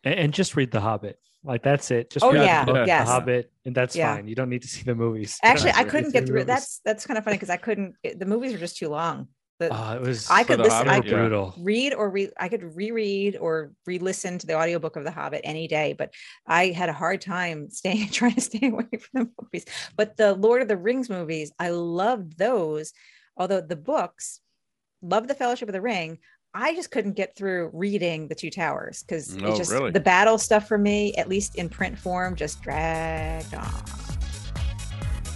and, 0.05 0.15
and 0.15 0.35
just 0.35 0.55
read 0.55 0.71
The 0.71 0.83
Hobbit. 0.83 1.19
Like 1.47 1.63
that's 1.63 1.91
it. 1.91 2.11
Just 2.11 2.25
Oh, 2.25 2.33
read 2.33 2.45
yeah, 2.45 2.65
the, 2.65 2.73
book, 2.73 2.87
yes. 2.87 3.07
the 3.07 3.13
Hobbit, 3.13 3.53
and 3.65 3.75
that's 3.75 3.95
Yeah. 3.95 4.17
fine. 4.17 4.27
You 4.29 4.35
don't 4.35 4.51
need 4.51 4.63
to 4.63 4.69
see 4.69 4.83
the 4.83 4.95
movies. 4.95 5.39
Actually 5.45 5.73
i 5.73 5.85
couldn't 5.85 6.13
get 6.13 6.27
through 6.27 6.41
movies. 6.41 6.47
that's 6.47 6.81
that's 6.85 7.07
kind 7.07 7.17
of 7.19 7.25
funny 7.25 7.37
because 7.37 7.51
i 7.51 7.57
couldn't 7.57 7.95
it- 8.03 8.19
the 8.19 8.27
movies 8.27 8.53
are 8.53 8.59
just 8.59 8.77
too 8.77 8.89
long 8.89 9.29
the, 9.59 9.71
Oh, 9.73 9.95
it 9.95 10.03
was. 10.03 10.29
I 10.29 10.45
could 10.45 10.59
The 10.59 10.65
listen. 10.65 10.87
I 10.87 10.97
could 11.01 11.07
yeah. 11.11 11.17
brutal. 11.17 11.55
read 11.59 11.95
or 11.95 12.11
re- 12.11 12.31
I 12.39 12.49
could 12.51 12.77
reread 12.77 13.39
or 13.39 13.73
re-listen 13.87 14.37
to 14.37 14.47
the 14.47 14.55
audiobook 14.55 14.97
of 14.97 15.05
The 15.05 15.11
Hobbit 15.11 15.41
any 15.45 15.67
day, 15.67 15.95
but 15.97 16.13
I 16.47 16.67
had 16.81 16.91
a 16.91 16.93
hard 16.93 17.23
time 17.23 17.71
staying 17.71 18.09
trying 18.19 18.35
to 18.35 18.43
stay 18.43 18.69
away 18.69 18.85
from 19.01 19.15
the 19.15 19.31
movies. 19.41 19.65
But 19.97 20.19
the 20.19 20.35
Lord 20.35 20.61
of 20.61 20.69
the 20.69 20.77
Rings 20.77 21.09
movies, 21.09 21.53
I 21.59 21.71
loved 21.71 22.37
those. 22.37 22.93
Although 23.39 23.63
the 23.63 23.77
books, 23.77 24.41
love 25.01 25.27
the 25.27 25.35
Fellowship 25.35 25.71
of 25.71 25.73
the 25.73 25.81
Ring. 25.81 26.19
I 26.59 26.75
just 26.75 26.91
couldn't 26.91 27.13
get 27.17 27.37
through 27.37 27.71
reading 27.75 28.29
the 28.29 28.35
Two 28.35 28.49
Towers 28.51 29.03
because 29.03 29.37
Oh, 29.43 29.53
it 29.53 29.57
just 29.59 29.71
really? 29.71 29.91
the 29.91 30.01
battle 30.01 30.39
stuff 30.39 30.67
for 30.67 30.79
me, 30.79 31.15
at 31.17 31.29
least 31.29 31.57
in 31.57 31.69
print 31.69 31.99
form, 31.99 32.35
just 32.35 32.63
dragged 32.63 33.53
on. 33.55 33.69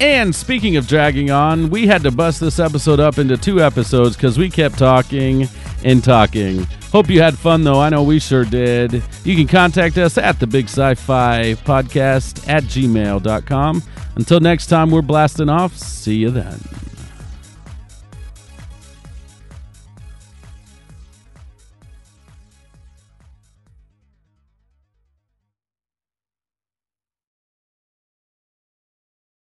And 0.00 0.34
speaking 0.34 0.76
of 0.76 0.88
dragging 0.88 1.30
on, 1.30 1.68
we 1.68 1.86
had 1.86 2.02
to 2.04 2.10
bust 2.10 2.40
this 2.40 2.58
episode 2.58 3.00
up 3.00 3.18
into 3.18 3.36
two 3.36 3.60
episodes 3.62 4.16
because 4.16 4.38
we 4.38 4.48
kept 4.48 4.78
talking 4.78 5.46
and 5.84 6.02
talking. 6.02 6.64
Hope 6.90 7.10
you 7.10 7.20
had 7.20 7.36
fun, 7.36 7.64
though. 7.64 7.78
I 7.80 7.90
know 7.90 8.02
we 8.02 8.18
sure 8.18 8.46
did. 8.46 9.02
You 9.24 9.36
can 9.36 9.46
contact 9.46 9.98
us 9.98 10.16
at 10.16 10.40
the 10.40 10.46
Big 10.46 10.64
Sci 10.68 10.94
Fi 10.94 11.52
Podcast 11.64 12.48
at 12.48 12.64
gmail.com. 12.64 13.82
Until 14.16 14.40
next 14.40 14.66
time, 14.68 14.90
we're 14.90 15.02
blasting 15.02 15.50
off. 15.50 15.76
See 15.76 16.16
you 16.16 16.30
then. 16.30 16.58